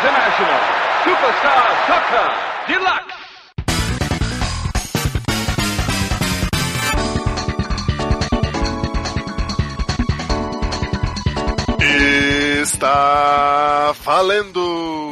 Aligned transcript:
International 0.00 0.60
Superstar 1.04 1.64
Soccer 1.86 2.28
Deluxe. 2.68 3.20
Está 12.62 13.92
valendo! 14.02 15.09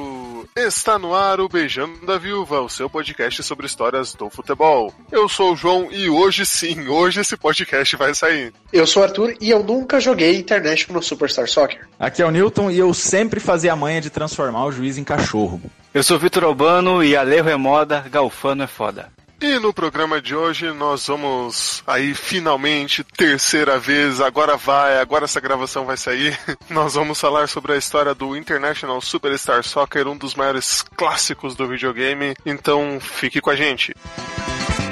Está 0.68 0.98
no 0.98 1.14
ar 1.14 1.40
o 1.40 1.48
Beijando 1.48 2.04
da 2.04 2.18
Viúva, 2.18 2.60
o 2.60 2.68
seu 2.68 2.90
podcast 2.90 3.42
sobre 3.42 3.64
histórias 3.64 4.12
do 4.12 4.28
futebol. 4.28 4.92
Eu 5.10 5.26
sou 5.26 5.54
o 5.54 5.56
João 5.56 5.88
e 5.90 6.10
hoje 6.10 6.44
sim, 6.44 6.88
hoje 6.88 7.20
esse 7.22 7.38
podcast 7.38 7.96
vai 7.96 8.14
sair. 8.14 8.52
Eu 8.70 8.86
sou 8.86 9.00
o 9.00 9.06
Arthur 9.06 9.34
e 9.40 9.48
eu 9.48 9.62
nunca 9.62 9.98
joguei 9.98 10.36
International 10.36 11.00
Superstar 11.00 11.48
Soccer. 11.48 11.88
Aqui 11.98 12.20
é 12.20 12.26
o 12.26 12.30
Newton 12.30 12.70
e 12.70 12.78
eu 12.78 12.92
sempre 12.92 13.40
fazia 13.40 13.72
a 13.72 13.76
manha 13.76 14.02
de 14.02 14.10
transformar 14.10 14.66
o 14.66 14.72
juiz 14.72 14.98
em 14.98 15.04
cachorro. 15.04 15.58
Eu 15.94 16.02
sou 16.02 16.18
Vitor 16.18 16.44
Albano 16.44 17.02
e 17.02 17.16
Alejo 17.16 17.48
é 17.48 17.56
moda, 17.56 18.04
Galfano 18.10 18.62
é 18.62 18.66
foda. 18.66 19.08
E 19.40 19.56
no 19.60 19.72
programa 19.72 20.20
de 20.20 20.34
hoje 20.34 20.72
nós 20.72 21.06
vamos 21.06 21.80
aí 21.86 22.12
finalmente, 22.12 23.04
terceira 23.04 23.78
vez, 23.78 24.20
agora 24.20 24.56
vai, 24.56 24.98
agora 24.98 25.26
essa 25.26 25.40
gravação 25.40 25.84
vai 25.84 25.96
sair. 25.96 26.36
Nós 26.68 26.94
vamos 26.94 27.20
falar 27.20 27.48
sobre 27.48 27.72
a 27.72 27.76
história 27.76 28.12
do 28.16 28.36
International 28.36 29.00
Superstar 29.00 29.62
Soccer, 29.62 30.08
um 30.08 30.16
dos 30.16 30.34
maiores 30.34 30.82
clássicos 30.96 31.54
do 31.54 31.68
videogame. 31.68 32.34
Então 32.44 32.98
fique 33.00 33.40
com 33.40 33.50
a 33.50 33.54
gente. 33.54 33.94
Bom, 33.96 34.87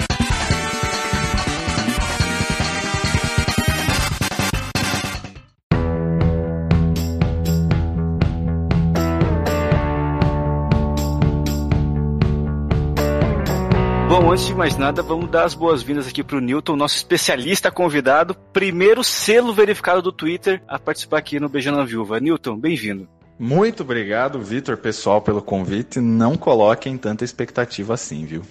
antes 14.37 14.49
de 14.49 14.55
mais 14.55 14.77
nada, 14.77 15.03
vamos 15.03 15.31
dar 15.31 15.45
as 15.45 15.55
boas-vindas 15.55 16.07
aqui 16.07 16.23
pro 16.23 16.43
Newton, 16.43 16.77
nosso 16.77 16.95
especialista 16.95 17.71
convidado, 17.71 18.35
primeiro 18.53 19.03
selo 19.03 19.51
verificado 19.51 20.03
do 20.03 20.13
Twitter 20.13 20.63
a 20.69 20.79
participar 20.79 21.17
aqui 21.17 21.41
no 21.41 21.49
Beijando 21.49 21.81
a 21.81 21.85
Viúva. 21.87 22.21
Newton, 22.21 22.59
bem-vindo. 22.59 23.09
Muito 23.39 23.83
obrigado, 23.83 24.39
Vitor, 24.39 24.77
pessoal, 24.77 25.23
pelo 25.23 25.41
convite. 25.41 26.01
Não 26.01 26.37
coloquem 26.37 26.99
tanta 26.99 27.25
expectativa 27.25 27.95
assim, 27.95 28.27
viu? 28.27 28.43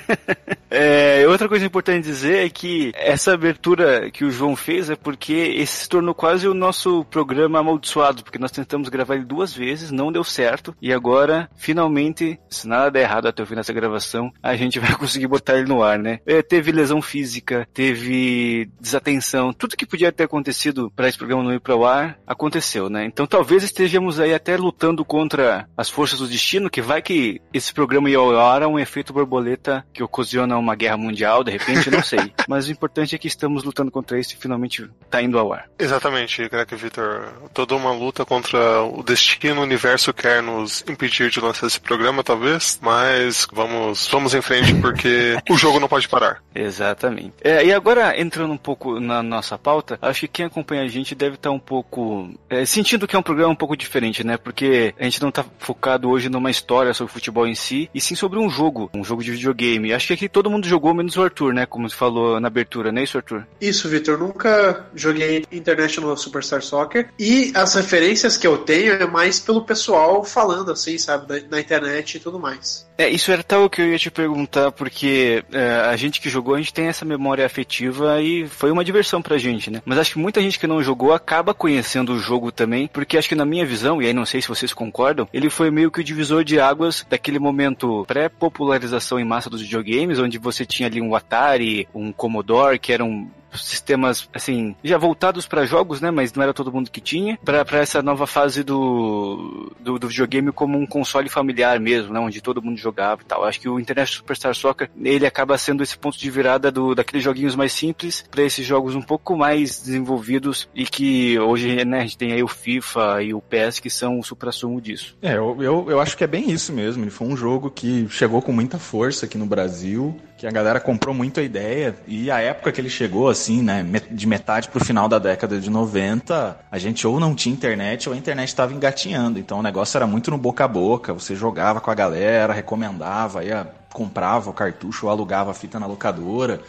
É, 0.70 1.26
outra 1.28 1.48
coisa 1.48 1.64
importante 1.64 2.04
dizer 2.04 2.44
é 2.44 2.48
que 2.48 2.92
essa 2.94 3.32
abertura 3.32 4.10
que 4.10 4.24
o 4.24 4.30
João 4.30 4.56
fez 4.56 4.90
é 4.90 4.96
porque 4.96 5.32
esse 5.32 5.76
se 5.76 5.88
tornou 5.88 6.14
quase 6.14 6.48
o 6.48 6.54
nosso 6.54 7.04
programa 7.04 7.60
amaldiçoado, 7.60 8.22
porque 8.24 8.38
nós 8.38 8.50
tentamos 8.50 8.88
gravar 8.88 9.14
ele 9.14 9.24
duas 9.24 9.52
vezes, 9.52 9.90
não 9.90 10.10
deu 10.10 10.24
certo, 10.24 10.74
e 10.80 10.92
agora, 10.92 11.48
finalmente, 11.56 12.38
se 12.50 12.66
nada 12.66 12.90
der 12.90 13.02
errado 13.02 13.26
até 13.26 13.42
o 13.42 13.46
fim 13.46 13.54
dessa 13.54 13.72
gravação, 13.72 14.32
a 14.42 14.56
gente 14.56 14.78
vai 14.80 14.94
conseguir 14.94 15.26
botar 15.26 15.56
ele 15.56 15.68
no 15.68 15.82
ar, 15.82 15.98
né? 15.98 16.20
É, 16.26 16.42
teve 16.42 16.72
lesão 16.72 17.00
física, 17.00 17.68
teve 17.72 18.68
desatenção, 18.80 19.52
tudo 19.52 19.76
que 19.76 19.86
podia 19.86 20.12
ter 20.12 20.24
acontecido 20.24 20.90
para 20.94 21.08
esse 21.08 21.18
programa 21.18 21.44
não 21.44 21.54
ir 21.54 21.60
para 21.60 21.76
o 21.76 21.86
ar, 21.86 22.18
aconteceu, 22.26 22.90
né? 22.90 23.04
Então 23.04 23.26
talvez 23.26 23.62
estejamos 23.62 24.18
aí 24.18 24.34
até 24.34 24.56
lutando 24.56 25.04
contra 25.04 25.68
as 25.76 25.88
forças 25.88 26.18
do 26.18 26.26
destino, 26.26 26.70
que 26.70 26.82
vai 26.82 27.00
que 27.02 27.40
esse 27.52 27.72
programa 27.72 28.10
ia 28.10 28.18
ao 28.18 28.36
ar 28.38 28.62
é 28.62 28.66
um 28.66 28.78
efeito 28.78 29.12
borboleta 29.12 29.84
que 29.92 30.02
ocasiona 30.02 30.55
uma 30.58 30.74
guerra 30.74 30.96
mundial, 30.96 31.42
de 31.42 31.50
repente, 31.50 31.90
não 31.90 32.02
sei. 32.02 32.32
Mas 32.48 32.68
o 32.68 32.72
importante 32.72 33.14
é 33.14 33.18
que 33.18 33.28
estamos 33.28 33.64
lutando 33.64 33.90
contra 33.90 34.18
isso 34.18 34.34
e 34.34 34.36
finalmente 34.36 34.88
tá 35.10 35.22
indo 35.22 35.38
ao 35.38 35.52
ar. 35.52 35.68
Exatamente, 35.78 36.48
Greg 36.48 36.74
Victor. 36.74 37.32
Toda 37.52 37.74
uma 37.74 37.92
luta 37.92 38.24
contra 38.24 38.82
o 38.82 39.02
destino, 39.02 39.60
o 39.60 39.64
universo 39.64 40.12
quer 40.12 40.42
nos 40.42 40.84
impedir 40.88 41.30
de 41.30 41.40
lançar 41.40 41.66
esse 41.66 41.80
programa, 41.80 42.22
talvez, 42.22 42.78
mas 42.82 43.46
vamos, 43.52 44.08
vamos 44.10 44.34
em 44.34 44.42
frente 44.42 44.74
porque 44.74 45.36
o 45.50 45.56
jogo 45.56 45.80
não 45.80 45.88
pode 45.88 46.08
parar. 46.08 46.42
Exatamente. 46.54 47.34
É, 47.42 47.64
e 47.64 47.72
agora, 47.72 48.18
entrando 48.20 48.52
um 48.52 48.58
pouco 48.58 49.00
na 49.00 49.22
nossa 49.22 49.58
pauta, 49.58 49.98
acho 50.00 50.20
que 50.20 50.28
quem 50.28 50.46
acompanha 50.46 50.82
a 50.82 50.88
gente 50.88 51.14
deve 51.14 51.36
estar 51.36 51.50
um 51.50 51.58
pouco 51.58 52.30
é, 52.48 52.64
sentindo 52.64 53.06
que 53.06 53.16
é 53.16 53.18
um 53.18 53.22
programa 53.22 53.52
um 53.52 53.56
pouco 53.56 53.76
diferente, 53.76 54.24
né? 54.24 54.36
Porque 54.36 54.94
a 54.98 55.04
gente 55.04 55.22
não 55.22 55.30
tá 55.30 55.44
focado 55.58 56.08
hoje 56.08 56.28
numa 56.28 56.50
história 56.50 56.94
sobre 56.94 57.12
futebol 57.12 57.46
em 57.46 57.54
si, 57.54 57.90
e 57.94 58.00
sim 58.00 58.14
sobre 58.14 58.38
um 58.38 58.48
jogo, 58.48 58.90
um 58.94 59.04
jogo 59.04 59.22
de 59.22 59.32
videogame. 59.32 59.92
Acho 59.92 60.08
que 60.08 60.12
aqui 60.14 60.28
todo 60.28 60.45
mundo 60.50 60.66
jogou 60.68 60.94
menos 60.94 61.16
o 61.16 61.22
Arthur, 61.22 61.52
né? 61.52 61.66
Como 61.66 61.88
você 61.88 61.96
falou 61.96 62.40
na 62.40 62.48
abertura, 62.48 62.92
não 62.92 63.00
é 63.00 63.04
isso, 63.04 63.16
Arthur? 63.16 63.46
Isso, 63.60 63.88
Vitor. 63.88 64.18
Nunca 64.18 64.86
joguei 64.94 65.44
International 65.50 66.16
Superstar 66.16 66.62
Soccer 66.62 67.08
e 67.18 67.52
as 67.54 67.74
referências 67.74 68.36
que 68.36 68.46
eu 68.46 68.58
tenho 68.58 68.94
é 68.94 69.06
mais 69.06 69.38
pelo 69.38 69.62
pessoal 69.62 70.24
falando 70.24 70.72
assim, 70.72 70.98
sabe, 70.98 71.26
na, 71.28 71.48
na 71.50 71.60
internet 71.60 72.16
e 72.16 72.20
tudo 72.20 72.38
mais. 72.38 72.86
É, 72.98 73.08
isso 73.08 73.30
era 73.30 73.42
tal 73.42 73.68
que 73.68 73.82
eu 73.82 73.90
ia 73.90 73.98
te 73.98 74.10
perguntar, 74.10 74.72
porque 74.72 75.44
é, 75.52 75.68
a 75.90 75.96
gente 75.96 76.20
que 76.20 76.30
jogou, 76.30 76.54
a 76.54 76.58
gente 76.58 76.72
tem 76.72 76.86
essa 76.86 77.04
memória 77.04 77.44
afetiva 77.44 78.20
e 78.22 78.48
foi 78.48 78.70
uma 78.70 78.84
diversão 78.84 79.20
pra 79.20 79.36
gente, 79.36 79.70
né? 79.70 79.82
Mas 79.84 79.98
acho 79.98 80.12
que 80.14 80.18
muita 80.18 80.40
gente 80.40 80.58
que 80.58 80.66
não 80.66 80.82
jogou 80.82 81.12
acaba 81.12 81.52
conhecendo 81.52 82.14
o 82.14 82.18
jogo 82.18 82.50
também, 82.50 82.88
porque 82.88 83.18
acho 83.18 83.28
que 83.28 83.34
na 83.34 83.44
minha 83.44 83.66
visão, 83.66 84.00
e 84.00 84.06
aí 84.06 84.14
não 84.14 84.24
sei 84.24 84.40
se 84.40 84.48
vocês 84.48 84.72
concordam, 84.72 85.28
ele 85.32 85.50
foi 85.50 85.70
meio 85.70 85.90
que 85.90 86.00
o 86.00 86.04
divisor 86.04 86.42
de 86.42 86.58
águas 86.58 87.04
daquele 87.08 87.38
momento 87.38 88.04
pré-popularização 88.06 89.20
em 89.20 89.24
massa 89.24 89.50
dos 89.50 89.60
videogames, 89.60 90.18
onde 90.18 90.35
você 90.38 90.64
tinha 90.64 90.88
ali 90.88 91.00
um 91.00 91.14
Atari, 91.14 91.88
um 91.94 92.12
Commodore, 92.12 92.78
que 92.78 92.92
eram 92.92 93.30
sistemas 93.54 94.28
assim 94.34 94.74
já 94.82 94.98
voltados 94.98 95.46
para 95.46 95.66
jogos, 95.66 96.00
né? 96.00 96.10
Mas 96.10 96.32
não 96.32 96.42
era 96.42 96.54
todo 96.54 96.72
mundo 96.72 96.90
que 96.90 97.00
tinha 97.00 97.38
para 97.44 97.64
essa 97.78 98.02
nova 98.02 98.26
fase 98.26 98.62
do, 98.62 99.72
do, 99.80 99.98
do 99.98 100.08
videogame 100.08 100.52
como 100.52 100.78
um 100.78 100.86
console 100.86 101.28
familiar 101.28 101.78
mesmo, 101.80 102.12
né? 102.12 102.20
Onde 102.20 102.40
todo 102.40 102.62
mundo 102.62 102.76
jogava 102.78 103.22
e 103.22 103.24
tal. 103.24 103.44
Acho 103.44 103.60
que 103.60 103.68
o 103.68 103.80
International 103.80 104.18
Superstar 104.18 104.54
Soccer 104.54 104.90
ele 105.02 105.26
acaba 105.26 105.56
sendo 105.58 105.82
esse 105.82 105.96
ponto 105.96 106.18
de 106.18 106.30
virada 106.30 106.70
do 106.70 106.94
daqueles 106.94 107.22
joguinhos 107.22 107.56
mais 107.56 107.72
simples 107.72 108.24
para 108.30 108.42
esses 108.42 108.66
jogos 108.66 108.94
um 108.94 109.02
pouco 109.02 109.36
mais 109.36 109.80
desenvolvidos 109.80 110.68
e 110.74 110.84
que 110.84 111.38
hoje 111.38 111.84
né, 111.84 111.98
a 111.98 112.02
gente 112.02 112.18
tem 112.18 112.32
aí 112.32 112.42
o 112.42 112.48
FIFA 112.48 113.22
e 113.22 113.34
o 113.34 113.40
PES 113.40 113.80
que 113.80 113.90
são 113.90 114.18
o 114.18 114.22
supra-sumo 114.22 114.80
disso. 114.80 115.16
É, 115.22 115.36
eu, 115.36 115.56
eu, 115.60 115.86
eu 115.90 116.00
acho 116.00 116.16
que 116.16 116.24
é 116.24 116.26
bem 116.26 116.50
isso 116.50 116.72
mesmo. 116.72 117.04
Ele 117.04 117.10
foi 117.10 117.26
um 117.26 117.36
jogo 117.36 117.70
que 117.70 118.06
chegou 118.10 118.42
com 118.42 118.52
muita 118.52 118.78
força 118.78 119.26
aqui 119.26 119.38
no 119.38 119.46
Brasil, 119.46 120.16
que 120.36 120.46
a 120.46 120.50
galera 120.50 120.80
comprou 120.80 121.14
muito 121.14 121.40
a 121.40 121.42
ideia 121.42 121.96
e 122.06 122.30
a 122.30 122.40
época 122.40 122.72
que 122.72 122.80
ele 122.80 122.90
chegou 122.90 123.28
assim, 123.36 123.62
né, 123.62 123.84
de 124.10 124.26
metade 124.26 124.68
pro 124.68 124.84
final 124.84 125.08
da 125.08 125.18
década 125.18 125.60
de 125.60 125.70
90, 125.70 126.58
a 126.70 126.78
gente 126.78 127.06
ou 127.06 127.20
não 127.20 127.34
tinha 127.34 127.54
internet 127.54 128.08
ou 128.08 128.14
a 128.14 128.18
internet 128.18 128.48
estava 128.48 128.74
engatinhando. 128.74 129.38
Então 129.38 129.60
o 129.60 129.62
negócio 129.62 129.96
era 129.96 130.06
muito 130.06 130.30
no 130.30 130.38
boca 130.38 130.64
a 130.64 130.68
boca, 130.68 131.12
você 131.12 131.36
jogava 131.36 131.80
com 131.80 131.90
a 131.90 131.94
galera, 131.94 132.52
recomendava, 132.52 133.44
ia 133.44 133.66
comprava 133.92 134.50
o 134.50 134.52
cartucho 134.52 135.06
ou 135.06 135.12
alugava 135.12 135.52
a 135.52 135.54
fita 135.54 135.80
na 135.80 135.86
locadora. 135.86 136.60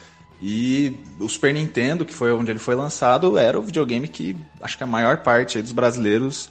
E 0.41 0.95
o 1.19 1.27
Super 1.27 1.53
Nintendo, 1.53 2.05
que 2.05 2.13
foi 2.13 2.31
onde 2.31 2.51
ele 2.51 2.59
foi 2.59 2.75
lançado, 2.75 3.37
era 3.37 3.59
o 3.59 3.61
videogame 3.61 4.07
que 4.07 4.37
acho 4.61 4.77
que 4.77 4.83
a 4.83 4.87
maior 4.87 5.17
parte 5.17 5.61
dos 5.61 5.71
brasileiros 5.71 6.49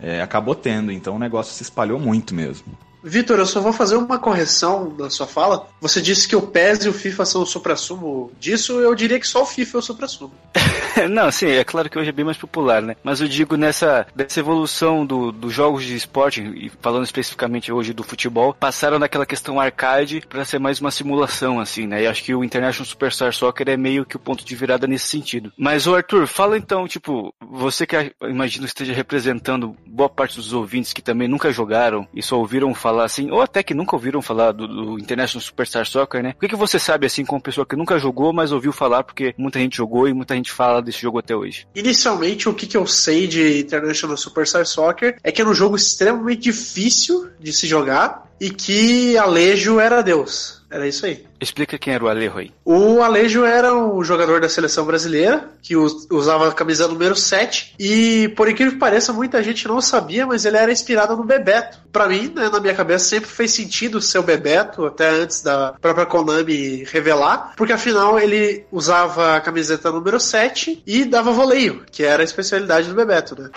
é, 0.00 0.22
acabou 0.22 0.54
tendo. 0.54 0.90
Então 0.90 1.16
o 1.16 1.18
negócio 1.18 1.54
se 1.54 1.62
espalhou 1.62 2.00
muito 2.00 2.34
mesmo. 2.34 2.66
Vitor, 3.08 3.38
eu 3.38 3.46
só 3.46 3.60
vou 3.60 3.72
fazer 3.72 3.94
uma 3.94 4.18
correção 4.18 4.92
na 4.98 5.08
sua 5.08 5.28
fala. 5.28 5.68
Você 5.80 6.02
disse 6.02 6.26
que 6.26 6.34
o 6.34 6.42
PES 6.42 6.86
e 6.86 6.88
o 6.88 6.92
FIFA 6.92 7.24
são 7.24 7.42
o 7.42 7.46
supra-sumo 7.46 8.32
disso, 8.40 8.80
eu 8.80 8.92
diria 8.96 9.20
que 9.20 9.28
só 9.28 9.42
o 9.42 9.46
FIFA 9.46 9.78
é 9.78 9.80
o 9.80 9.82
supra-sumo. 9.82 10.32
Não, 11.08 11.30
sim, 11.30 11.46
é 11.46 11.62
claro 11.62 11.88
que 11.88 11.96
hoje 11.96 12.08
é 12.08 12.12
bem 12.12 12.24
mais 12.24 12.36
popular, 12.36 12.82
né? 12.82 12.96
Mas 13.04 13.20
eu 13.20 13.28
digo 13.28 13.56
nessa 13.56 14.06
dessa 14.14 14.40
evolução 14.40 15.06
dos 15.06 15.32
do 15.32 15.50
jogos 15.50 15.84
de 15.84 15.94
esporte, 15.94 16.40
e 16.40 16.68
falando 16.80 17.04
especificamente 17.04 17.70
hoje 17.70 17.92
do 17.92 18.02
futebol, 18.02 18.52
passaram 18.52 18.98
daquela 18.98 19.24
questão 19.24 19.60
arcade 19.60 20.24
para 20.28 20.44
ser 20.44 20.58
mais 20.58 20.80
uma 20.80 20.90
simulação, 20.90 21.60
assim, 21.60 21.86
né? 21.86 22.02
E 22.02 22.06
acho 22.08 22.24
que 22.24 22.34
o 22.34 22.42
International 22.42 22.86
Superstar 22.86 23.32
Soccer 23.32 23.68
é 23.68 23.76
meio 23.76 24.04
que 24.04 24.16
o 24.16 24.20
ponto 24.20 24.44
de 24.44 24.56
virada 24.56 24.86
nesse 24.86 25.06
sentido. 25.06 25.52
Mas, 25.56 25.86
o 25.86 25.94
Arthur, 25.94 26.26
fala 26.26 26.58
então, 26.58 26.88
tipo, 26.88 27.32
você 27.40 27.86
que 27.86 28.12
imagino 28.22 28.66
esteja 28.66 28.92
representando 28.92 29.76
boa 29.86 30.08
parte 30.08 30.36
dos 30.36 30.52
ouvintes 30.52 30.92
que 30.92 31.02
também 31.02 31.28
nunca 31.28 31.52
jogaram 31.52 32.08
e 32.12 32.22
só 32.22 32.38
ouviram 32.38 32.74
falar 32.74 32.95
assim, 33.04 33.30
ou 33.30 33.40
até 33.40 33.62
que 33.62 33.74
nunca 33.74 33.96
ouviram 33.96 34.22
falar 34.22 34.52
do, 34.52 34.66
do 34.66 34.98
International 34.98 35.42
Superstar 35.42 35.86
Soccer, 35.86 36.22
né? 36.22 36.34
O 36.36 36.40
que, 36.40 36.48
que 36.48 36.56
você 36.56 36.78
sabe, 36.78 37.06
assim, 37.06 37.24
como 37.24 37.40
pessoa 37.40 37.66
que 37.66 37.76
nunca 37.76 37.98
jogou, 37.98 38.32
mas 38.32 38.52
ouviu 38.52 38.72
falar 38.72 39.02
porque 39.04 39.34
muita 39.36 39.58
gente 39.58 39.76
jogou 39.76 40.08
e 40.08 40.14
muita 40.14 40.34
gente 40.34 40.50
fala 40.50 40.82
desse 40.82 41.00
jogo 41.00 41.18
até 41.18 41.34
hoje? 41.34 41.66
Inicialmente, 41.74 42.48
o 42.48 42.54
que, 42.54 42.66
que 42.66 42.76
eu 42.76 42.86
sei 42.86 43.26
de 43.26 43.60
International 43.60 44.16
Superstar 44.16 44.66
Soccer 44.66 45.18
é 45.22 45.32
que 45.32 45.40
era 45.40 45.50
um 45.50 45.54
jogo 45.54 45.76
extremamente 45.76 46.42
difícil 46.42 47.28
de 47.40 47.52
se 47.52 47.66
jogar 47.66 48.26
e 48.40 48.50
que 48.50 49.16
Alejo 49.16 49.80
era 49.80 50.02
Deus. 50.02 50.62
Era 50.70 50.86
isso 50.86 51.06
aí. 51.06 51.24
Explica 51.40 51.78
quem 51.78 51.94
era 51.94 52.04
o 52.04 52.08
Alejo 52.08 52.38
aí. 52.38 52.52
O 52.64 53.02
Alejo 53.02 53.44
era 53.44 53.74
um 53.74 54.02
jogador 54.02 54.40
da 54.40 54.48
seleção 54.48 54.84
brasileira 54.84 55.50
que 55.62 55.76
us- 55.76 56.06
usava 56.10 56.48
a 56.48 56.52
camisa 56.52 56.86
número 56.88 57.14
7 57.16 57.74
e, 57.78 58.28
por 58.36 58.48
incrível 58.48 58.72
que 58.74 58.78
pareça, 58.78 59.12
muita 59.12 59.42
gente 59.42 59.66
não 59.68 59.80
sabia, 59.80 60.26
mas 60.26 60.44
ele 60.44 60.56
era 60.56 60.70
inspirado 60.72 61.16
no 61.16 61.24
Bebeto. 61.24 61.78
Pra 61.92 62.08
mim, 62.08 62.32
né, 62.34 62.48
na 62.50 62.60
minha 62.60 62.74
cabeça, 62.74 63.04
sempre 63.06 63.28
fez 63.28 63.50
sentido 63.52 64.00
ser 64.00 64.18
o 64.18 64.22
Bebeto, 64.22 64.84
até 64.86 65.08
antes 65.08 65.42
da 65.42 65.74
própria 65.80 66.06
Konami 66.06 66.84
revelar, 66.84 67.52
porque 67.56 67.72
afinal 67.72 68.18
ele 68.18 68.64
usava 68.70 69.36
a 69.36 69.40
camiseta 69.40 69.90
número 69.90 70.20
7 70.20 70.82
e 70.86 71.04
dava 71.04 71.32
voleio, 71.32 71.82
que 71.90 72.02
era 72.02 72.22
a 72.22 72.24
especialidade 72.24 72.88
do 72.88 72.94
Bebeto, 72.94 73.40
né? 73.40 73.50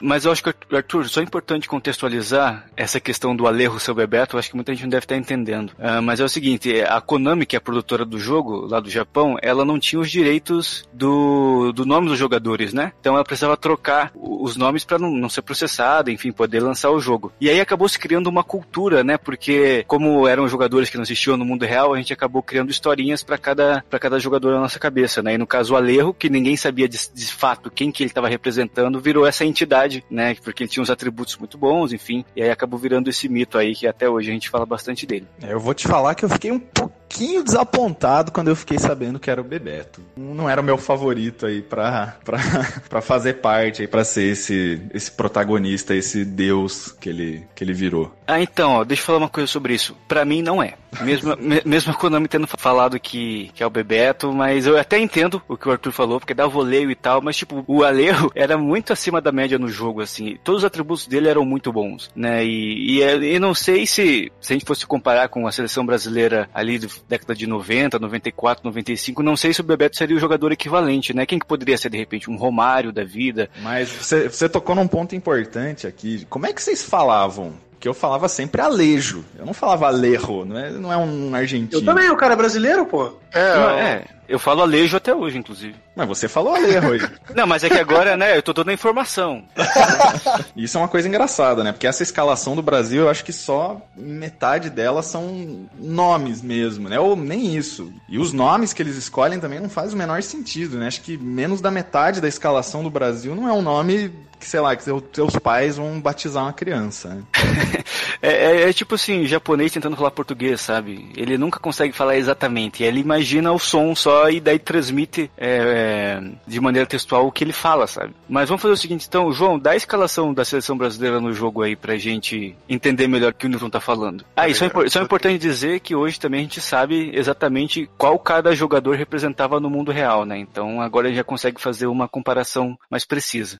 Mas 0.00 0.24
eu 0.24 0.32
acho 0.32 0.42
que, 0.42 0.52
Arthur, 0.74 1.08
só 1.08 1.20
é 1.20 1.24
importante 1.24 1.68
contextualizar 1.68 2.66
essa 2.76 2.98
questão 3.00 3.34
do 3.36 3.46
Alejo 3.46 3.78
seu 3.78 3.94
Bebeto, 3.94 4.36
eu 4.36 4.38
acho 4.40 4.50
que 4.50 4.56
muita 4.56 4.72
gente 4.72 4.82
não 4.82 4.90
deve 4.90 5.04
estar 5.04 5.16
entendendo. 5.16 5.72
Ah, 5.78 6.00
mas 6.02 6.20
é 6.20 6.24
o 6.24 6.28
seguinte, 6.28 6.73
a 6.82 7.00
Konami, 7.00 7.46
que 7.46 7.56
é 7.56 7.58
a 7.58 7.60
produtora 7.60 8.04
do 8.04 8.18
jogo, 8.18 8.66
lá 8.66 8.80
do 8.80 8.90
Japão, 8.90 9.36
ela 9.42 9.64
não 9.64 9.78
tinha 9.78 10.00
os 10.00 10.10
direitos 10.10 10.88
do, 10.92 11.72
do 11.72 11.84
nome 11.84 12.08
dos 12.08 12.18
jogadores, 12.18 12.72
né? 12.72 12.92
Então 13.00 13.14
ela 13.14 13.24
precisava 13.24 13.56
trocar 13.56 14.10
os 14.14 14.56
nomes 14.56 14.84
para 14.84 14.98
não, 14.98 15.10
não 15.10 15.28
ser 15.28 15.42
processada, 15.42 16.10
enfim, 16.10 16.32
poder 16.32 16.60
lançar 16.60 16.90
o 16.90 17.00
jogo. 17.00 17.32
E 17.40 17.48
aí 17.48 17.60
acabou 17.60 17.88
se 17.88 17.98
criando 17.98 18.26
uma 18.28 18.44
cultura, 18.44 19.04
né? 19.04 19.16
Porque 19.18 19.84
como 19.86 20.26
eram 20.26 20.48
jogadores 20.48 20.90
que 20.90 20.96
não 20.96 21.02
existiam 21.04 21.36
no 21.36 21.44
mundo 21.44 21.64
real, 21.64 21.94
a 21.94 21.96
gente 21.96 22.12
acabou 22.12 22.42
criando 22.42 22.70
historinhas 22.70 23.22
para 23.22 23.38
cada, 23.38 23.84
pra 23.88 23.98
cada 23.98 24.18
jogador 24.18 24.52
na 24.52 24.60
nossa 24.60 24.78
cabeça, 24.78 25.22
né? 25.22 25.34
E 25.34 25.38
no 25.38 25.46
caso 25.46 25.74
o 25.74 25.76
Alejo, 25.76 26.14
que 26.14 26.28
ninguém 26.28 26.56
sabia 26.56 26.88
de, 26.88 26.98
de 27.12 27.26
fato 27.26 27.70
quem 27.70 27.90
que 27.90 28.02
ele 28.02 28.10
estava 28.10 28.28
representando, 28.28 29.00
virou 29.00 29.26
essa 29.26 29.44
entidade, 29.44 30.04
né? 30.10 30.34
Porque 30.42 30.62
ele 30.62 30.70
tinha 30.70 30.82
uns 30.82 30.90
atributos 30.90 31.36
muito 31.36 31.58
bons, 31.58 31.92
enfim. 31.92 32.24
E 32.36 32.42
aí 32.42 32.50
acabou 32.50 32.78
virando 32.78 33.08
esse 33.10 33.28
mito 33.28 33.58
aí 33.58 33.74
que 33.74 33.86
até 33.86 34.08
hoje 34.08 34.30
a 34.30 34.32
gente 34.32 34.48
fala 34.50 34.66
bastante 34.66 35.06
dele. 35.06 35.26
É, 35.42 35.52
Eu 35.52 35.60
vou 35.60 35.74
te 35.74 35.86
falar 35.86 36.14
que 36.14 36.24
eu 36.24 36.28
fiquei 36.28 36.50
um 36.50 36.58
pouquinho 36.72 37.44
desapontado 37.44 38.32
quando 38.32 38.48
eu 38.48 38.56
fiquei 38.56 38.78
sabendo 38.78 39.18
que 39.20 39.30
era 39.30 39.40
o 39.40 39.44
Bebeto. 39.44 40.00
Não 40.16 40.48
era 40.50 40.60
o 40.60 40.64
meu 40.64 40.76
favorito 40.78 41.46
aí 41.46 41.62
pra, 41.62 42.16
pra, 42.24 42.38
pra 42.88 43.00
fazer 43.00 43.34
parte 43.34 43.82
aí, 43.82 43.88
pra 43.88 44.04
ser 44.04 44.24
esse, 44.32 44.80
esse 44.92 45.10
protagonista, 45.12 45.94
esse 45.94 46.24
deus 46.24 46.92
que 47.00 47.08
ele, 47.08 47.46
que 47.54 47.62
ele 47.62 47.72
virou. 47.72 48.12
Ah, 48.26 48.40
então, 48.40 48.72
ó, 48.72 48.84
deixa 48.84 49.02
eu 49.02 49.06
falar 49.06 49.18
uma 49.18 49.28
coisa 49.28 49.46
sobre 49.46 49.74
isso. 49.74 49.96
Pra 50.08 50.24
mim 50.24 50.42
não 50.42 50.62
é. 50.62 50.74
Mesmo, 51.02 51.36
me- 51.38 51.62
mesmo 51.64 51.92
a 51.92 51.94
Konami 51.94 52.26
tendo 52.28 52.46
falado 52.46 52.98
que, 52.98 53.50
que 53.54 53.62
é 53.62 53.66
o 53.66 53.70
Bebeto, 53.70 54.32
mas 54.32 54.66
eu 54.66 54.78
até 54.78 54.98
entendo 54.98 55.42
o 55.48 55.56
que 55.56 55.68
o 55.68 55.72
Arthur 55.72 55.92
falou, 55.92 56.18
porque 56.18 56.34
dá 56.34 56.46
voleio 56.46 56.90
e 56.90 56.94
tal, 56.94 57.20
mas 57.22 57.36
tipo, 57.36 57.64
o 57.68 57.84
Alejo 57.84 58.30
era 58.34 58.56
muito 58.58 58.92
acima 58.92 59.20
da 59.20 59.30
média 59.30 59.58
no 59.58 59.68
jogo, 59.68 60.00
assim. 60.00 60.36
Todos 60.42 60.62
os 60.62 60.64
atributos 60.64 61.06
dele 61.06 61.28
eram 61.28 61.44
muito 61.44 61.72
bons, 61.72 62.10
né? 62.16 62.44
E, 62.44 62.96
e, 62.98 63.02
é- 63.02 63.16
e 63.34 63.38
não 63.38 63.54
sei 63.54 63.86
se, 63.86 64.32
se 64.40 64.52
a 64.52 64.56
gente 64.56 64.64
fosse 64.66 64.86
comparar 64.86 65.28
com 65.28 65.46
a 65.46 65.52
seleção 65.52 65.84
brasileira 65.84 66.48
ali 66.54 66.78
da 66.78 66.86
década 67.08 67.34
de 67.34 67.48
90, 67.48 67.98
94, 67.98 68.64
95, 68.64 69.22
não 69.22 69.36
sei 69.36 69.52
se 69.52 69.60
o 69.60 69.64
Bebeto 69.64 69.96
seria 69.96 70.16
o 70.16 70.20
jogador 70.20 70.52
equivalente, 70.52 71.12
né? 71.12 71.26
Quem 71.26 71.38
que 71.38 71.46
poderia 71.46 71.76
ser, 71.76 71.90
de 71.90 71.98
repente, 71.98 72.30
um 72.30 72.36
Romário 72.36 72.92
da 72.92 73.02
vida? 73.02 73.50
Mas 73.60 73.88
você, 73.88 74.28
você 74.28 74.48
tocou 74.48 74.76
num 74.76 74.86
ponto 74.86 75.16
importante 75.16 75.86
aqui. 75.86 76.24
Como 76.30 76.46
é 76.46 76.52
que 76.52 76.62
vocês 76.62 76.84
falavam? 76.84 77.54
Que 77.80 77.88
eu 77.88 77.92
falava 77.92 78.28
sempre 78.28 78.62
Alejo. 78.62 79.24
Eu 79.36 79.44
não 79.44 79.52
falava 79.52 79.88
Alejo, 79.88 80.44
não 80.44 80.58
é, 80.58 80.70
não 80.70 80.92
é 80.92 80.96
um 80.96 81.34
argentino. 81.34 81.82
Eu 81.82 81.84
também, 81.84 82.08
o 82.08 82.16
cara 82.16 82.34
é 82.34 82.36
brasileiro, 82.36 82.86
pô. 82.86 83.12
É, 83.34 83.54
Não, 83.54 83.70
é, 83.70 84.04
eu 84.28 84.38
falo 84.38 84.62
Alejo 84.62 84.96
até 84.96 85.14
hoje, 85.14 85.36
inclusive. 85.38 85.74
Mas 85.96 86.06
você 86.08 86.28
falou 86.28 86.54
Alejo 86.54 86.92
aí. 86.92 87.00
Não, 87.34 87.46
mas 87.46 87.64
é 87.64 87.68
que 87.68 87.78
agora, 87.78 88.16
né, 88.16 88.36
eu 88.36 88.42
tô 88.42 88.52
dando 88.52 88.70
a 88.70 88.72
informação. 88.72 89.44
Isso 90.56 90.76
é 90.76 90.80
uma 90.80 90.88
coisa 90.88 91.08
engraçada, 91.08 91.62
né? 91.64 91.72
Porque 91.72 91.86
essa 91.86 92.02
escalação 92.02 92.54
do 92.56 92.62
Brasil, 92.62 93.02
eu 93.02 93.10
acho 93.10 93.24
que 93.24 93.32
só 93.32 93.80
metade 93.96 94.70
dela 94.70 95.02
são 95.02 95.66
nomes 95.78 96.42
mesmo, 96.42 96.88
né? 96.88 96.98
Ou 96.98 97.16
nem 97.16 97.54
isso. 97.56 97.92
E 98.08 98.18
os 98.18 98.32
nomes 98.32 98.72
que 98.72 98.82
eles 98.82 98.96
escolhem 98.96 99.40
também 99.40 99.60
não 99.60 99.68
faz 99.68 99.92
o 99.92 99.96
menor 99.96 100.22
sentido, 100.22 100.78
né? 100.78 100.86
Acho 100.86 101.00
que 101.02 101.16
menos 101.16 101.60
da 101.60 101.70
metade 101.70 102.20
da 102.20 102.28
escalação 102.28 102.82
do 102.82 102.90
Brasil 102.90 103.34
não 103.34 103.48
é 103.48 103.52
um 103.52 103.62
nome 103.62 104.12
que, 104.38 104.46
sei 104.48 104.60
lá, 104.60 104.74
que 104.76 104.82
seu- 104.84 105.02
seus 105.12 105.36
pais 105.36 105.76
vão 105.76 106.00
batizar 106.00 106.44
uma 106.44 106.52
criança. 106.52 107.08
Né? 107.14 107.22
É, 108.22 108.28
é- 108.62 108.70
é 108.70 108.72
tipo 108.72 108.94
assim, 108.94 109.26
japonês 109.26 109.70
tentando 109.70 109.96
falar 109.96 110.10
português, 110.10 110.58
sabe? 110.60 111.10
Ele 111.14 111.36
nunca 111.36 111.58
consegue 111.60 111.92
falar 111.92 112.16
exatamente. 112.16 112.82
Ele 112.82 113.00
imagina 113.00 113.23
o 113.52 113.58
som 113.58 113.94
só 113.94 114.28
e 114.30 114.40
daí 114.40 114.58
transmite 114.58 115.30
é, 115.36 116.20
é, 116.20 116.22
de 116.46 116.60
maneira 116.60 116.86
textual 116.86 117.26
o 117.26 117.32
que 117.32 117.42
ele 117.44 117.52
fala, 117.52 117.86
sabe? 117.86 118.12
Mas 118.28 118.48
vamos 118.48 118.62
fazer 118.62 118.74
o 118.74 118.76
seguinte, 118.76 119.06
então, 119.08 119.32
João, 119.32 119.58
dá 119.58 119.72
a 119.72 119.76
escalação 119.76 120.32
da 120.32 120.44
seleção 120.44 120.76
brasileira 120.76 121.20
no 121.20 121.32
jogo 121.32 121.62
aí 121.62 121.74
pra 121.76 121.96
gente 121.96 122.56
entender 122.68 123.08
melhor 123.08 123.32
o 123.32 123.34
que 123.34 123.46
o 123.46 123.48
Newton 123.48 123.70
tá 123.70 123.80
falando. 123.80 124.24
Ah, 124.36 124.48
e 124.48 124.54
só, 124.54 124.64
é 124.64 124.68
impor- 124.68 124.90
só 124.90 125.00
é 125.00 125.02
importante 125.02 125.38
dizer 125.38 125.80
que 125.80 125.94
hoje 125.94 126.18
também 126.20 126.40
a 126.40 126.42
gente 126.42 126.60
sabe 126.60 127.10
exatamente 127.14 127.88
qual 127.96 128.18
cada 128.18 128.54
jogador 128.54 128.96
representava 128.96 129.58
no 129.60 129.70
mundo 129.70 129.92
real, 129.92 130.24
né? 130.24 130.38
Então 130.38 130.80
agora 130.80 131.06
a 131.06 131.10
gente 131.10 131.18
já 131.18 131.24
consegue 131.24 131.60
fazer 131.60 131.86
uma 131.86 132.08
comparação 132.08 132.78
mais 132.90 133.04
precisa. 133.04 133.58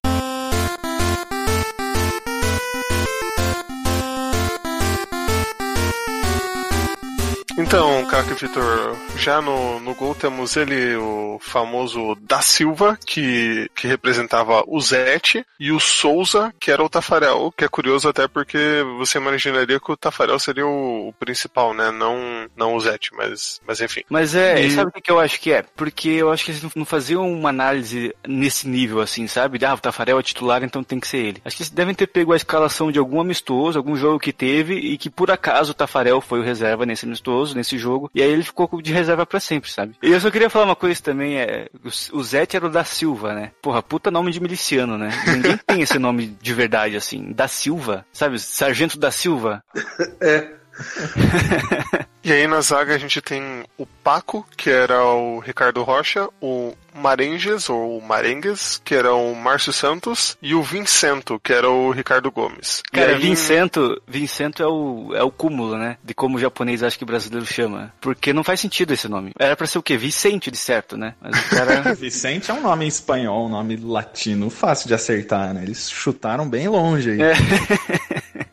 Então, 7.75 8.07
craque 8.07 8.35
Vitor, 8.35 8.97
já 9.19 9.43
no, 9.43 9.81
no 9.81 9.97
gol 9.97 10.15
temos 10.15 10.57
ele, 10.57 10.95
o 10.95 11.41
famoso 11.41 12.15
Da 12.21 12.41
Silva, 12.41 12.97
que, 13.05 13.69
que 13.75 13.89
representava 13.89 14.63
o 14.69 14.81
Zete, 14.81 15.45
e 15.59 15.73
o 15.73 15.81
Souza, 15.81 16.55
que 16.61 16.71
era 16.71 16.85
o 16.85 16.89
Tafarel, 16.89 17.53
que 17.57 17.65
é 17.65 17.69
curioso 17.69 18.09
até 18.09 18.29
porque 18.29 18.57
você 18.97 19.19
imaginaria 19.19 19.81
que 19.81 19.91
o 19.91 19.97
Tafarel 19.97 20.39
seria 20.39 20.65
o, 20.65 21.09
o 21.09 21.13
principal, 21.15 21.75
né? 21.75 21.91
Não, 21.91 22.47
não 22.57 22.77
o 22.77 22.81
Zete, 22.81 23.11
mas, 23.13 23.61
mas 23.67 23.81
enfim. 23.81 24.03
Mas 24.09 24.37
é, 24.37 24.61
E- 24.65 24.71
sabe 24.71 24.93
o 24.95 25.03
que 25.03 25.11
eu 25.11 25.19
acho 25.19 25.41
que 25.41 25.51
é? 25.51 25.65
Porque 25.75 26.11
eu 26.11 26.31
acho 26.31 26.45
que 26.45 26.53
eles 26.53 26.63
não- 26.63 26.71
não 26.77 26.85
faziam 26.85 27.29
uma 27.29 27.49
análise 27.49 28.15
nesse 28.25 28.69
nível 28.69 29.01
assim, 29.01 29.27
sabe? 29.27 29.59
De, 29.59 29.67
ah, 29.67 29.75
o 29.75 29.81
Tafarel 29.81 30.21
é 30.21 30.23
titular, 30.23 30.63
então 30.63 30.85
tem 30.85 31.01
que 31.01 31.09
ser 31.09 31.19
ele. 31.19 31.43
Acho 31.45 31.57
que 31.57 31.63
eles 31.65 31.71
devem 31.71 31.93
ter 31.93 32.07
pego 32.07 32.33
a 32.33 32.37
escalação 32.37 32.93
de 32.93 33.01
algum 33.01 33.21
amistoso, 33.21 33.77
algum 33.77 33.97
jogo 33.97 34.21
que 34.21 34.33
teve, 34.33 34.75
e 34.77 34.97
que 34.97 35.11
por 35.11 35.29
acaso 35.33 35.73
o 35.73 35.75
Tafarel 35.75 36.21
foi 36.21 36.39
o 36.39 36.45
reserva 36.45 36.87
nesse 36.87 37.05
amistoso, 37.05 37.57
nesse 37.57 37.64
jogo, 37.79 38.11
e 38.15 38.23
aí 38.23 38.31
ele 38.31 38.43
ficou 38.43 38.69
de 38.81 38.93
reserva 38.93 39.25
pra 39.27 39.41
sempre, 39.41 39.71
sabe? 39.71 39.97
E 40.03 40.11
eu 40.11 40.21
só 40.21 40.31
queria 40.31 40.51
falar 40.51 40.67
uma 40.67 40.77
coisa 40.77 41.03
também, 41.03 41.39
é, 41.39 41.69
o 42.13 42.23
Zete 42.23 42.57
era 42.57 42.67
o 42.67 42.71
da 42.71 42.85
Silva, 42.85 43.35
né? 43.35 43.53
Porra, 43.63 43.83
puta 43.83 44.11
nome 44.11 44.31
de 44.31 44.41
miliciano, 44.41 44.99
né? 44.99 45.11
Ninguém 45.27 45.57
tem 45.67 45.81
esse 45.81 45.99
nome 45.99 46.27
de 46.41 46.55
verdade, 46.55 46.97
assim. 46.97 47.33
Da 47.33 47.49
Silva, 47.49 48.05
sabe? 48.13 48.39
Sargento 48.39 48.99
da 48.99 49.11
Silva. 49.11 49.63
É. 50.21 50.64
E 52.25 52.33
aí 52.33 52.47
na 52.47 52.63
zaga 52.63 52.95
a 52.95 52.99
gente 52.99 53.21
tem 53.21 53.65
o 53.77 53.85
Paco, 53.85 54.47
que 54.57 54.71
era 54.71 55.05
o 55.05 55.41
Ricardo 55.41 55.83
Rocha, 55.83 56.27
o 56.41 56.73
Marenges, 56.95 57.69
ou 57.69 58.01
Marengues, 58.01 58.81
que 58.83 58.95
era 58.95 59.13
o 59.13 59.35
Márcio 59.35 59.75
Santos, 59.75 60.35
e 60.41 60.55
o 60.55 60.63
Vincento, 60.63 61.39
que 61.45 61.53
era 61.53 61.69
o 61.69 61.91
Ricardo 61.91 62.31
Gomes. 62.31 62.83
E 62.91 62.97
Cara, 62.97 63.13
aí- 63.13 63.19
Vincento, 63.19 64.01
Vincento 64.09 64.63
é 64.63 64.67
o, 64.67 65.13
é 65.15 65.23
o 65.23 65.31
cúmulo, 65.31 65.77
né? 65.77 65.99
De 66.03 66.15
como 66.15 66.39
o 66.39 66.41
japonês 66.41 66.83
acha 66.83 66.97
que 66.97 67.05
o 67.05 67.07
brasileiro 67.07 67.45
chama. 67.45 67.93
Porque 68.01 68.33
não 68.33 68.43
faz 68.43 68.59
sentido 68.59 68.95
esse 68.95 69.07
nome. 69.07 69.33
Era 69.39 69.55
pra 69.55 69.67
ser 69.67 69.77
o 69.77 69.83
quê? 69.83 69.99
Vicente, 69.99 70.51
de 70.51 70.57
certo, 70.57 70.97
né? 70.97 71.15
Mas 71.21 71.39
o 71.39 71.49
cara. 71.51 71.83
Vicente 71.95 72.51
é 72.51 72.55
um 72.55 72.63
nome 72.63 72.87
em 72.87 72.89
espanhol, 72.89 73.45
um 73.45 73.51
nome 73.51 73.77
latino, 73.77 74.49
fácil 74.49 74.89
de 74.89 74.95
acertar, 74.95 75.53
né? 75.53 75.63
Eles 75.63 75.91
chutaram 75.91 76.49
bem 76.49 76.69
longe 76.69 77.11
aí. 77.11 77.21
É. 77.21 77.35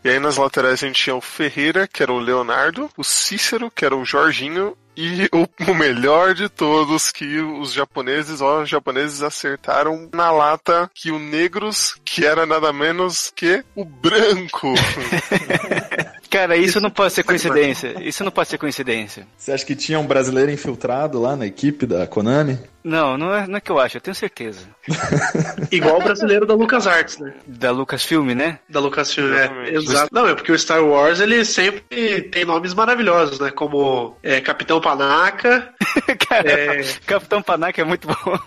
E 0.03 0.09
aí 0.09 0.19
nas 0.19 0.37
laterais 0.37 0.83
a 0.83 0.87
gente 0.87 1.03
tinha 1.03 1.15
o 1.15 1.21
Ferreira, 1.21 1.87
que 1.87 2.01
era 2.01 2.11
o 2.11 2.19
Leonardo, 2.19 2.89
o 2.97 3.03
Cícero, 3.03 3.69
que 3.69 3.85
era 3.85 3.95
o 3.95 4.03
Jorginho, 4.03 4.75
e 4.95 5.29
o, 5.33 5.71
o 5.71 5.75
melhor 5.75 6.33
de 6.33 6.49
todos, 6.49 7.11
que 7.11 7.39
os 7.39 7.73
japoneses, 7.73 8.41
ó, 8.41 8.63
os 8.63 8.69
japoneses 8.69 9.21
acertaram 9.21 10.09
na 10.13 10.31
lata 10.31 10.89
que 10.93 11.11
o 11.11 11.19
Negros, 11.19 11.95
que 12.03 12.25
era 12.25 12.45
nada 12.45 12.73
menos 12.73 13.31
que 13.35 13.63
o 13.75 13.85
Branco. 13.85 14.73
Cara, 16.29 16.55
isso 16.55 16.79
não 16.79 16.89
pode 16.89 17.13
ser 17.13 17.23
coincidência. 17.23 17.93
Isso 18.01 18.23
não 18.23 18.31
pode 18.31 18.47
ser 18.47 18.57
coincidência. 18.57 19.27
Você 19.37 19.51
acha 19.51 19.65
que 19.65 19.75
tinha 19.75 19.99
um 19.99 20.07
brasileiro 20.07 20.49
infiltrado 20.49 21.19
lá 21.19 21.35
na 21.35 21.45
equipe 21.45 21.85
da 21.85 22.07
Konami? 22.07 22.57
Não, 22.83 23.17
não 23.17 23.33
é, 23.33 23.47
não 23.47 23.57
é 23.57 23.61
que 23.61 23.71
eu 23.71 23.79
acho, 23.79 23.97
eu 23.97 24.01
tenho 24.01 24.15
certeza. 24.15 24.61
Igual 25.71 25.99
o 25.99 26.03
brasileiro 26.03 26.45
da 26.45 26.53
LucasArts, 26.53 27.19
né? 27.19 27.33
Da 27.45 27.71
Lucasfilm, 27.71 28.31
né? 28.33 28.59
Da 28.67 28.79
Lucasfilm, 28.79 29.31
é. 29.33 29.43
Exatamente. 29.45 29.75
Exato. 29.75 30.09
Não, 30.11 30.27
é 30.27 30.35
porque 30.35 30.51
o 30.51 30.57
Star 30.57 30.83
Wars, 30.83 31.19
ele 31.19 31.45
sempre 31.45 32.21
tem 32.31 32.45
nomes 32.45 32.73
maravilhosos, 32.73 33.39
né? 33.39 33.51
Como 33.51 34.17
é, 34.23 34.41
Capitão 34.41 34.81
Panaca, 34.81 35.71
Cara, 36.27 36.49
É. 36.49 36.83
Capitão 37.05 37.41
Panaca 37.41 37.81
é 37.81 37.85
muito 37.85 38.07
bom. 38.07 38.15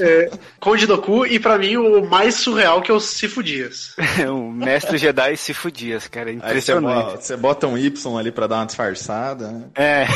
é, 0.00 0.30
Conde 0.60 0.86
Doku 0.86 1.26
e 1.26 1.38
pra 1.38 1.58
mim 1.58 1.76
o 1.76 2.06
mais 2.08 2.34
surreal 2.36 2.80
que 2.82 2.90
é 2.90 2.94
o 2.94 3.00
Sifo 3.00 3.42
Dias. 3.42 3.94
o 4.28 4.50
mestre 4.50 4.98
Jedi 4.98 5.36
se 5.36 5.52
fudias, 5.54 6.06
cara. 6.08 6.30
Aí 6.30 6.36
você 6.38 6.46
Impressionante. 6.46 7.04
bota, 7.04 7.20
você 7.20 7.36
bota 7.36 7.66
um 7.66 7.76
Y 7.78 8.18
ali 8.18 8.30
pra 8.32 8.46
dar 8.46 8.56
uma 8.56 8.66
disfarçada. 8.66 9.50
né? 9.50 9.64
É. 9.74 10.06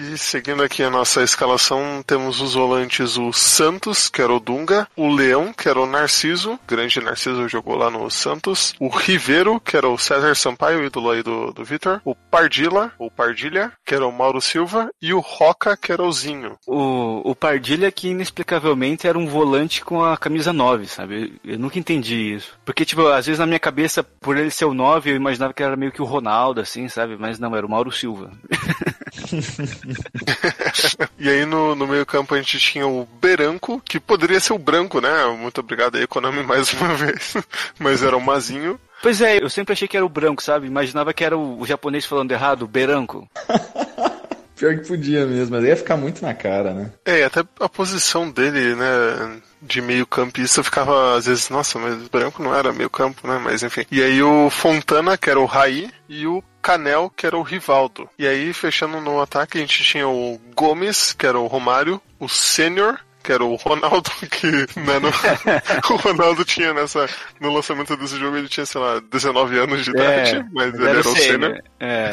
E 0.00 0.16
seguindo 0.16 0.62
aqui 0.62 0.84
a 0.84 0.90
nossa 0.90 1.24
escalação, 1.24 2.04
temos 2.06 2.40
os 2.40 2.54
volantes 2.54 3.16
o 3.16 3.32
Santos, 3.32 4.08
que 4.08 4.22
era 4.22 4.32
o 4.32 4.38
Dunga, 4.38 4.86
o 4.96 5.12
Leão, 5.12 5.52
que 5.52 5.68
era 5.68 5.80
o 5.80 5.86
Narciso, 5.86 6.56
grande 6.68 7.00
Narciso 7.00 7.48
jogou 7.48 7.74
lá 7.74 7.90
no 7.90 8.08
Santos, 8.08 8.76
o 8.78 8.86
Riveiro, 8.86 9.58
que 9.58 9.76
era 9.76 9.88
o 9.88 9.98
César 9.98 10.36
Sampaio, 10.36 10.84
ídolo 10.84 11.10
aí 11.10 11.20
do, 11.20 11.52
do 11.52 11.64
Vitor, 11.64 12.00
o 12.04 12.14
Pardila, 12.14 12.92
ou 12.96 13.10
Pardilha, 13.10 13.72
que 13.84 13.92
era 13.92 14.06
o 14.06 14.12
Mauro 14.12 14.40
Silva, 14.40 14.88
e 15.02 15.12
o 15.12 15.18
Roca, 15.18 15.76
que 15.76 15.90
era 15.90 16.04
o 16.04 16.12
Zinho. 16.12 16.56
O, 16.64 17.28
o 17.28 17.34
Pardilha 17.34 17.90
que 17.90 18.10
inexplicavelmente 18.10 19.08
era 19.08 19.18
um 19.18 19.26
volante 19.26 19.84
com 19.84 20.04
a 20.04 20.16
camisa 20.16 20.52
9, 20.52 20.86
sabe? 20.86 21.40
Eu, 21.44 21.54
eu 21.54 21.58
nunca 21.58 21.76
entendi 21.76 22.34
isso. 22.34 22.56
Porque, 22.64 22.84
tipo, 22.84 23.04
às 23.08 23.26
vezes 23.26 23.40
na 23.40 23.46
minha 23.46 23.58
cabeça, 23.58 24.04
por 24.04 24.36
ele 24.36 24.52
ser 24.52 24.66
o 24.66 24.74
9, 24.74 25.10
eu 25.10 25.16
imaginava 25.16 25.52
que 25.52 25.62
era 25.62 25.76
meio 25.76 25.90
que 25.90 26.00
o 26.00 26.04
Ronaldo, 26.04 26.60
assim, 26.60 26.88
sabe? 26.88 27.16
Mas 27.18 27.40
não, 27.40 27.56
era 27.56 27.66
o 27.66 27.68
Mauro 27.68 27.90
Silva. 27.90 28.30
e 31.18 31.28
aí 31.28 31.44
no, 31.44 31.74
no 31.74 31.86
meio 31.86 32.04
campo 32.06 32.34
a 32.34 32.38
gente 32.38 32.58
tinha 32.58 32.86
o 32.86 33.06
Beranco, 33.20 33.80
que 33.84 34.00
poderia 34.00 34.40
ser 34.40 34.52
o 34.52 34.58
Branco, 34.58 35.00
né? 35.00 35.26
Muito 35.38 35.60
obrigado 35.60 35.96
aí, 35.96 36.06
Konami, 36.06 36.42
mais 36.42 36.72
uma 36.72 36.94
vez. 36.94 37.34
Mas 37.78 38.02
era 38.02 38.16
o 38.16 38.20
Mazinho. 38.20 38.78
Pois 39.02 39.20
é, 39.20 39.42
eu 39.42 39.48
sempre 39.48 39.72
achei 39.72 39.86
que 39.86 39.96
era 39.96 40.04
o 40.04 40.08
branco, 40.08 40.42
sabe? 40.42 40.66
Imaginava 40.66 41.12
que 41.12 41.24
era 41.24 41.36
o, 41.36 41.60
o 41.60 41.66
japonês 41.66 42.04
falando 42.04 42.32
errado, 42.32 42.62
o 42.62 42.68
beranco. 42.68 43.28
Pior 44.58 44.76
que 44.76 44.88
podia 44.88 45.24
mesmo, 45.24 45.54
mas 45.54 45.64
ia 45.64 45.76
ficar 45.76 45.96
muito 45.96 46.20
na 46.20 46.34
cara, 46.34 46.74
né? 46.74 46.90
É, 47.04 47.22
até 47.22 47.44
a 47.60 47.68
posição 47.68 48.28
dele, 48.28 48.74
né, 48.74 49.40
de 49.62 49.80
meio 49.80 50.04
campista 50.04 50.64
ficava 50.64 51.16
às 51.16 51.26
vezes, 51.26 51.48
nossa, 51.48 51.78
mas 51.78 51.94
o 51.94 52.10
branco 52.10 52.42
não 52.42 52.52
era 52.52 52.72
meio 52.72 52.90
campo, 52.90 53.24
né, 53.28 53.40
mas 53.42 53.62
enfim. 53.62 53.84
E 53.88 54.02
aí 54.02 54.20
o 54.20 54.50
Fontana, 54.50 55.16
que 55.16 55.30
era 55.30 55.38
o 55.38 55.44
Raí, 55.44 55.88
e 56.08 56.26
o 56.26 56.42
Canel, 56.62 57.12
que 57.14 57.26
era 57.26 57.36
o 57.36 57.42
Rivaldo. 57.42 58.08
E 58.18 58.26
aí, 58.26 58.52
fechando 58.52 59.00
no 59.00 59.20
ataque, 59.20 59.58
a 59.58 59.60
gente 59.60 59.82
tinha 59.82 60.08
o 60.08 60.40
Gomes, 60.54 61.12
que 61.12 61.26
era 61.26 61.38
o 61.38 61.46
Romário, 61.46 62.00
o 62.18 62.28
Sênior, 62.28 62.98
que 63.28 63.32
era 63.32 63.44
o 63.44 63.56
Ronaldo, 63.56 64.10
que 64.30 64.46
né, 64.80 64.98
no, 64.98 65.08
o 65.94 65.96
Ronaldo 65.98 66.44
tinha 66.46 66.72
nessa. 66.72 67.06
No 67.38 67.52
lançamento 67.52 67.94
desse 67.96 68.18
jogo 68.18 68.38
ele 68.38 68.48
tinha, 68.48 68.64
sei 68.64 68.80
lá, 68.80 69.00
19 69.00 69.58
anos 69.58 69.84
de 69.84 69.90
idade, 69.90 70.36
É, 70.36 70.44
mas 70.50 70.74
ele 70.74 70.88
era 70.88 71.00
o 71.00 71.04
sênior. 71.04 71.62
É. 71.78 72.12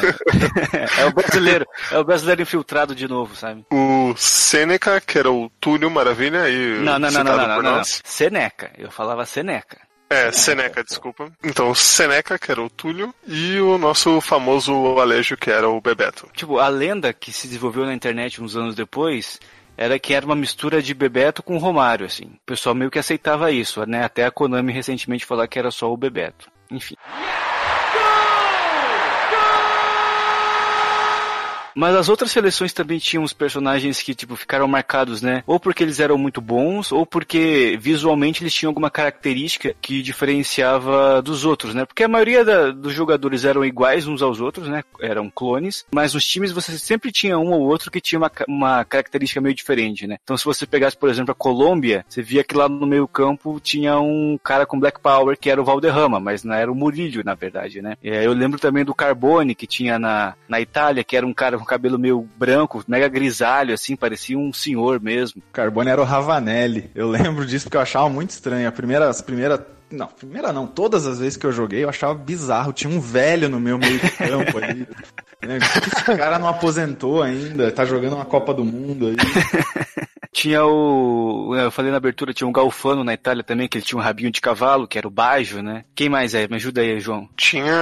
é 0.99 1.05
o 1.05 1.13
brasileiro. 1.13 1.65
É 1.89 1.97
o 1.97 2.03
brasileiro 2.03 2.41
infiltrado 2.41 2.93
de 2.93 3.07
novo, 3.07 3.33
sabe? 3.33 3.65
O 3.71 4.13
Seneca, 4.17 4.99
que 4.99 5.17
era 5.17 5.31
o 5.31 5.49
Túlio 5.59 5.89
Maravilha, 5.89 6.49
e 6.49 6.79
Não, 6.79 6.99
não, 6.99 7.09
não, 7.09 7.23
não, 7.23 7.37
não, 7.37 7.47
não, 7.47 7.61
não. 7.61 7.83
Seneca. 7.83 8.71
Eu 8.77 8.91
falava 8.91 9.25
Seneca. 9.25 9.84
É, 10.15 10.31
Seneca, 10.31 10.81
desculpa. 10.81 11.29
Então, 11.43 11.75
Seneca, 11.75 12.39
que 12.39 12.49
era 12.49 12.63
o 12.63 12.69
Túlio, 12.69 13.13
e 13.27 13.59
o 13.59 13.77
nosso 13.77 14.21
famoso 14.21 14.97
Alejo, 14.97 15.35
que 15.35 15.51
era 15.51 15.67
o 15.67 15.81
Bebeto. 15.81 16.29
Tipo, 16.33 16.57
a 16.57 16.69
lenda 16.69 17.11
que 17.11 17.33
se 17.33 17.47
desenvolveu 17.47 17.85
na 17.85 17.93
internet 17.93 18.41
uns 18.41 18.55
anos 18.55 18.75
depois 18.75 19.41
era 19.75 19.99
que 19.99 20.13
era 20.13 20.25
uma 20.25 20.35
mistura 20.35 20.81
de 20.81 20.93
Bebeto 20.93 21.43
com 21.43 21.57
Romário, 21.57 22.05
assim. 22.05 22.25
O 22.25 22.45
pessoal 22.45 22.73
meio 22.73 22.89
que 22.89 22.97
aceitava 22.97 23.51
isso, 23.51 23.85
né? 23.85 24.05
Até 24.05 24.23
a 24.23 24.31
Konami 24.31 24.71
recentemente 24.71 25.25
falar 25.25 25.49
que 25.49 25.59
era 25.59 25.69
só 25.69 25.91
o 25.91 25.97
Bebeto. 25.97 26.49
Enfim. 26.71 26.95
Mas 31.75 31.95
as 31.95 32.07
outras 32.09 32.31
seleções 32.31 32.71
também 32.73 32.97
tinham 32.99 33.23
os 33.23 33.33
personagens 33.33 34.01
que, 34.01 34.15
tipo, 34.15 34.35
ficaram 34.35 34.67
marcados, 34.67 35.21
né? 35.21 35.43
Ou 35.45 35.59
porque 35.59 35.83
eles 35.83 35.99
eram 35.99 36.17
muito 36.17 36.39
bons, 36.41 36.91
ou 36.91 37.05
porque 37.05 37.77
visualmente 37.81 38.41
eles 38.41 38.53
tinham 38.53 38.69
alguma 38.69 38.89
característica 38.89 39.75
que 39.81 40.01
diferenciava 40.01 41.21
dos 41.21 41.43
outros, 41.45 41.73
né? 41.73 41.85
Porque 41.85 42.03
a 42.03 42.07
maioria 42.07 42.43
da- 42.45 42.71
dos 42.71 42.93
jogadores 42.93 43.43
eram 43.45 43.65
iguais 43.65 44.07
uns 44.07 44.21
aos 44.21 44.39
outros, 44.39 44.67
né? 44.67 44.83
Eram 45.01 45.29
clones, 45.29 45.85
mas 45.93 46.13
nos 46.13 46.25
times 46.25 46.51
você 46.51 46.77
sempre 46.77 47.11
tinha 47.11 47.37
um 47.37 47.51
ou 47.51 47.61
outro 47.61 47.91
que 47.91 47.99
tinha 48.01 48.19
uma, 48.19 48.31
uma 48.47 48.85
característica 48.85 49.41
meio 49.41 49.55
diferente, 49.55 50.07
né? 50.07 50.17
Então 50.23 50.37
se 50.37 50.45
você 50.45 50.65
pegasse, 50.65 50.97
por 50.97 51.09
exemplo, 51.09 51.31
a 51.31 51.35
Colômbia, 51.35 52.05
você 52.07 52.21
via 52.21 52.43
que 52.43 52.55
lá 52.55 52.69
no 52.69 52.85
meio 52.87 53.07
campo 53.07 53.59
tinha 53.59 53.99
um 53.99 54.37
cara 54.43 54.65
com 54.65 54.79
Black 54.79 54.99
Power 54.99 55.37
que 55.37 55.49
era 55.49 55.61
o 55.61 55.65
Valderrama, 55.65 56.19
mas 56.19 56.43
não 56.43 56.53
era 56.55 56.71
o 56.71 56.75
Murillo, 56.75 57.23
na 57.23 57.33
verdade, 57.35 57.81
né? 57.81 57.97
É, 58.03 58.25
eu 58.25 58.33
lembro 58.33 58.59
também 58.59 58.85
do 58.85 58.93
Carbone, 58.95 59.55
que 59.55 59.67
tinha 59.67 59.99
na, 59.99 60.35
na 60.47 60.61
Itália, 60.61 61.03
que 61.03 61.17
era 61.17 61.25
um 61.25 61.33
cara 61.33 61.57
com 61.65 61.69
cabelo 61.69 61.97
meio 61.97 62.27
branco, 62.37 62.83
mega 62.87 63.07
grisalho, 63.07 63.73
assim, 63.73 63.95
parecia 63.95 64.37
um 64.37 64.53
senhor 64.53 65.01
mesmo. 65.01 65.41
Carbone 65.51 65.89
era 65.89 66.01
o 66.01 66.05
Ravanelli. 66.05 66.91
Eu 66.93 67.09
lembro 67.09 67.45
disso 67.45 67.65
porque 67.65 67.77
eu 67.77 67.81
achava 67.81 68.07
muito 68.07 68.29
estranho. 68.29 68.69
A 68.69 68.71
primeira, 68.71 69.09
as 69.09 69.21
primeira, 69.21 69.65
não, 69.91 70.07
primeira 70.07 70.53
não, 70.53 70.67
todas 70.67 71.07
as 71.07 71.19
vezes 71.19 71.35
que 71.35 71.45
eu 71.45 71.51
joguei 71.51 71.83
eu 71.83 71.89
achava 71.89 72.13
bizarro. 72.13 72.71
Tinha 72.71 72.93
um 72.93 73.01
velho 73.01 73.49
no 73.49 73.59
meu 73.59 73.77
meio 73.77 73.99
de 73.99 74.11
campo 74.11 74.57
ali. 74.57 74.87
né? 75.43 75.57
Esse 75.57 76.03
cara 76.17 76.37
não 76.37 76.47
aposentou 76.47 77.23
ainda, 77.23 77.71
tá 77.71 77.83
jogando 77.83 78.15
uma 78.15 78.25
Copa 78.25 78.53
do 78.53 78.63
Mundo 78.63 79.07
aí. 79.07 79.15
Tinha 80.35 80.65
o. 80.65 81.55
Eu 81.55 81.71
falei 81.71 81.91
na 81.91 81.95
abertura, 81.95 82.33
tinha 82.33 82.45
um 82.45 82.51
Galfano 82.51 83.05
na 83.05 83.13
Itália 83.13 83.41
também, 83.41 83.69
que 83.69 83.77
ele 83.77 83.85
tinha 83.85 83.97
um 83.97 84.03
rabinho 84.03 84.29
de 84.29 84.41
cavalo, 84.41 84.85
que 84.85 84.97
era 84.97 85.07
o 85.07 85.09
Baggio, 85.09 85.63
né? 85.63 85.85
Quem 85.95 86.09
mais 86.09 86.35
é? 86.35 86.45
Me 86.45 86.57
ajuda 86.57 86.81
aí, 86.81 86.99
João. 86.99 87.29
Tinha 87.37 87.73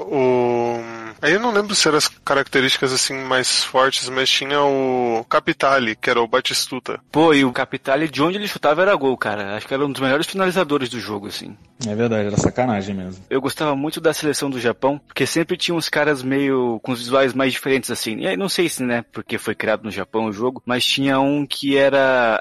o. 0.00 0.80
Aí 1.22 1.34
eu 1.34 1.38
não 1.38 1.52
lembro 1.52 1.76
se 1.76 1.86
eram 1.86 1.98
as 1.98 2.08
características 2.08 2.92
assim 2.92 3.14
mais 3.14 3.62
fortes, 3.62 4.08
mas 4.08 4.28
tinha 4.28 4.60
o 4.60 5.24
Capitale, 5.30 5.94
que 5.94 6.10
era 6.10 6.20
o 6.20 6.26
Batistuta. 6.26 6.98
Pô, 7.12 7.32
e 7.32 7.44
o 7.44 7.52
Capitale, 7.52 8.08
de 8.08 8.20
onde 8.20 8.36
ele 8.36 8.48
chutava 8.48 8.82
era 8.82 8.96
gol, 8.96 9.16
cara. 9.16 9.54
Acho 9.54 9.68
que 9.68 9.72
era 9.72 9.86
um 9.86 9.92
dos 9.92 10.02
melhores 10.02 10.26
finalizadores 10.26 10.88
do 10.88 10.98
jogo, 10.98 11.28
assim. 11.28 11.56
É 11.86 11.94
verdade, 11.94 12.26
era 12.26 12.36
sacanagem 12.36 12.94
mesmo. 12.94 13.24
Eu 13.28 13.40
gostava 13.40 13.74
muito 13.74 14.00
da 14.00 14.12
seleção 14.12 14.48
do 14.48 14.60
Japão, 14.60 15.00
porque 15.06 15.26
sempre 15.26 15.56
tinha 15.56 15.74
uns 15.74 15.88
caras 15.88 16.22
meio 16.22 16.80
com 16.82 16.92
os 16.92 17.00
visuais 17.00 17.34
mais 17.34 17.52
diferentes 17.52 17.90
assim. 17.90 18.18
E 18.18 18.26
aí 18.26 18.36
não 18.36 18.48
sei 18.48 18.68
se, 18.68 18.82
né, 18.82 19.04
porque 19.12 19.38
foi 19.38 19.54
criado 19.54 19.84
no 19.84 19.90
Japão 19.90 20.26
o 20.26 20.32
jogo, 20.32 20.62
mas 20.64 20.84
tinha 20.84 21.18
um 21.20 21.46
que 21.46 21.76
era, 21.76 21.91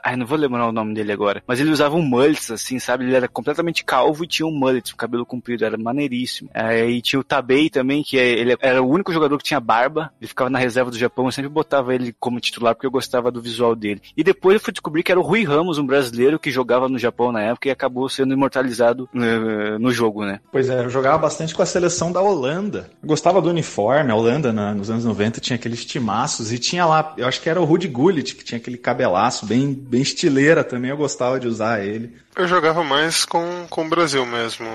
ai, 0.03 0.15
não 0.15 0.25
vou 0.25 0.37
lembrar 0.37 0.67
o 0.67 0.71
nome 0.71 0.93
dele 0.93 1.11
agora, 1.11 1.43
mas 1.47 1.59
ele 1.59 1.71
usava 1.71 1.95
um 1.95 2.01
mullets 2.01 2.51
assim, 2.51 2.79
sabe? 2.79 3.05
Ele 3.05 3.15
era 3.15 3.27
completamente 3.27 3.83
calvo 3.83 4.23
e 4.23 4.27
tinha 4.27 4.45
um 4.47 4.51
mullet, 4.51 4.93
um 4.93 4.97
cabelo 4.97 5.25
comprido, 5.25 5.65
era 5.65 5.77
maneiríssimo. 5.77 6.49
Aí 6.53 7.01
tinha 7.01 7.19
o 7.19 7.23
Tabei 7.23 7.69
também, 7.69 8.03
que 8.03 8.17
ele 8.17 8.55
era 8.61 8.81
o 8.81 8.87
único 8.89 9.11
jogador 9.13 9.37
que 9.37 9.43
tinha 9.43 9.59
barba, 9.59 10.11
ele 10.19 10.27
ficava 10.27 10.49
na 10.49 10.59
reserva 10.59 10.91
do 10.91 10.97
Japão, 10.97 11.25
eu 11.25 11.31
sempre 11.31 11.49
botava 11.49 11.93
ele 11.93 12.13
como 12.19 12.39
titular 12.39 12.75
porque 12.75 12.87
eu 12.87 12.91
gostava 12.91 13.31
do 13.31 13.41
visual 13.41 13.75
dele. 13.75 14.01
E 14.15 14.23
depois 14.23 14.55
eu 14.55 14.59
fui 14.59 14.73
descobrir 14.73 15.03
que 15.03 15.11
era 15.11 15.19
o 15.19 15.23
Rui 15.23 15.43
Ramos, 15.43 15.77
um 15.77 15.85
brasileiro 15.85 16.39
que 16.39 16.51
jogava 16.51 16.87
no 16.89 16.97
Japão 16.97 17.31
na 17.31 17.41
época 17.41 17.67
e 17.67 17.71
acabou 17.71 18.07
sendo 18.09 18.33
imortalizado 18.33 19.09
eh, 19.15 19.77
no 19.79 19.91
jogo, 19.91 20.25
né? 20.25 20.39
Pois 20.51 20.69
é, 20.69 20.83
eu 20.83 20.89
jogava 20.89 21.17
bastante 21.17 21.53
com 21.53 21.61
a 21.61 21.65
seleção 21.65 22.11
da 22.11 22.21
Holanda. 22.21 22.89
Eu 23.01 23.07
gostava 23.07 23.41
do 23.41 23.49
uniforme, 23.49 24.11
a 24.11 24.15
Holanda 24.15 24.51
na- 24.53 24.73
nos 24.73 24.89
anos 24.89 25.05
90 25.05 25.39
tinha 25.39 25.55
aqueles 25.55 25.85
timaços 25.85 26.51
e 26.51 26.59
tinha 26.59 26.85
lá, 26.85 27.13
eu 27.17 27.27
acho 27.27 27.41
que 27.41 27.49
era 27.49 27.59
o 27.61 27.65
Rudy 27.65 27.87
Gullit, 27.87 28.35
que 28.35 28.43
tinha 28.43 28.57
aquele 28.57 28.77
cabelaço 28.77 29.40
bem, 29.43 29.73
bem 29.73 30.01
estileira 30.01 30.63
também, 30.63 30.91
eu 30.91 30.97
gostava 30.97 31.39
de 31.39 31.47
usar 31.47 31.83
ele. 31.83 32.15
Eu 32.35 32.47
jogava 32.47 32.83
mais 32.83 33.25
com, 33.25 33.65
com 33.69 33.85
o 33.85 33.89
Brasil 33.89 34.25
mesmo. 34.25 34.65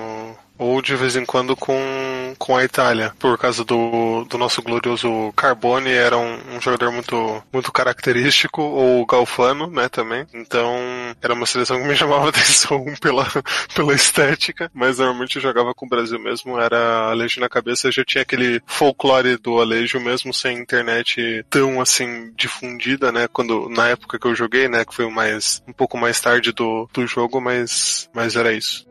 Ou 0.57 0.81
de 0.81 0.95
vez 0.95 1.15
em 1.15 1.25
quando 1.25 1.55
com, 1.55 2.33
com 2.37 2.55
a 2.55 2.63
Itália. 2.63 3.13
Por 3.19 3.37
causa 3.37 3.63
do, 3.63 4.25
do 4.25 4.37
nosso 4.37 4.61
glorioso 4.61 5.31
Carbone, 5.35 5.91
era 5.91 6.17
um, 6.17 6.37
um 6.55 6.61
jogador 6.61 6.91
muito, 6.91 7.43
muito 7.51 7.71
característico. 7.71 8.61
Ou 8.61 9.05
Galfano, 9.05 9.67
né, 9.67 9.87
também. 9.89 10.25
Então, 10.33 10.75
era 11.21 11.33
uma 11.33 11.45
seleção 11.45 11.79
que 11.79 11.87
me 11.87 11.95
chamava 11.97 12.29
atenção 12.29 12.83
pela, 12.99 13.25
pela 13.75 13.93
estética. 13.93 14.69
Mas 14.73 14.97
normalmente 14.97 15.35
eu 15.35 15.41
jogava 15.41 15.73
com 15.73 15.85
o 15.85 15.89
Brasil 15.89 16.19
mesmo. 16.19 16.59
Era 16.59 17.09
Alejo 17.09 17.39
na 17.39 17.49
cabeça. 17.49 17.91
Já 17.91 18.03
tinha 18.03 18.21
aquele 18.21 18.61
folclore 18.65 19.37
do 19.37 19.59
Alejo 19.59 19.99
mesmo, 19.99 20.33
sem 20.33 20.57
internet 20.57 21.45
tão 21.49 21.79
assim 21.81 22.31
difundida, 22.35 23.11
né? 23.11 23.27
Quando, 23.27 23.69
na 23.69 23.89
época 23.89 24.19
que 24.19 24.27
eu 24.27 24.35
joguei, 24.35 24.67
né? 24.67 24.85
Que 24.85 24.93
foi 24.93 25.09
mais, 25.09 25.61
um 25.67 25.73
pouco 25.73 25.97
mais 25.97 26.19
tarde 26.19 26.51
do, 26.51 26.89
do 26.93 27.05
jogo, 27.05 27.39
mas, 27.39 28.09
mas 28.13 28.35
era 28.35 28.53
isso. 28.53 28.85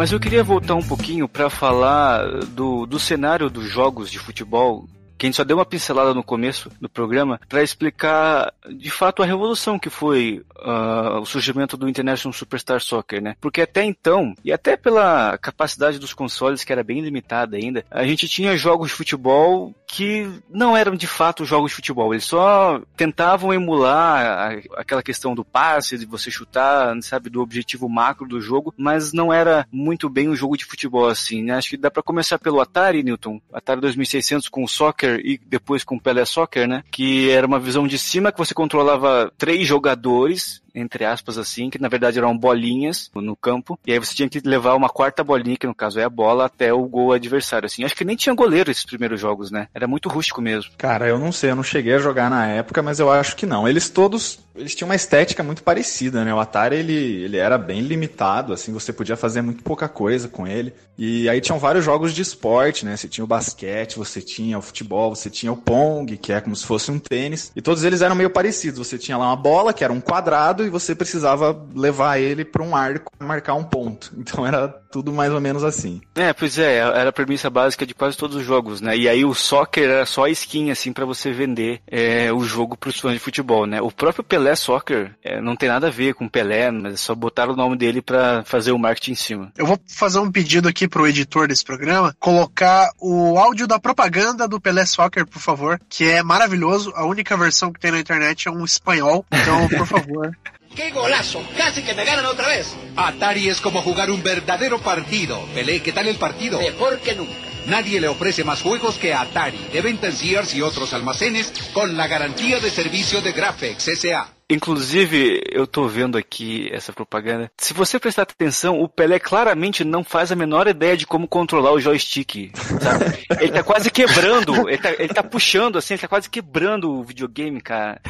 Mas 0.00 0.12
eu 0.12 0.18
queria 0.18 0.42
voltar 0.42 0.76
um 0.76 0.82
pouquinho 0.82 1.28
para 1.28 1.50
falar 1.50 2.24
do, 2.46 2.86
do 2.86 2.98
cenário 2.98 3.50
dos 3.50 3.68
jogos 3.68 4.10
de 4.10 4.18
futebol 4.18 4.88
que 5.20 5.26
a 5.26 5.28
gente 5.28 5.36
só 5.36 5.44
deu 5.44 5.58
uma 5.58 5.66
pincelada 5.66 6.14
no 6.14 6.24
começo 6.24 6.70
do 6.80 6.88
programa 6.88 7.38
para 7.46 7.62
explicar 7.62 8.54
de 8.70 8.90
fato 8.90 9.22
a 9.22 9.26
revolução 9.26 9.78
que 9.78 9.90
foi 9.90 10.42
uh, 10.56 11.20
o 11.20 11.26
surgimento 11.26 11.76
do 11.76 11.86
International 11.86 12.32
Superstar 12.32 12.80
Soccer, 12.80 13.20
né? 13.20 13.36
Porque 13.38 13.60
até 13.60 13.84
então, 13.84 14.34
e 14.42 14.50
até 14.50 14.78
pela 14.78 15.36
capacidade 15.36 15.98
dos 15.98 16.14
consoles, 16.14 16.64
que 16.64 16.72
era 16.72 16.82
bem 16.82 17.02
limitada 17.02 17.58
ainda, 17.58 17.84
a 17.90 18.06
gente 18.06 18.26
tinha 18.30 18.56
jogos 18.56 18.88
de 18.88 18.94
futebol 18.94 19.74
que 19.86 20.26
não 20.48 20.74
eram 20.74 20.94
de 20.94 21.06
fato 21.06 21.44
jogos 21.44 21.72
de 21.72 21.76
futebol. 21.76 22.14
Eles 22.14 22.24
só 22.24 22.80
tentavam 22.96 23.52
emular 23.52 24.24
a, 24.24 24.80
aquela 24.80 25.02
questão 25.02 25.34
do 25.34 25.44
passe, 25.44 25.98
de 25.98 26.06
você 26.06 26.30
chutar, 26.30 26.96
sabe, 27.02 27.28
do 27.28 27.42
objetivo 27.42 27.90
macro 27.90 28.26
do 28.26 28.40
jogo, 28.40 28.72
mas 28.74 29.12
não 29.12 29.30
era 29.30 29.66
muito 29.70 30.08
bem 30.08 30.30
um 30.30 30.36
jogo 30.36 30.56
de 30.56 30.64
futebol 30.64 31.06
assim, 31.06 31.42
né? 31.42 31.56
Acho 31.56 31.68
que 31.68 31.76
dá 31.76 31.90
para 31.90 32.02
começar 32.02 32.38
pelo 32.38 32.58
Atari, 32.58 33.02
Newton. 33.02 33.38
Atari 33.52 33.82
2600 33.82 34.48
com 34.48 34.64
o 34.64 34.68
Soccer 34.68 35.09
e 35.16 35.38
depois 35.46 35.84
com 35.84 35.98
Pelé 35.98 36.24
Soccer, 36.24 36.68
né? 36.68 36.82
Que 36.90 37.30
era 37.30 37.46
uma 37.46 37.58
visão 37.58 37.86
de 37.86 37.98
cima 37.98 38.30
que 38.32 38.38
você 38.38 38.54
controlava 38.54 39.32
três 39.38 39.66
jogadores 39.66 40.62
entre 40.74 41.04
aspas 41.04 41.38
assim, 41.38 41.70
que 41.70 41.80
na 41.80 41.88
verdade 41.88 42.18
eram 42.18 42.36
bolinhas 42.36 43.10
no 43.14 43.36
campo, 43.36 43.78
e 43.86 43.92
aí 43.92 43.98
você 43.98 44.14
tinha 44.14 44.28
que 44.28 44.40
levar 44.40 44.74
uma 44.74 44.88
quarta 44.88 45.22
bolinha, 45.24 45.56
que 45.56 45.66
no 45.66 45.74
caso 45.74 45.98
é 45.98 46.04
a 46.04 46.10
bola, 46.10 46.46
até 46.46 46.72
o 46.72 46.86
gol 46.86 47.12
adversário, 47.12 47.66
assim. 47.66 47.84
Acho 47.84 47.96
que 47.96 48.04
nem 48.04 48.16
tinha 48.16 48.34
goleiro 48.34 48.70
esses 48.70 48.84
primeiros 48.84 49.20
jogos, 49.20 49.50
né? 49.50 49.68
Era 49.74 49.86
muito 49.86 50.08
rústico 50.08 50.40
mesmo. 50.40 50.70
Cara, 50.76 51.08
eu 51.08 51.18
não 51.18 51.32
sei, 51.32 51.50
eu 51.50 51.56
não 51.56 51.62
cheguei 51.62 51.94
a 51.94 51.98
jogar 51.98 52.30
na 52.30 52.46
época, 52.46 52.82
mas 52.82 52.98
eu 52.98 53.10
acho 53.10 53.36
que 53.36 53.46
não. 53.46 53.68
Eles 53.68 53.88
todos, 53.88 54.38
eles 54.54 54.74
tinham 54.74 54.88
uma 54.88 54.94
estética 54.94 55.42
muito 55.42 55.62
parecida, 55.62 56.24
né? 56.24 56.34
O 56.34 56.40
Atari, 56.40 56.76
ele, 56.76 56.92
ele 56.92 57.36
era 57.36 57.56
bem 57.58 57.80
limitado, 57.80 58.52
assim, 58.52 58.72
você 58.72 58.92
podia 58.92 59.16
fazer 59.16 59.42
muito 59.42 59.62
pouca 59.62 59.88
coisa 59.88 60.28
com 60.28 60.46
ele. 60.46 60.72
E 60.98 61.28
aí 61.28 61.40
tinham 61.40 61.58
vários 61.58 61.84
jogos 61.84 62.12
de 62.12 62.20
esporte, 62.20 62.84
né? 62.84 62.96
Você 62.96 63.08
tinha 63.08 63.24
o 63.24 63.28
basquete, 63.28 63.96
você 63.96 64.20
tinha 64.20 64.58
o 64.58 64.62
futebol, 64.62 65.14
você 65.14 65.30
tinha 65.30 65.50
o 65.50 65.56
pong, 65.56 66.16
que 66.16 66.32
é 66.32 66.40
como 66.40 66.54
se 66.54 66.66
fosse 66.66 66.90
um 66.90 66.98
tênis, 66.98 67.50
e 67.56 67.62
todos 67.62 67.84
eles 67.84 68.02
eram 68.02 68.14
meio 68.14 68.30
parecidos. 68.30 68.86
Você 68.86 68.98
tinha 68.98 69.16
lá 69.16 69.26
uma 69.26 69.36
bola, 69.36 69.72
que 69.72 69.82
era 69.82 69.92
um 69.92 70.00
quadrado, 70.00 70.59
e 70.64 70.70
você 70.70 70.94
precisava 70.94 71.56
levar 71.74 72.18
ele 72.18 72.44
para 72.44 72.62
um 72.62 72.74
arco 72.76 73.12
marcar 73.18 73.54
um 73.54 73.64
ponto. 73.64 74.12
Então 74.30 74.46
era 74.46 74.68
tudo 74.68 75.12
mais 75.12 75.32
ou 75.32 75.40
menos 75.40 75.64
assim. 75.64 76.00
É, 76.14 76.32
pois 76.32 76.58
é, 76.58 76.76
era 76.76 77.08
a 77.08 77.12
premissa 77.12 77.48
básica 77.48 77.86
de 77.86 77.94
quase 77.94 78.16
todos 78.16 78.36
os 78.36 78.44
jogos, 78.44 78.80
né? 78.80 78.96
E 78.96 79.08
aí 79.08 79.24
o 79.24 79.34
soccer 79.34 79.88
era 79.88 80.06
só 80.06 80.26
skin, 80.28 80.70
assim, 80.70 80.92
para 80.92 81.04
você 81.04 81.32
vender 81.32 81.80
é, 81.86 82.32
o 82.32 82.42
jogo 82.42 82.76
pros 82.76 82.98
fãs 82.98 83.14
de 83.14 83.18
futebol, 83.18 83.66
né? 83.66 83.80
O 83.80 83.90
próprio 83.90 84.22
Pelé 84.22 84.54
Soccer 84.54 85.14
é, 85.22 85.40
não 85.40 85.56
tem 85.56 85.68
nada 85.68 85.88
a 85.88 85.90
ver 85.90 86.14
com 86.14 86.28
Pelé, 86.28 86.70
mas 86.70 86.94
é 86.94 86.96
só 86.96 87.14
botaram 87.14 87.52
o 87.52 87.56
nome 87.56 87.76
dele 87.76 88.02
para 88.02 88.44
fazer 88.44 88.72
o 88.72 88.78
marketing 88.78 89.12
em 89.12 89.16
cima. 89.16 89.52
Eu 89.56 89.66
vou 89.66 89.78
fazer 89.88 90.18
um 90.18 90.30
pedido 90.30 90.68
aqui 90.68 90.86
pro 90.86 91.06
editor 91.06 91.48
desse 91.48 91.64
programa, 91.64 92.14
colocar 92.18 92.90
o 93.00 93.38
áudio 93.38 93.66
da 93.66 93.78
propaganda 93.78 94.46
do 94.46 94.60
Pelé 94.60 94.84
Soccer, 94.84 95.26
por 95.26 95.40
favor, 95.40 95.80
que 95.88 96.04
é 96.04 96.22
maravilhoso. 96.22 96.92
A 96.94 97.04
única 97.04 97.36
versão 97.36 97.72
que 97.72 97.80
tem 97.80 97.90
na 97.90 98.00
internet 98.00 98.48
é 98.48 98.50
um 98.50 98.64
espanhol, 98.64 99.24
então, 99.32 99.68
por 99.68 99.86
favor. 99.88 100.36
¡Qué 100.74 100.90
golazo! 100.92 101.42
¡Casi 101.56 101.82
que 101.82 101.94
me 101.94 102.04
ganan 102.04 102.26
otra 102.26 102.48
vez! 102.48 102.74
Atari 102.96 103.48
es 103.48 103.60
como 103.60 103.82
jugar 103.82 104.10
un 104.10 104.22
verdadero 104.22 104.80
partido. 104.80 105.40
Pelé, 105.54 105.82
¿qué 105.82 105.92
tal 105.92 106.06
el 106.06 106.16
partido? 106.16 106.58
Mejor 106.60 107.00
que 107.00 107.14
nunca. 107.16 107.32
Nadie 107.66 108.00
le 108.00 108.08
ofrece 108.08 108.44
más 108.44 108.62
juegos 108.62 108.96
que 108.96 109.12
Atari, 109.12 109.58
de 109.72 109.80
venta 109.80 110.06
en 110.06 110.16
Sears 110.16 110.54
y 110.54 110.62
otros 110.62 110.94
almacenes, 110.94 111.52
con 111.72 111.96
la 111.96 112.06
garantía 112.06 112.58
de 112.60 112.70
servicio 112.70 113.20
de 113.20 113.32
Graphics 113.32 113.88
S.A. 113.88 114.39
Inclusive, 114.50 115.42
eu 115.48 115.64
tô 115.64 115.86
vendo 115.86 116.18
aqui 116.18 116.68
essa 116.72 116.92
propaganda. 116.92 117.50
Se 117.56 117.72
você 117.72 118.00
prestar 118.00 118.22
atenção, 118.22 118.80
o 118.80 118.88
Pelé 118.88 119.20
claramente 119.20 119.84
não 119.84 120.02
faz 120.02 120.32
a 120.32 120.36
menor 120.36 120.66
ideia 120.66 120.96
de 120.96 121.06
como 121.06 121.28
controlar 121.28 121.72
o 121.72 121.78
joystick, 121.78 122.50
sabe? 122.80 123.04
Ele 123.40 123.52
tá 123.52 123.62
quase 123.62 123.90
quebrando, 123.90 124.68
ele 124.68 124.78
tá, 124.78 124.90
ele 124.90 125.08
tá 125.08 125.22
puxando 125.22 125.78
assim, 125.78 125.94
ele 125.94 126.00
tá 126.00 126.08
quase 126.08 126.28
quebrando 126.28 126.90
o 126.90 127.04
videogame, 127.04 127.60
cara. 127.60 128.00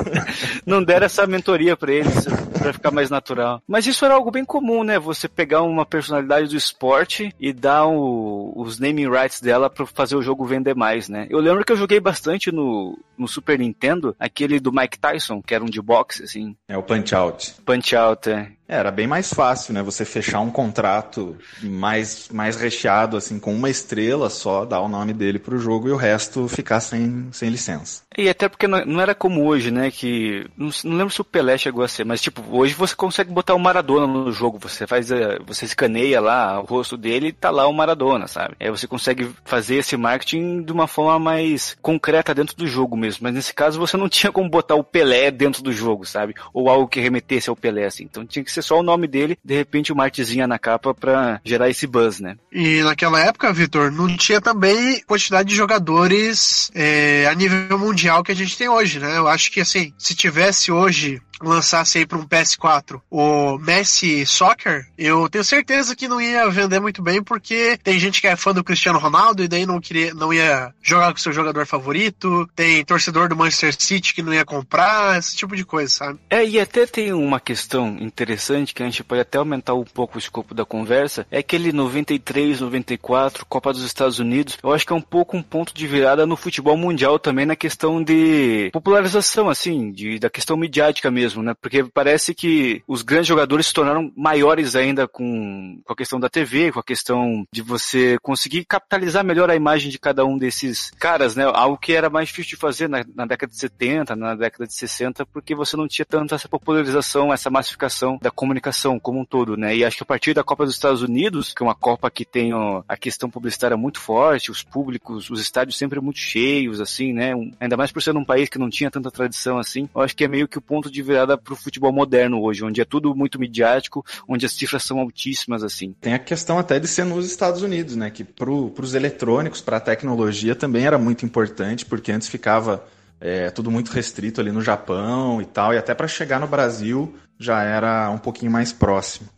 não 0.64 0.82
deram 0.82 1.06
essa 1.06 1.26
mentoria 1.26 1.76
para 1.76 1.92
eles, 1.92 2.24
para 2.58 2.72
ficar 2.72 2.90
mais 2.90 3.10
natural. 3.10 3.62
Mas 3.68 3.86
isso 3.86 4.04
era 4.04 4.14
algo 4.14 4.30
bem 4.30 4.44
comum, 4.44 4.82
né? 4.82 4.98
Você 4.98 5.28
pegar 5.28 5.62
uma 5.62 5.84
personalidade 5.84 6.48
do 6.48 6.56
esporte 6.56 7.34
e 7.38 7.52
dar 7.52 7.86
o, 7.86 8.52
os 8.56 8.78
naming 8.78 9.08
rights 9.08 9.40
dela 9.40 9.68
para 9.68 9.86
fazer 9.86 10.16
o 10.16 10.22
jogo 10.22 10.46
vender 10.46 10.74
mais, 10.74 11.08
né? 11.08 11.26
Eu 11.28 11.40
lembro 11.40 11.64
que 11.64 11.72
eu 11.72 11.76
joguei 11.76 12.00
bastante 12.00 12.50
no, 12.50 12.98
no 13.16 13.28
Super 13.28 13.58
Nintendo, 13.58 14.16
aquele 14.18 14.58
do 14.58 14.72
Mike 14.72 14.98
Tyson, 14.98 15.42
que 15.42 15.54
era 15.54 15.62
um 15.62 15.70
de 15.74 15.82
boxe, 15.82 16.22
assim. 16.22 16.56
É 16.68 16.76
o 16.76 16.82
Punch 16.82 17.14
Out. 17.14 17.54
Punch 17.66 17.94
Out, 17.94 18.30
é. 18.30 18.52
É, 18.74 18.78
era 18.78 18.90
bem 18.90 19.06
mais 19.06 19.32
fácil, 19.32 19.72
né? 19.72 19.82
Você 19.82 20.04
fechar 20.04 20.40
um 20.40 20.50
contrato 20.50 21.36
mais, 21.62 22.28
mais 22.30 22.56
recheado, 22.56 23.16
assim, 23.16 23.38
com 23.38 23.54
uma 23.54 23.70
estrela 23.70 24.28
só, 24.28 24.64
dar 24.64 24.80
o 24.80 24.88
nome 24.88 25.12
dele 25.12 25.38
pro 25.38 25.58
jogo 25.58 25.88
e 25.88 25.92
o 25.92 25.96
resto 25.96 26.48
ficar 26.48 26.80
sem, 26.80 27.28
sem 27.30 27.50
licença. 27.50 28.02
E 28.16 28.28
até 28.28 28.48
porque 28.48 28.66
não, 28.66 28.84
não 28.84 29.00
era 29.00 29.14
como 29.14 29.44
hoje, 29.46 29.70
né? 29.70 29.90
Que. 29.90 30.46
Não, 30.56 30.70
não, 30.84 30.96
lembro 30.96 31.12
se 31.12 31.20
o 31.20 31.24
Pelé 31.24 31.56
chegou 31.56 31.84
a 31.84 31.88
ser, 31.88 32.04
mas 32.04 32.20
tipo, 32.20 32.42
hoje 32.50 32.74
você 32.74 32.94
consegue 32.94 33.32
botar 33.32 33.54
o 33.54 33.58
Maradona 33.58 34.06
no 34.06 34.32
jogo. 34.32 34.58
Você 34.60 34.86
faz. 34.86 35.10
Eh, 35.10 35.38
você 35.46 35.64
escaneia 35.64 36.20
lá 36.20 36.60
o 36.60 36.64
rosto 36.64 36.96
dele 36.96 37.28
e 37.28 37.32
tá 37.32 37.50
lá 37.50 37.66
o 37.66 37.72
Maradona, 37.72 38.26
sabe? 38.26 38.54
Aí 38.60 38.70
você 38.70 38.86
consegue 38.86 39.30
fazer 39.44 39.76
esse 39.76 39.96
marketing 39.96 40.62
de 40.62 40.72
uma 40.72 40.86
forma 40.86 41.18
mais 41.18 41.76
concreta 41.82 42.34
dentro 42.34 42.56
do 42.56 42.66
jogo 42.66 42.96
mesmo. 42.96 43.20
Mas 43.22 43.34
nesse 43.34 43.54
caso 43.54 43.78
você 43.78 43.96
não 43.96 44.08
tinha 44.08 44.32
como 44.32 44.48
botar 44.48 44.74
o 44.74 44.84
Pelé 44.84 45.30
dentro 45.30 45.62
do 45.62 45.72
jogo, 45.72 46.04
sabe? 46.04 46.34
Ou 46.52 46.68
algo 46.68 46.88
que 46.88 47.00
remetesse 47.00 47.50
ao 47.50 47.56
Pelé, 47.56 47.84
assim. 47.84 48.04
Então 48.04 48.24
tinha 48.24 48.44
que 48.44 48.52
ser 48.52 48.62
só 48.64 48.80
o 48.80 48.82
nome 48.82 49.06
dele, 49.06 49.38
de 49.44 49.54
repente 49.54 49.92
uma 49.92 50.04
artezinha 50.04 50.46
na 50.46 50.58
capa 50.58 50.94
pra 50.94 51.40
gerar 51.44 51.68
esse 51.68 51.86
buzz, 51.86 52.20
né? 52.20 52.36
E 52.52 52.82
naquela 52.82 53.20
época, 53.20 53.52
Vitor, 53.52 53.90
não 53.90 54.16
tinha 54.16 54.40
também 54.40 55.00
quantidade 55.06 55.48
de 55.48 55.54
jogadores 55.54 56.70
é, 56.74 57.26
a 57.26 57.34
nível 57.34 57.78
mundial 57.78 58.22
que 58.22 58.32
a 58.32 58.36
gente 58.36 58.56
tem 58.56 58.68
hoje, 58.68 58.98
né? 58.98 59.16
Eu 59.16 59.28
acho 59.28 59.52
que 59.52 59.60
assim, 59.60 59.92
se 59.98 60.14
tivesse 60.14 60.72
hoje 60.72 61.20
lançasse 61.42 61.98
aí 61.98 62.06
para 62.06 62.16
um 62.16 62.26
PS4 62.26 63.00
o 63.10 63.58
Messi 63.58 64.24
Soccer, 64.24 64.86
eu 64.96 65.28
tenho 65.28 65.44
certeza 65.44 65.96
que 65.96 66.08
não 66.08 66.20
ia 66.20 66.48
vender 66.48 66.80
muito 66.80 67.02
bem, 67.02 67.22
porque 67.22 67.78
tem 67.82 67.98
gente 67.98 68.20
que 68.20 68.26
é 68.28 68.36
fã 68.36 68.52
do 68.52 68.64
Cristiano 68.64 68.98
Ronaldo 68.98 69.42
e 69.42 69.48
daí 69.48 69.66
não 69.66 69.80
queria, 69.80 70.14
não 70.14 70.32
ia 70.32 70.72
jogar 70.80 71.12
com 71.12 71.18
seu 71.18 71.32
jogador 71.32 71.66
favorito, 71.66 72.48
tem 72.54 72.84
torcedor 72.84 73.28
do 73.28 73.36
Manchester 73.36 73.74
City 73.78 74.14
que 74.14 74.22
não 74.22 74.32
ia 74.32 74.44
comprar, 74.44 75.18
esse 75.18 75.36
tipo 75.36 75.56
de 75.56 75.64
coisa, 75.64 75.92
sabe? 75.92 76.20
É, 76.30 76.46
e 76.46 76.58
até 76.58 76.86
tem 76.86 77.12
uma 77.12 77.40
questão 77.40 77.96
interessante 78.00 78.43
que 78.74 78.82
a 78.82 78.86
gente 78.86 79.04
pode 79.04 79.20
até 79.20 79.38
aumentar 79.38 79.74
um 79.74 79.84
pouco 79.84 80.16
o 80.16 80.18
escopo 80.18 80.54
da 80.54 80.64
conversa, 80.64 81.26
é 81.30 81.38
aquele 81.38 81.72
93, 81.72 82.60
94, 82.60 83.46
Copa 83.46 83.72
dos 83.72 83.84
Estados 83.84 84.18
Unidos, 84.18 84.58
eu 84.62 84.72
acho 84.72 84.86
que 84.86 84.92
é 84.92 84.96
um 84.96 85.00
pouco 85.00 85.36
um 85.36 85.42
ponto 85.42 85.72
de 85.74 85.86
virada 85.86 86.26
no 86.26 86.36
futebol 86.36 86.76
mundial 86.76 87.18
também 87.18 87.46
na 87.46 87.56
questão 87.56 88.02
de 88.02 88.70
popularização, 88.72 89.48
assim, 89.48 89.92
de, 89.92 90.18
da 90.18 90.30
questão 90.30 90.56
midiática 90.56 91.10
mesmo 91.10 91.44
né? 91.44 91.54
Porque 91.60 91.84
parece 91.84 92.34
que 92.34 92.82
os 92.88 93.02
grandes 93.02 93.28
jogadores 93.28 93.66
se 93.66 93.72
tornaram 93.72 94.10
maiores 94.16 94.74
ainda 94.74 95.06
com, 95.06 95.80
com 95.84 95.92
a 95.92 95.96
questão 95.96 96.18
da 96.18 96.28
TV, 96.28 96.72
com 96.72 96.80
a 96.80 96.84
questão 96.84 97.46
de 97.52 97.62
você 97.62 98.16
conseguir 98.22 98.64
capitalizar 98.64 99.24
melhor 99.24 99.50
a 99.50 99.56
imagem 99.56 99.90
de 99.90 99.98
cada 99.98 100.24
um 100.24 100.36
desses 100.38 100.90
caras, 100.98 101.36
né? 101.36 101.44
Algo 101.44 101.78
que 101.78 101.92
era 101.92 102.10
mais 102.10 102.28
difícil 102.28 102.50
de 102.50 102.56
fazer 102.56 102.88
na, 102.88 103.04
na 103.14 103.26
década 103.26 103.50
de 103.50 103.58
70, 103.58 104.16
na 104.16 104.34
década 104.34 104.66
de 104.66 104.74
60, 104.74 105.26
porque 105.26 105.54
você 105.54 105.76
não 105.76 105.86
tinha 105.86 106.04
tanto 106.04 106.34
essa 106.34 106.48
popularização, 106.48 107.32
essa 107.32 107.50
massificação 107.50 108.18
da 108.20 108.30
comunicação 108.34 108.98
como 108.98 109.20
um 109.20 109.24
todo, 109.24 109.56
né? 109.56 109.76
E 109.76 109.84
acho 109.84 109.96
que 109.96 110.02
a 110.02 110.06
partir 110.06 110.34
da 110.34 110.44
Copa 110.44 110.64
dos 110.64 110.74
Estados 110.74 111.02
Unidos, 111.02 111.54
que 111.54 111.62
é 111.62 111.66
uma 111.66 111.74
Copa 111.74 112.10
que 112.10 112.24
tem 112.24 112.52
ó, 112.52 112.82
a 112.88 112.96
questão 112.96 113.30
publicitária 113.30 113.76
muito 113.76 114.00
forte, 114.00 114.50
os 114.50 114.62
públicos, 114.62 115.30
os 115.30 115.40
estádios 115.40 115.78
sempre 115.78 116.00
muito 116.00 116.18
cheios, 116.18 116.80
assim, 116.80 117.12
né? 117.12 117.34
Um, 117.34 117.52
ainda 117.60 117.76
mais 117.76 117.92
por 117.92 118.02
ser 118.02 118.16
um 118.16 118.24
país 118.24 118.48
que 118.48 118.58
não 118.58 118.68
tinha 118.68 118.90
tanta 118.90 119.10
tradição 119.10 119.58
assim, 119.58 119.88
eu 119.94 120.02
acho 120.02 120.16
que 120.16 120.24
é 120.24 120.28
meio 120.28 120.48
que 120.48 120.58
o 120.58 120.62
ponto 120.62 120.90
de 120.90 121.02
virada 121.02 121.38
para 121.38 121.54
o 121.54 121.56
futebol 121.56 121.92
moderno 121.92 122.42
hoje, 122.42 122.64
onde 122.64 122.80
é 122.80 122.84
tudo 122.84 123.14
muito 123.14 123.38
midiático, 123.38 124.04
onde 124.28 124.46
as 124.46 124.52
cifras 124.52 124.82
são 124.82 124.98
altíssimas 124.98 125.62
assim. 125.62 125.94
Tem 126.00 126.14
a 126.14 126.18
questão 126.18 126.58
até 126.58 126.78
de 126.78 126.88
ser 126.88 127.04
nos 127.04 127.26
Estados 127.26 127.62
Unidos, 127.62 127.96
né? 127.96 128.10
Que 128.10 128.24
para 128.24 128.50
os 128.50 128.94
eletrônicos, 128.94 129.60
para 129.60 129.76
a 129.76 129.80
tecnologia 129.80 130.54
também 130.54 130.86
era 130.86 130.98
muito 130.98 131.24
importante, 131.24 131.86
porque 131.86 132.12
antes 132.12 132.28
ficava 132.28 132.84
é, 133.20 133.50
tudo 133.50 133.70
muito 133.70 133.90
restrito 133.90 134.40
ali 134.40 134.52
no 134.52 134.60
Japão 134.60 135.40
e 135.40 135.44
tal, 135.44 135.72
e 135.72 135.78
até 135.78 135.94
para 135.94 136.08
chegar 136.08 136.40
no 136.40 136.46
Brasil 136.46 137.14
já 137.38 137.62
era 137.62 138.10
um 138.10 138.18
pouquinho 138.18 138.50
mais 138.50 138.72
próximo. 138.72 139.28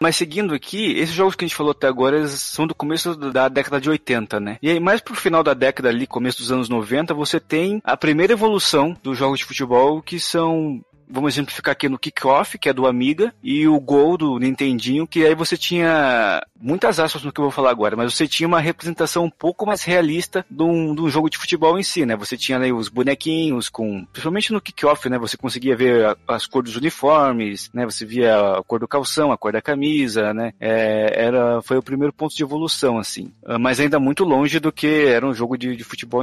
Mas 0.00 0.16
seguindo 0.16 0.54
aqui, 0.54 0.92
esses 0.92 1.14
jogos 1.14 1.34
que 1.34 1.44
a 1.44 1.48
gente 1.48 1.56
falou 1.56 1.72
até 1.72 1.88
agora 1.88 2.26
são 2.28 2.66
do 2.66 2.74
começo 2.74 3.16
da 3.16 3.48
década 3.48 3.80
de 3.80 3.90
80, 3.90 4.38
né? 4.38 4.58
E 4.62 4.70
aí, 4.70 4.78
mais 4.78 5.00
pro 5.00 5.14
final 5.14 5.42
da 5.42 5.54
década 5.54 5.88
ali, 5.88 6.06
começo 6.06 6.38
dos 6.38 6.52
anos 6.52 6.68
90, 6.68 7.12
você 7.14 7.40
tem 7.40 7.80
a 7.84 7.96
primeira 7.96 8.32
evolução 8.32 8.96
dos 9.02 9.18
jogos 9.18 9.40
de 9.40 9.44
futebol 9.44 10.00
que 10.00 10.20
são 10.20 10.80
vamos 11.10 11.34
exemplificar 11.34 11.72
aqui 11.72 11.88
no 11.88 11.98
Kickoff, 11.98 12.58
que 12.58 12.68
é 12.68 12.72
do 12.72 12.86
Amiga, 12.86 13.34
e 13.42 13.66
o 13.66 13.78
Gol 13.80 14.16
do 14.16 14.38
Nintendinho, 14.38 15.06
que 15.06 15.24
aí 15.24 15.34
você 15.34 15.56
tinha 15.56 16.42
muitas 16.60 16.98
aspas 16.98 17.22
no 17.22 17.32
que 17.32 17.40
eu 17.40 17.44
vou 17.44 17.52
falar 17.52 17.70
agora, 17.70 17.96
mas 17.96 18.14
você 18.14 18.26
tinha 18.26 18.46
uma 18.46 18.60
representação 18.60 19.24
um 19.24 19.30
pouco 19.30 19.66
mais 19.66 19.82
realista 19.82 20.44
de 20.50 20.62
um, 20.62 20.94
de 20.94 21.00
um 21.00 21.08
jogo 21.08 21.30
de 21.30 21.38
futebol 21.38 21.78
em 21.78 21.82
si, 21.82 22.04
né? 22.04 22.16
Você 22.16 22.36
tinha 22.36 22.58
ali 22.58 22.72
os 22.72 22.88
bonequinhos 22.88 23.68
com, 23.68 24.04
principalmente 24.06 24.52
no 24.52 24.60
Kickoff, 24.60 25.08
né? 25.08 25.18
Você 25.18 25.36
conseguia 25.36 25.76
ver 25.76 26.16
as 26.26 26.46
cores 26.46 26.70
dos 26.70 26.80
uniformes, 26.80 27.70
né? 27.72 27.84
Você 27.84 28.04
via 28.04 28.58
a 28.58 28.62
cor 28.62 28.80
do 28.80 28.88
calção, 28.88 29.32
a 29.32 29.38
cor 29.38 29.52
da 29.52 29.62
camisa, 29.62 30.34
né? 30.34 30.52
É, 30.60 31.24
era, 31.24 31.62
foi 31.62 31.78
o 31.78 31.82
primeiro 31.82 32.12
ponto 32.12 32.34
de 32.34 32.42
evolução, 32.42 32.98
assim. 32.98 33.32
Ah, 33.44 33.58
Mas 33.58 33.80
ainda 33.80 33.98
muito 33.98 34.24
longe 34.24 34.58
do 34.58 34.72
que 34.72 35.06
era 35.06 35.26
um 35.26 35.34
jogo 35.34 35.56
de, 35.56 35.76
de 35.76 35.84
futebol 35.84 36.22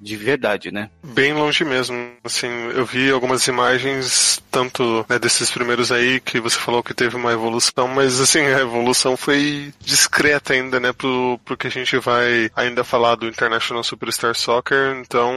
de 0.00 0.16
verdade, 0.16 0.72
né? 0.72 0.90
Bem 1.02 1.32
longe 1.32 1.64
mesmo. 1.64 1.96
Assim, 2.24 2.48
eu 2.74 2.84
vi 2.84 3.10
algumas 3.10 3.46
imagens, 3.46 4.25
tanto 4.50 5.04
né, 5.08 5.18
desses 5.18 5.50
primeiros 5.50 5.92
aí, 5.92 6.20
que 6.20 6.40
você 6.40 6.56
falou 6.58 6.82
que 6.82 6.94
teve 6.94 7.16
uma 7.16 7.32
evolução, 7.32 7.88
mas 7.88 8.20
assim, 8.20 8.40
a 8.40 8.60
evolução 8.60 9.16
foi 9.16 9.72
discreta 9.80 10.52
ainda, 10.52 10.80
né, 10.80 10.92
pro, 10.92 11.38
pro 11.44 11.56
que 11.56 11.66
a 11.66 11.70
gente 11.70 11.96
vai 11.98 12.50
ainda 12.54 12.84
falar 12.84 13.14
do 13.14 13.26
International 13.26 13.82
Superstar 13.84 14.34
Soccer. 14.34 14.96
Então, 14.96 15.34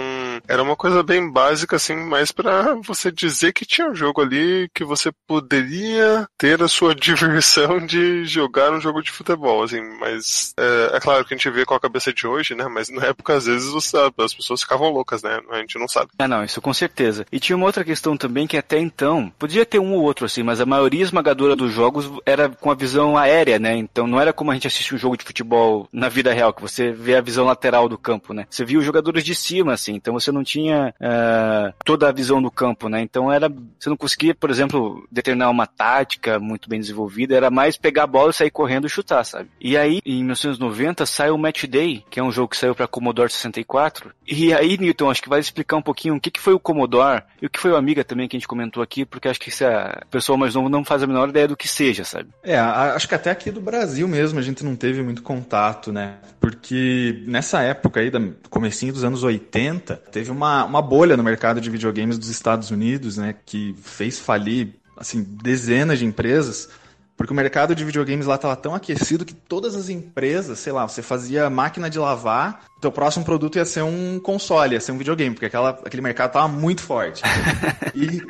era 0.47 0.63
uma 0.63 0.75
coisa 0.75 1.03
bem 1.03 1.29
básica, 1.31 1.75
assim, 1.75 1.95
mais 1.95 2.31
pra 2.31 2.75
você 2.75 3.11
dizer 3.11 3.53
que 3.53 3.65
tinha 3.65 3.89
um 3.89 3.95
jogo 3.95 4.21
ali 4.21 4.69
que 4.73 4.83
você 4.83 5.11
poderia 5.27 6.27
ter 6.37 6.61
a 6.61 6.67
sua 6.67 6.95
diversão 6.95 7.85
de 7.85 8.25
jogar 8.25 8.71
um 8.71 8.81
jogo 8.81 9.01
de 9.01 9.11
futebol, 9.11 9.63
assim, 9.63 9.81
mas 9.99 10.53
é, 10.57 10.97
é 10.97 10.99
claro 10.99 11.25
que 11.25 11.33
a 11.33 11.37
gente 11.37 11.49
vê 11.49 11.65
com 11.65 11.73
a 11.73 11.79
cabeça 11.79 12.13
de 12.13 12.25
hoje, 12.25 12.55
né, 12.55 12.67
mas 12.67 12.89
na 12.89 13.05
época, 13.05 13.35
às 13.35 13.45
vezes, 13.45 13.69
você, 13.69 13.97
as 14.17 14.33
pessoas 14.33 14.61
ficavam 14.61 14.89
loucas, 14.89 15.21
né, 15.23 15.39
a 15.51 15.57
gente 15.57 15.77
não 15.77 15.87
sabe. 15.87 16.09
Ah, 16.17 16.27
não, 16.27 16.43
isso 16.43 16.61
com 16.61 16.73
certeza. 16.73 17.25
E 17.31 17.39
tinha 17.39 17.55
uma 17.55 17.65
outra 17.65 17.83
questão 17.83 18.17
também 18.17 18.47
que 18.47 18.57
até 18.57 18.78
então, 18.79 19.31
podia 19.37 19.65
ter 19.65 19.79
um 19.79 19.93
ou 19.93 20.01
outro 20.01 20.25
assim, 20.25 20.43
mas 20.43 20.61
a 20.61 20.65
maioria 20.65 21.03
esmagadora 21.03 21.55
dos 21.55 21.71
jogos 21.71 22.09
era 22.25 22.49
com 22.49 22.71
a 22.71 22.75
visão 22.75 23.17
aérea, 23.17 23.59
né? 23.59 23.75
Então 23.75 24.07
não 24.07 24.19
era 24.19 24.33
como 24.33 24.51
a 24.51 24.53
gente 24.53 24.67
assiste 24.67 24.93
um 24.93 24.97
jogo 24.97 25.17
de 25.17 25.23
futebol 25.23 25.87
na 25.91 26.09
vida 26.09 26.33
real, 26.33 26.53
que 26.53 26.61
você 26.61 26.91
vê 26.91 27.15
a 27.15 27.21
visão 27.21 27.45
lateral 27.45 27.87
do 27.89 27.97
campo, 27.97 28.33
né? 28.33 28.45
Você 28.49 28.65
via 28.65 28.79
os 28.79 28.85
jogadores 28.85 29.23
de 29.23 29.35
cima, 29.35 29.73
assim, 29.73 29.93
então 29.95 30.13
você 30.13 30.31
não 30.31 30.43
tinha 30.43 30.93
ah, 31.01 31.73
toda 31.83 32.09
a 32.09 32.11
visão 32.11 32.41
do 32.41 32.51
campo, 32.51 32.89
né? 32.89 33.01
Então 33.01 33.31
era, 33.31 33.49
você 33.79 33.89
não 33.89 33.97
conseguia, 33.97 34.33
por 34.35 34.49
exemplo, 34.49 35.07
determinar 35.11 35.49
uma 35.49 35.67
tática 35.67 36.39
muito 36.39 36.69
bem 36.69 36.79
desenvolvida, 36.79 37.35
era 37.35 37.49
mais 37.49 37.77
pegar 37.77 38.03
a 38.03 38.07
bola 38.07 38.31
e 38.31 38.33
sair 38.33 38.51
correndo 38.51 38.87
e 38.87 38.89
chutar, 38.89 39.23
sabe? 39.23 39.49
E 39.59 39.77
aí, 39.77 40.01
em 40.05 40.23
1990, 40.23 41.05
saiu 41.05 41.35
o 41.35 41.37
Match 41.37 41.65
Day, 41.65 42.03
que 42.09 42.19
é 42.19 42.23
um 42.23 42.31
jogo 42.31 42.49
que 42.49 42.57
saiu 42.57 42.75
para 42.75 42.87
Commodore 42.87 43.29
64. 43.29 44.11
E 44.27 44.53
aí, 44.53 44.77
Newton, 44.77 45.09
acho 45.09 45.21
que 45.21 45.29
vai 45.29 45.39
explicar 45.39 45.77
um 45.77 45.81
pouquinho 45.81 46.15
o 46.15 46.19
que, 46.19 46.31
que 46.31 46.39
foi 46.39 46.53
o 46.53 46.59
Commodore 46.59 47.23
e 47.41 47.45
o 47.45 47.49
que 47.49 47.59
foi 47.59 47.71
o 47.71 47.75
Amiga 47.75 48.03
também 48.03 48.27
que 48.27 48.35
a 48.35 48.39
gente 48.39 48.47
comentou 48.47 48.68
aqui, 48.81 49.05
porque 49.05 49.27
acho 49.27 49.39
que 49.39 49.51
se 49.51 49.65
a 49.65 50.03
pessoa 50.11 50.37
mais 50.37 50.55
nova 50.55 50.69
não 50.69 50.85
faz 50.85 51.01
a 51.01 51.07
menor 51.07 51.29
ideia 51.29 51.47
do 51.47 51.57
que 51.57 51.67
seja, 51.67 52.03
sabe? 52.03 52.29
É, 52.43 52.57
acho 52.57 53.07
que 53.07 53.15
até 53.15 53.31
aqui 53.31 53.51
do 53.51 53.61
Brasil 53.61 54.07
mesmo 54.07 54.39
a 54.39 54.41
gente 54.41 54.63
não 54.63 54.75
teve 54.75 55.01
muito 55.01 55.21
contato, 55.21 55.91
né? 55.91 56.17
Porque 56.39 57.23
nessa 57.25 57.61
época 57.61 57.99
aí, 57.99 58.11
comecinho 58.49 58.93
dos 58.93 59.03
anos 59.03 59.23
80, 59.23 59.95
teve 60.11 60.31
uma, 60.31 60.65
uma 60.65 60.81
bolha 60.81 61.17
no 61.17 61.23
mercado 61.23 61.59
de 61.59 61.69
videogames 61.69 62.17
dos 62.17 62.29
Estados 62.29 62.71
Unidos, 62.71 63.17
né? 63.17 63.35
Que 63.45 63.75
fez 63.81 64.19
falir, 64.19 64.75
assim, 64.97 65.23
dezenas 65.23 65.99
de 65.99 66.05
empresas. 66.05 66.69
Porque 67.19 67.33
o 67.33 67.35
mercado 67.35 67.75
de 67.75 67.83
videogames 67.83 68.25
lá 68.25 68.35
estava 68.35 68.55
tão 68.55 68.73
aquecido 68.73 69.25
que 69.25 69.33
todas 69.33 69.75
as 69.75 69.89
empresas, 69.89 70.57
sei 70.57 70.71
lá, 70.71 70.87
você 70.87 71.01
fazia 71.01 71.49
máquina 71.49 71.89
de 71.89 71.99
lavar, 71.99 72.63
teu 72.79 72.91
próximo 72.91 73.25
produto 73.25 73.57
ia 73.57 73.65
ser 73.65 73.83
um 73.83 74.19
console, 74.19 74.73
ia 74.73 74.81
ser 74.81 74.91
um 74.91 74.97
videogame, 74.97 75.35
porque 75.35 75.45
aquela, 75.45 75.69
aquele 75.69 76.01
mercado 76.01 76.29
estava 76.29 76.47
muito 76.47 76.81
forte. 76.81 77.21
e, 77.93 78.21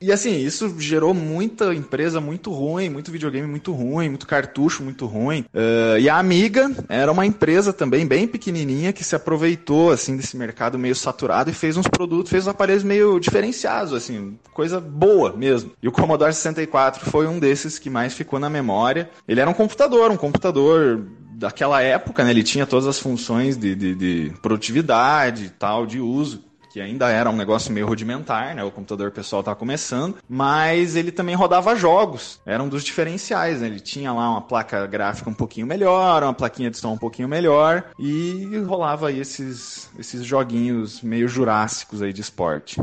e 0.00 0.12
assim, 0.12 0.38
isso 0.38 0.74
gerou 0.78 1.14
muita 1.14 1.74
empresa 1.74 2.20
muito 2.20 2.52
ruim, 2.52 2.90
muito 2.90 3.10
videogame 3.10 3.46
muito 3.46 3.72
ruim, 3.72 4.08
muito 4.08 4.26
cartucho 4.26 4.82
muito 4.82 5.06
ruim. 5.06 5.44
Ah, 5.54 5.98
e 5.98 6.08
a 6.08 6.18
Amiga 6.18 6.70
era 6.88 7.10
uma 7.10 7.26
empresa 7.26 7.72
também 7.72 8.06
bem 8.06 8.26
pequenininha 8.26 8.92
que 8.92 9.04
se 9.04 9.14
aproveitou 9.16 9.90
assim 9.90 10.16
desse 10.16 10.36
mercado 10.36 10.78
meio 10.78 10.94
saturado 10.94 11.50
e 11.50 11.54
fez 11.54 11.76
uns 11.76 11.88
produtos, 11.88 12.30
fez 12.30 12.44
uns 12.44 12.50
aparelhos 12.50 12.84
meio 12.84 13.18
diferenciados, 13.18 13.92
assim, 13.92 14.38
coisa 14.52 14.80
boa 14.80 15.32
mesmo. 15.32 15.72
E 15.82 15.88
o 15.88 15.92
Commodore 15.92 16.32
64 16.32 17.10
foi 17.10 17.26
um 17.26 17.38
desses 17.38 17.78
que 17.78 17.90
mais 17.90 18.14
ficou 18.14 18.38
na 18.38 18.50
memória. 18.50 19.10
Ele 19.26 19.40
era 19.40 19.48
um 19.48 19.54
computador, 19.54 20.10
um 20.10 20.16
computador 20.16 21.06
daquela 21.34 21.82
época, 21.82 22.24
né? 22.24 22.30
Ele 22.30 22.42
tinha 22.42 22.66
todas 22.66 22.86
as 22.86 22.98
funções 22.98 23.56
de, 23.56 23.74
de, 23.74 23.94
de 23.94 24.32
produtividade 24.40 25.50
tal, 25.58 25.86
de 25.86 26.00
uso 26.00 26.42
que 26.74 26.80
ainda 26.80 27.08
era 27.08 27.30
um 27.30 27.36
negócio 27.36 27.72
meio 27.72 27.86
rudimentar, 27.86 28.52
né? 28.52 28.64
O 28.64 28.70
computador 28.70 29.12
pessoal 29.12 29.38
estava 29.38 29.56
começando, 29.56 30.16
mas 30.28 30.96
ele 30.96 31.12
também 31.12 31.36
rodava 31.36 31.76
jogos. 31.76 32.40
Era 32.44 32.60
um 32.60 32.68
dos 32.68 32.82
diferenciais, 32.82 33.60
né? 33.60 33.68
Ele 33.68 33.78
tinha 33.78 34.12
lá 34.12 34.28
uma 34.28 34.40
placa 34.40 34.84
gráfica 34.84 35.30
um 35.30 35.34
pouquinho 35.34 35.68
melhor, 35.68 36.24
uma 36.24 36.34
plaquinha 36.34 36.68
de 36.72 36.76
som 36.76 36.94
um 36.94 36.98
pouquinho 36.98 37.28
melhor 37.28 37.84
e 37.96 38.58
rolava 38.66 39.06
aí 39.06 39.20
esses, 39.20 39.88
esses 39.96 40.24
joguinhos 40.24 41.00
meio 41.00 41.28
jurássicos 41.28 42.02
aí 42.02 42.12
de 42.12 42.22
esporte. 42.22 42.80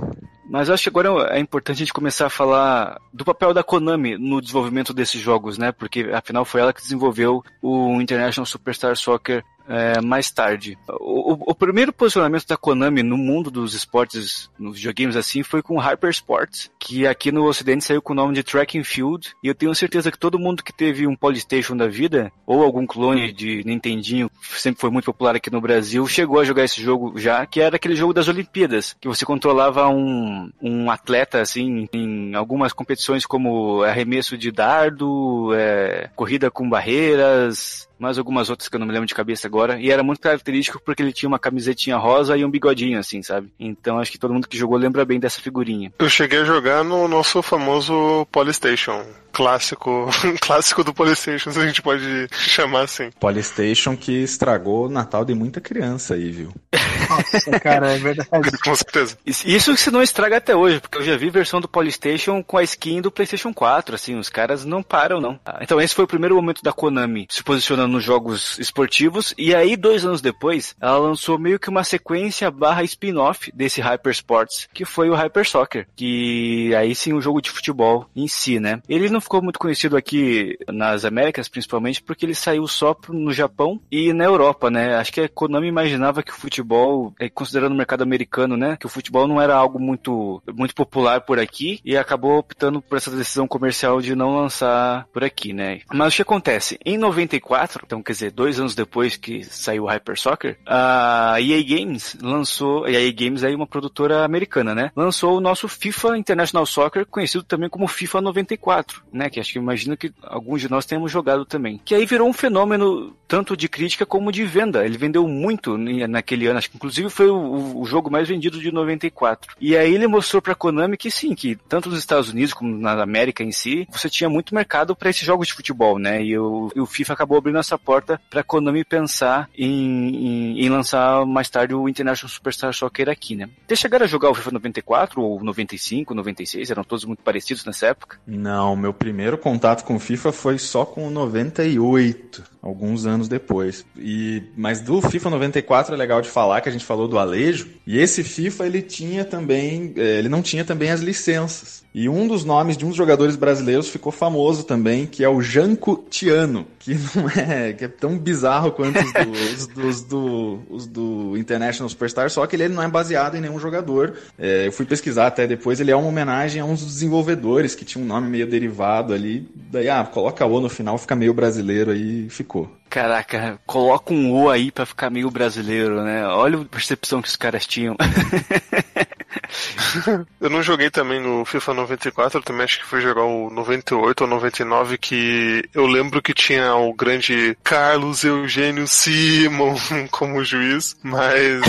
Mas 0.52 0.70
acho 0.70 0.84
que 0.84 0.90
agora 0.90 1.34
é 1.34 1.40
importante 1.40 1.78
a 1.78 1.80
gente 1.80 1.94
começar 1.94 2.26
a 2.26 2.30
falar 2.30 3.00
do 3.14 3.24
papel 3.24 3.54
da 3.54 3.64
Konami 3.64 4.18
no 4.18 4.42
desenvolvimento 4.42 4.94
desses 4.94 5.22
jogos, 5.22 5.58
né? 5.58 5.72
Porque 5.72 6.10
afinal 6.14 6.44
foi 6.44 6.60
ela 6.60 6.74
que 6.74 6.82
desenvolveu 6.82 7.42
o 7.62 8.02
International 8.02 8.46
Superstar 8.46 8.98
Soccer 8.98 9.46
é, 9.68 10.02
mais 10.02 10.30
tarde. 10.32 10.78
O, 10.90 11.34
o- 11.34 11.44
o 11.52 11.56
primeiro 11.56 11.92
posicionamento 11.94 12.48
da 12.48 12.58
Konami 12.58 13.04
no 13.04 13.18
mundo 13.18 13.50
dos 13.52 13.74
esportes, 13.74 14.50
nos 14.60 14.76
videogames 14.78 15.16
assim, 15.16 15.44
foi 15.44 15.62
com 15.62 15.78
Hyper 15.78 16.10
Sports, 16.10 16.70
que 16.80 17.06
aqui 17.08 17.32
no 17.32 17.46
ocidente 17.46 17.84
saiu 17.84 18.02
com 18.02 18.14
o 18.14 18.16
nome 18.16 18.34
de 18.34 18.44
Track 18.44 18.78
and 18.78 18.84
Field, 18.84 19.34
e 19.44 19.48
eu 19.48 19.56
tenho 19.56 19.74
certeza 19.76 20.12
que 20.12 20.18
todo 20.20 20.40
mundo 20.40 20.64
que 20.64 20.74
teve 20.74 21.06
um 21.08 21.16
Polystation 21.16 21.76
da 21.78 21.88
vida, 21.88 22.32
ou 22.46 22.64
algum 22.64 22.86
clone 22.86 23.32
de 23.32 23.64
Nintendinho, 23.66 24.30
sempre 24.42 24.82
foi 24.82 24.90
muito 24.90 25.06
popular 25.06 25.36
aqui 25.36 25.52
no 25.52 25.62
Brasil, 25.62 26.06
chegou 26.08 26.40
a 26.40 26.44
jogar 26.44 26.64
esse 26.64 26.82
jogo 26.82 27.14
já, 27.18 27.46
que 27.46 27.62
era 27.62 27.76
aquele 27.76 27.96
jogo 27.96 28.14
das 28.14 28.28
Olimpíadas, 28.28 28.96
que 29.00 29.08
você 29.08 29.26
controlava 29.26 29.88
um, 29.88 30.52
um 30.62 30.90
atleta, 30.92 31.40
assim, 31.42 31.88
em 31.94 32.34
algumas 32.36 32.74
competições 32.74 33.26
como 33.26 33.84
arremesso 33.84 34.38
de 34.38 34.52
dardo, 34.52 35.52
é, 35.54 36.10
corrida 36.16 36.50
com 36.52 36.70
barreiras, 36.70 37.88
mais 38.00 38.18
algumas 38.18 38.50
outras 38.50 38.68
que 38.68 38.76
eu 38.76 38.80
não 38.80 38.88
me 38.88 38.94
lembro 38.94 39.06
de 39.08 39.14
cabeça 39.14 39.48
agora. 39.52 39.78
E 39.80 39.92
era 39.92 40.02
muito 40.02 40.22
característico 40.22 40.82
porque 40.84 41.04
ele 41.04 41.12
tinha 41.12 41.28
uma 41.28 41.38
camisetinha 41.38 41.98
rosa 41.98 42.38
e 42.38 42.46
um 42.46 42.50
bigodinho, 42.50 42.98
assim, 42.98 43.22
sabe? 43.22 43.52
Então 43.60 44.00
acho 44.00 44.12
que 44.12 44.18
todo 44.18 44.34
mundo 44.34 44.48
que 44.48 44.58
jogou 44.58 44.78
lembra 44.78 45.04
bem 45.04 45.20
dessa 45.20 45.42
figurinha. 45.42 45.92
Eu 46.00 46.10
cheguei 46.10 46.40
a 46.40 46.46
jogar 46.46 46.84
no 46.84 47.08
nosso 47.08 47.42
famoso 47.42 48.26
Polystation. 48.32 49.04
Clássico, 49.34 50.10
clássico 50.42 50.84
do 50.84 50.94
Polystation, 50.94 51.52
se 51.52 51.60
a 51.60 51.66
gente 51.66 51.82
pode 51.82 52.28
chamar 52.32 52.84
assim. 52.84 53.10
Polystation 53.20 53.96
que 53.96 54.24
estragou 54.24 54.88
o 54.88 54.90
Natal 54.90 55.26
de 55.26 55.34
muita 55.34 55.62
criança 55.62 56.16
aí, 56.16 56.32
viu? 56.32 56.54
Nossa, 57.16 57.60
cara, 57.60 57.92
é 57.94 57.98
verdade. 57.98 58.30
Com 58.64 58.76
certeza. 58.76 59.18
Isso- 59.26 59.48
Isso 59.48 59.76
se 59.78 59.92
não 59.92 60.02
estraga 60.02 60.38
até 60.38 60.56
hoje, 60.56 60.80
porque 60.80 60.98
eu 60.98 61.04
já 61.04 61.16
vi 61.18 61.30
versão 61.30 61.60
do 61.62 61.68
Polystation 61.68 62.44
com 62.44 62.58
a 62.58 62.64
skin 62.64 63.02
do 63.02 63.12
PlayStation 63.12 63.54
4, 63.54 63.96
assim, 63.96 64.16
os 64.18 64.30
caras 64.30 64.66
não 64.66 64.82
param, 64.84 65.20
não. 65.20 65.40
Ah, 65.46 65.60
Então 65.62 65.80
esse 65.82 65.96
foi 65.96 66.06
o 66.06 66.08
primeiro 66.08 66.36
momento 66.36 66.62
da 66.64 66.72
Konami 66.74 67.28
se 67.30 67.44
posicionando 67.44 67.94
nos 67.94 68.04
jogos 68.04 68.58
esportivos, 68.60 69.34
e 69.38 69.54
aí, 69.56 69.76
dois 69.76 70.06
anos 70.06 70.22
depois, 70.22 70.76
ela 70.82 70.98
lançou 70.98 71.38
meio 71.38 71.60
que 71.60 71.70
uma 71.70 71.84
sequência 71.84 72.50
barra 72.52 72.84
spin-off 72.84 73.52
desse 73.54 73.82
Hyper 73.82 74.12
Sports, 74.12 74.68
que 74.74 74.86
foi 74.86 75.10
o 75.10 75.16
Hyper 75.16 75.48
Soccer, 75.48 75.88
que 75.96 76.74
aí 76.76 76.94
sim 76.96 77.14
o 77.14 77.22
jogo 77.22 77.42
de 77.42 77.50
futebol 77.52 78.08
em 78.16 78.28
si, 78.28 78.60
né? 78.60 78.82
Ele 78.88 79.10
não 79.10 79.22
ficou 79.22 79.42
muito 79.42 79.60
conhecido 79.60 79.96
aqui 79.98 80.58
nas 80.68 81.06
Américas, 81.06 81.48
principalmente, 81.48 82.02
porque 82.02 82.26
ele 82.26 82.36
saiu 82.36 82.68
só 82.68 82.96
no 83.10 83.32
Japão 83.32 83.80
e 83.92 84.12
na 84.14 84.26
Europa, 84.26 84.70
né? 84.70 84.96
Acho 84.96 85.12
que 85.14 85.22
a 85.22 85.30
Konami 85.30 85.68
imaginava 85.68 86.22
que 86.24 86.32
o 86.32 86.36
futebol, 86.36 87.01
eh, 87.20 87.30
considerando 87.30 87.74
o 87.74 87.78
mercado 87.78 88.02
americano, 88.04 88.56
né? 88.58 88.78
Que 88.78 88.86
o 88.86 88.90
futebol 88.90 89.28
não 89.28 89.42
era 89.42 89.56
algo 89.56 89.80
muito, 89.80 90.42
muito 90.54 90.74
popular 90.76 91.22
por 91.22 91.40
aqui 91.40 91.80
e 91.84 91.98
acabou 91.98 92.38
optando 92.38 92.82
por 92.82 92.98
essa 92.98 93.12
decisão 93.12 93.48
comercial 93.48 94.02
de 94.02 94.16
não 94.16 94.36
lançar 94.36 95.06
por 95.14 95.24
aqui, 95.24 95.54
né? 95.54 95.82
Mas 95.94 96.14
o 96.14 96.16
que 96.18 96.22
acontece? 96.22 96.78
Em 96.86 96.98
94, 96.98 97.84
então 97.86 98.02
quer 98.04 98.12
dizer, 98.14 98.32
dois 98.32 98.60
anos 98.60 98.76
depois 98.76 99.16
que 99.18 99.44
saiu 99.44 99.84
o 99.84 99.88
Hyper 99.88 100.18
Soccer, 100.20 100.58
a 100.66 101.36
EA 101.40 101.64
Games 101.64 102.16
lançou, 102.22 102.86
a 102.86 102.92
EA 102.92 103.12
Games 103.12 103.44
é 103.44 103.56
uma 103.56 103.68
produtora 103.68 104.24
americana, 104.24 104.74
né? 104.76 104.92
Lançou 104.96 105.38
o 105.38 105.42
nosso 105.42 105.68
FIFA 105.68 106.18
International 106.18 106.66
Soccer, 106.66 107.06
conhecido 107.06 107.44
também 107.44 107.70
como 107.70 107.88
FIFA 107.88 108.22
94, 108.22 109.04
né? 109.12 109.30
Que 109.30 109.40
acho 109.40 109.54
que 109.54 109.60
imagino 109.60 109.96
que 109.98 110.12
alguns 110.24 110.62
de 110.62 110.70
nós 110.70 110.86
tenhamos 110.86 111.12
jogado 111.12 111.46
também. 111.46 111.80
Que 111.84 111.96
aí 111.96 112.06
virou 112.06 112.28
um 112.28 112.34
fenômeno 112.34 113.16
tanto 113.28 113.56
de 113.56 113.70
crítica 113.70 114.06
como 114.06 114.32
de 114.32 114.44
venda. 114.44 114.86
Ele 114.86 114.98
vendeu 114.98 115.28
muito 115.28 115.78
ni- 115.78 116.06
naquele 116.08 116.48
ano, 116.48 116.58
acho 116.60 116.70
que 116.70 116.76
inclusive 116.78 116.91
inclusive 116.92 117.10
foi 117.10 117.30
o, 117.30 117.80
o, 117.80 117.86
jogo 117.86 118.12
mais 118.12 118.28
vendido 118.28 118.60
de 118.60 118.72
94. 118.72 119.56
E 119.60 119.78
aí 119.78 119.94
ele 119.94 120.08
mostrou 120.08 120.42
pra 120.42 120.54
Konami 120.54 120.98
que 120.98 121.10
sim, 121.10 121.34
que 121.34 121.56
tanto 121.56 121.90
nos 121.90 122.00
Estados 122.00 122.30
Unidos 122.30 122.54
como 122.54 122.78
na 122.78 123.02
América 123.02 123.44
em 123.44 123.52
si, 123.52 123.88
você 123.90 124.10
tinha 124.10 124.30
muito 124.30 124.54
mercado 124.54 124.96
para 124.96 125.10
esses 125.10 125.24
jogos 125.24 125.48
de 125.48 125.54
futebol, 125.54 125.98
né? 125.98 126.22
E 126.22 126.38
o, 126.38 126.70
e 126.76 126.82
o 126.82 126.86
FIFA 126.86 127.14
acabou 127.14 127.38
abrindo 127.38 127.58
essa 127.58 127.78
porta 127.78 128.20
pra 128.30 128.44
Konami 128.44 128.84
pensar 128.84 129.50
em, 129.58 129.70
em, 129.70 130.66
em, 130.66 130.70
lançar 130.70 131.26
mais 131.26 131.50
tarde 131.50 131.74
o 131.74 131.88
International 131.88 132.30
Superstar 132.30 132.74
Soccer 132.74 133.10
aqui, 133.10 133.36
né? 133.36 133.50
Vocês 133.66 133.80
chegaram 133.80 134.06
a 134.06 134.08
jogar 134.08 134.30
o 134.30 134.34
FIFA 134.34 134.52
94 134.52 135.22
ou 135.22 135.44
95, 135.44 136.14
96? 136.14 136.70
Eram 136.70 136.84
todos 136.84 137.06
muito 137.06 137.24
parecidos 137.24 137.66
nessa 137.66 137.88
época? 137.88 138.20
Não, 138.28 138.76
meu 138.76 138.94
primeiro 138.94 139.38
contato 139.38 139.86
com 139.86 139.96
o 139.96 140.00
FIFA 140.00 140.32
foi 140.32 140.58
só 140.58 140.86
com 140.86 141.08
o 141.08 141.12
98 141.12 142.51
alguns 142.62 143.06
anos 143.06 143.28
depois. 143.28 143.86
E 143.98 144.44
mas 144.56 144.82
do 144.82 145.02
FIFA 145.02 145.32
94 145.32 145.96
é 145.96 145.98
legal 145.98 146.22
de 146.22 146.30
falar 146.30 146.62
que 146.62 146.70
a 146.70 146.72
gente 146.72 146.86
falou 146.86 147.08
do 147.08 147.18
Alejo. 147.18 147.68
E 147.86 147.98
esse 147.98 148.24
FIFA 148.24 148.66
ele 148.68 148.82
tinha 148.82 149.26
também, 149.26 149.94
é, 149.98 150.20
ele 150.20 150.30
não 150.30 150.42
tinha 150.42 150.64
também 150.64 150.92
as 150.92 151.02
licenças. 151.02 151.81
E 151.94 152.08
um 152.08 152.26
dos 152.26 152.46
nomes 152.46 152.78
de 152.78 152.86
um 152.86 152.90
dos 152.90 152.98
jogadores 152.98 153.36
brasileiros 153.36 153.90
ficou 153.90 154.12
famoso 154.12 154.64
também, 154.64 155.06
que 155.06 155.24
é 155.24 155.30
o 155.30 155.42
Janco 155.42 156.06
Tiano, 156.10 156.66
que 156.80 156.96
não 157.14 157.30
é, 157.30 157.74
que 157.74 157.84
é 157.84 157.88
tão 157.88 158.18
bizarro 158.18 158.72
quanto 158.72 158.98
os 158.98 159.68
do, 159.68 159.82
os, 159.88 160.02
do, 160.02 160.60
os 160.70 160.88
do 160.88 161.38
International 161.38 161.90
Superstar, 161.90 162.30
só 162.30 162.48
que 162.48 162.56
ele 162.56 162.70
não 162.70 162.82
é 162.82 162.88
baseado 162.88 163.36
em 163.36 163.42
nenhum 163.42 163.60
jogador. 163.60 164.14
É, 164.40 164.68
eu 164.68 164.72
fui 164.72 164.86
pesquisar 164.86 165.28
até 165.28 165.46
depois, 165.46 165.82
ele 165.82 165.92
é 165.92 165.96
uma 165.96 166.08
homenagem 166.08 166.62
a 166.62 166.66
uns 166.66 166.86
desenvolvedores 166.86 167.76
que 167.76 167.84
tinha 167.84 168.04
um 168.04 168.08
nome 168.08 168.30
meio 168.30 168.48
derivado 168.48 169.14
ali. 169.14 169.48
Daí, 169.70 169.90
ah, 169.90 170.04
coloca 170.04 170.46
o 170.46 170.62
no 170.62 170.70
final, 170.70 170.98
fica 170.98 171.16
meio 171.16 171.34
brasileiro 171.34 171.92
aí, 171.92 172.30
ficou. 172.30 172.72
Caraca, 172.90 173.58
coloca 173.66 174.14
um 174.14 174.34
O 174.34 174.50
aí 174.50 174.70
pra 174.70 174.86
ficar 174.86 175.10
meio 175.10 175.32
brasileiro, 175.32 176.04
né? 176.04 176.28
Olha 176.28 176.60
a 176.60 176.66
percepção 176.66 177.22
que 177.22 177.30
os 177.30 177.38
caras 177.38 177.66
tinham. 177.66 177.96
eu 180.40 180.50
não 180.50 180.62
joguei 180.62 180.90
também 180.90 181.20
no 181.20 181.46
FIFA 181.46 181.74
94, 181.74 182.40
eu 182.40 182.44
também 182.44 182.64
acho 182.64 182.80
que 182.80 182.86
foi 182.86 183.02
jogar 183.02 183.24
o 183.24 183.50
98 183.50 184.22
ou 184.22 184.28
99, 184.28 184.98
que 184.98 185.64
eu 185.74 185.86
lembro 185.86 186.22
que 186.22 186.34
tinha 186.34 186.76
o 186.76 186.94
grande 186.94 187.58
Carlos 187.64 188.24
Eugênio 188.24 188.88
Simon 188.88 189.76
como 190.12 190.44
juiz, 190.44 190.98
mas. 191.04 191.62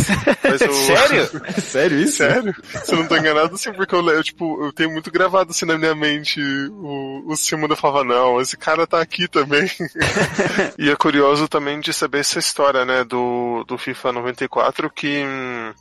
mas 0.42 0.60
eu... 0.60 0.72
Sério? 0.82 1.30
Sério 1.60 1.98
isso? 1.98 2.16
Sério? 2.16 2.54
Se 2.84 2.92
eu 2.92 2.98
não 2.98 3.06
tô 3.06 3.16
enganado, 3.16 3.56
sim, 3.56 3.72
porque 3.72 3.94
eu, 3.94 4.08
eu, 4.10 4.22
tipo, 4.22 4.64
eu 4.64 4.72
tenho 4.72 4.90
muito 4.90 5.10
gravado 5.10 5.50
assim 5.50 5.66
na 5.66 5.78
minha 5.78 5.94
mente 5.94 6.40
o, 6.70 7.24
o 7.26 7.36
Simon 7.36 7.68
da 7.68 7.76
falava, 7.76 8.04
não, 8.04 8.40
esse 8.40 8.56
cara 8.56 8.86
tá 8.86 9.00
aqui 9.00 9.28
também. 9.28 9.70
e 10.78 10.90
é 10.90 10.96
curioso 10.96 11.48
também 11.48 11.80
de 11.80 11.92
saber 11.92 12.20
essa 12.20 12.38
história, 12.38 12.84
né, 12.84 13.04
do, 13.04 13.64
do 13.64 13.78
FIFA 13.78 14.12
94, 14.12 14.90
que, 14.90 15.22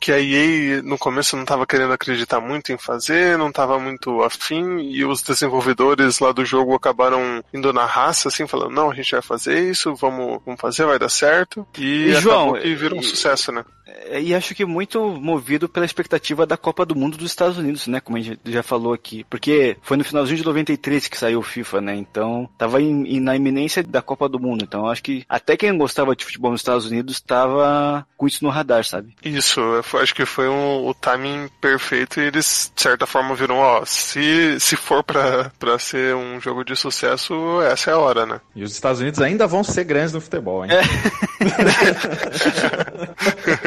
que 0.00 0.12
a 0.12 0.20
EA 0.20 0.82
no 0.82 0.98
começo 0.98 1.36
não 1.36 1.44
tava 1.44 1.66
querendo 1.72 1.94
acreditar 1.94 2.38
muito 2.38 2.70
em 2.70 2.76
fazer, 2.76 3.38
não 3.38 3.48
estava 3.48 3.78
muito 3.78 4.22
afim, 4.22 4.80
e 4.80 5.06
os 5.06 5.22
desenvolvedores 5.22 6.18
lá 6.18 6.30
do 6.30 6.44
jogo 6.44 6.74
acabaram 6.74 7.42
indo 7.50 7.72
na 7.72 7.86
raça, 7.86 8.28
assim, 8.28 8.46
falando, 8.46 8.72
não, 8.74 8.90
a 8.90 8.94
gente 8.94 9.10
vai 9.12 9.22
fazer 9.22 9.70
isso, 9.70 9.94
vamos, 9.94 10.38
vamos 10.44 10.60
fazer, 10.60 10.84
vai 10.84 10.98
dar 10.98 11.08
certo. 11.08 11.66
E, 11.78 12.10
e 12.10 12.14
João, 12.16 12.58
e 12.58 12.74
virou 12.74 12.98
um 12.98 13.02
sucesso, 13.02 13.50
né? 13.50 13.64
É, 14.06 14.20
e 14.20 14.34
acho 14.34 14.54
que 14.54 14.64
muito 14.64 15.00
movido 15.20 15.68
pela 15.68 15.86
expectativa 15.86 16.46
da 16.46 16.56
Copa 16.56 16.84
do 16.84 16.96
Mundo 16.96 17.16
dos 17.16 17.30
Estados 17.30 17.58
Unidos, 17.58 17.86
né? 17.86 18.00
Como 18.00 18.16
a 18.16 18.20
gente 18.20 18.40
já 18.46 18.62
falou 18.62 18.92
aqui. 18.92 19.24
Porque 19.28 19.76
foi 19.82 19.96
no 19.96 20.04
finalzinho 20.04 20.38
de 20.38 20.44
93 20.44 21.08
que 21.08 21.18
saiu 21.18 21.40
o 21.40 21.42
FIFA, 21.42 21.80
né? 21.80 21.94
Então, 21.94 22.48
tava 22.56 22.80
em, 22.80 23.20
na 23.20 23.36
iminência 23.36 23.82
da 23.82 24.02
Copa 24.02 24.28
do 24.28 24.38
Mundo. 24.38 24.64
Então, 24.64 24.86
acho 24.86 25.02
que 25.02 25.24
até 25.28 25.56
quem 25.56 25.76
gostava 25.76 26.16
de 26.16 26.24
futebol 26.24 26.50
nos 26.50 26.60
Estados 26.60 26.86
Unidos 26.86 27.16
estava 27.16 28.06
com 28.16 28.26
isso 28.26 28.44
no 28.44 28.50
radar, 28.50 28.84
sabe? 28.84 29.14
Isso, 29.24 29.60
acho 30.00 30.14
que 30.14 30.24
foi 30.24 30.48
um, 30.48 30.86
o 30.86 30.94
timing 30.94 31.48
perfeito 31.60 32.20
e 32.20 32.24
eles, 32.24 32.72
de 32.74 32.82
certa 32.82 33.06
forma, 33.06 33.34
viram, 33.34 33.58
ó, 33.58 33.84
se, 33.84 34.58
se 34.60 34.76
for 34.76 35.02
pra, 35.02 35.50
pra 35.58 35.78
ser 35.78 36.14
um 36.14 36.40
jogo 36.40 36.64
de 36.64 36.76
sucesso, 36.76 37.60
essa 37.62 37.90
é 37.90 37.94
a 37.94 37.98
hora, 37.98 38.26
né? 38.26 38.40
E 38.54 38.62
os 38.62 38.72
Estados 38.72 39.00
Unidos 39.00 39.20
ainda 39.20 39.46
vão 39.46 39.64
ser 39.64 39.84
grandes 39.84 40.12
no 40.12 40.20
futebol, 40.20 40.64
hein? 40.64 40.70
É. 40.72 40.82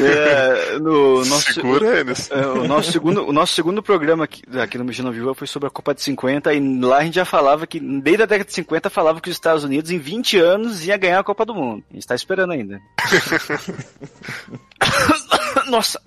É, 0.00 0.78
no 0.78 1.24
nosso, 1.24 1.52
Segura 1.52 2.00
eles. 2.00 2.30
É, 2.30 2.46
o, 2.46 2.66
nosso 2.66 2.92
segundo, 2.92 3.26
o 3.26 3.32
nosso 3.32 3.54
segundo 3.54 3.82
programa 3.82 4.24
aqui, 4.24 4.42
aqui 4.60 4.78
no 4.78 4.84
Mexendo 4.84 5.12
Viva 5.12 5.34
foi 5.34 5.46
sobre 5.46 5.68
a 5.68 5.70
Copa 5.70 5.94
de 5.94 6.02
50 6.02 6.52
e 6.52 6.80
lá 6.80 6.98
a 6.98 7.04
gente 7.04 7.14
já 7.14 7.24
falava 7.24 7.66
que, 7.66 7.80
desde 7.80 8.22
a 8.22 8.26
década 8.26 8.48
de 8.48 8.54
50, 8.54 8.90
falava 8.90 9.20
que 9.20 9.30
os 9.30 9.36
Estados 9.36 9.64
Unidos 9.64 9.90
em 9.90 9.98
20 9.98 10.38
anos 10.38 10.86
ia 10.86 10.96
ganhar 10.96 11.20
a 11.20 11.24
Copa 11.24 11.44
do 11.44 11.54
Mundo. 11.54 11.84
A 11.90 11.94
gente 11.94 12.06
tá 12.06 12.14
esperando 12.14 12.52
ainda. 12.52 12.80
Nossa, 15.68 16.00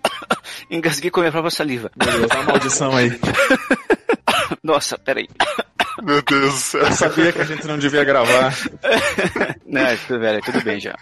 engasguei 0.70 1.10
com 1.10 1.20
a 1.20 1.24
minha 1.24 1.32
própria 1.32 1.52
saliva. 1.52 1.92
Meu 1.96 2.28
Deus, 2.28 2.46
maldição 2.46 2.96
aí. 2.96 3.20
Nossa, 4.64 4.98
peraí. 4.98 5.28
Meu 6.04 6.22
Deus 6.22 6.54
do 6.54 6.60
céu. 6.60 6.82
Eu 6.82 6.92
sabia 6.92 7.34
que 7.34 7.42
a 7.42 7.46
gente 7.46 7.66
não 7.66 7.78
devia 7.78 8.04
gravar. 8.04 8.56
não, 9.66 10.20
velho, 10.20 10.42
tudo 10.42 10.64
bem 10.64 10.80
já. 10.80 10.96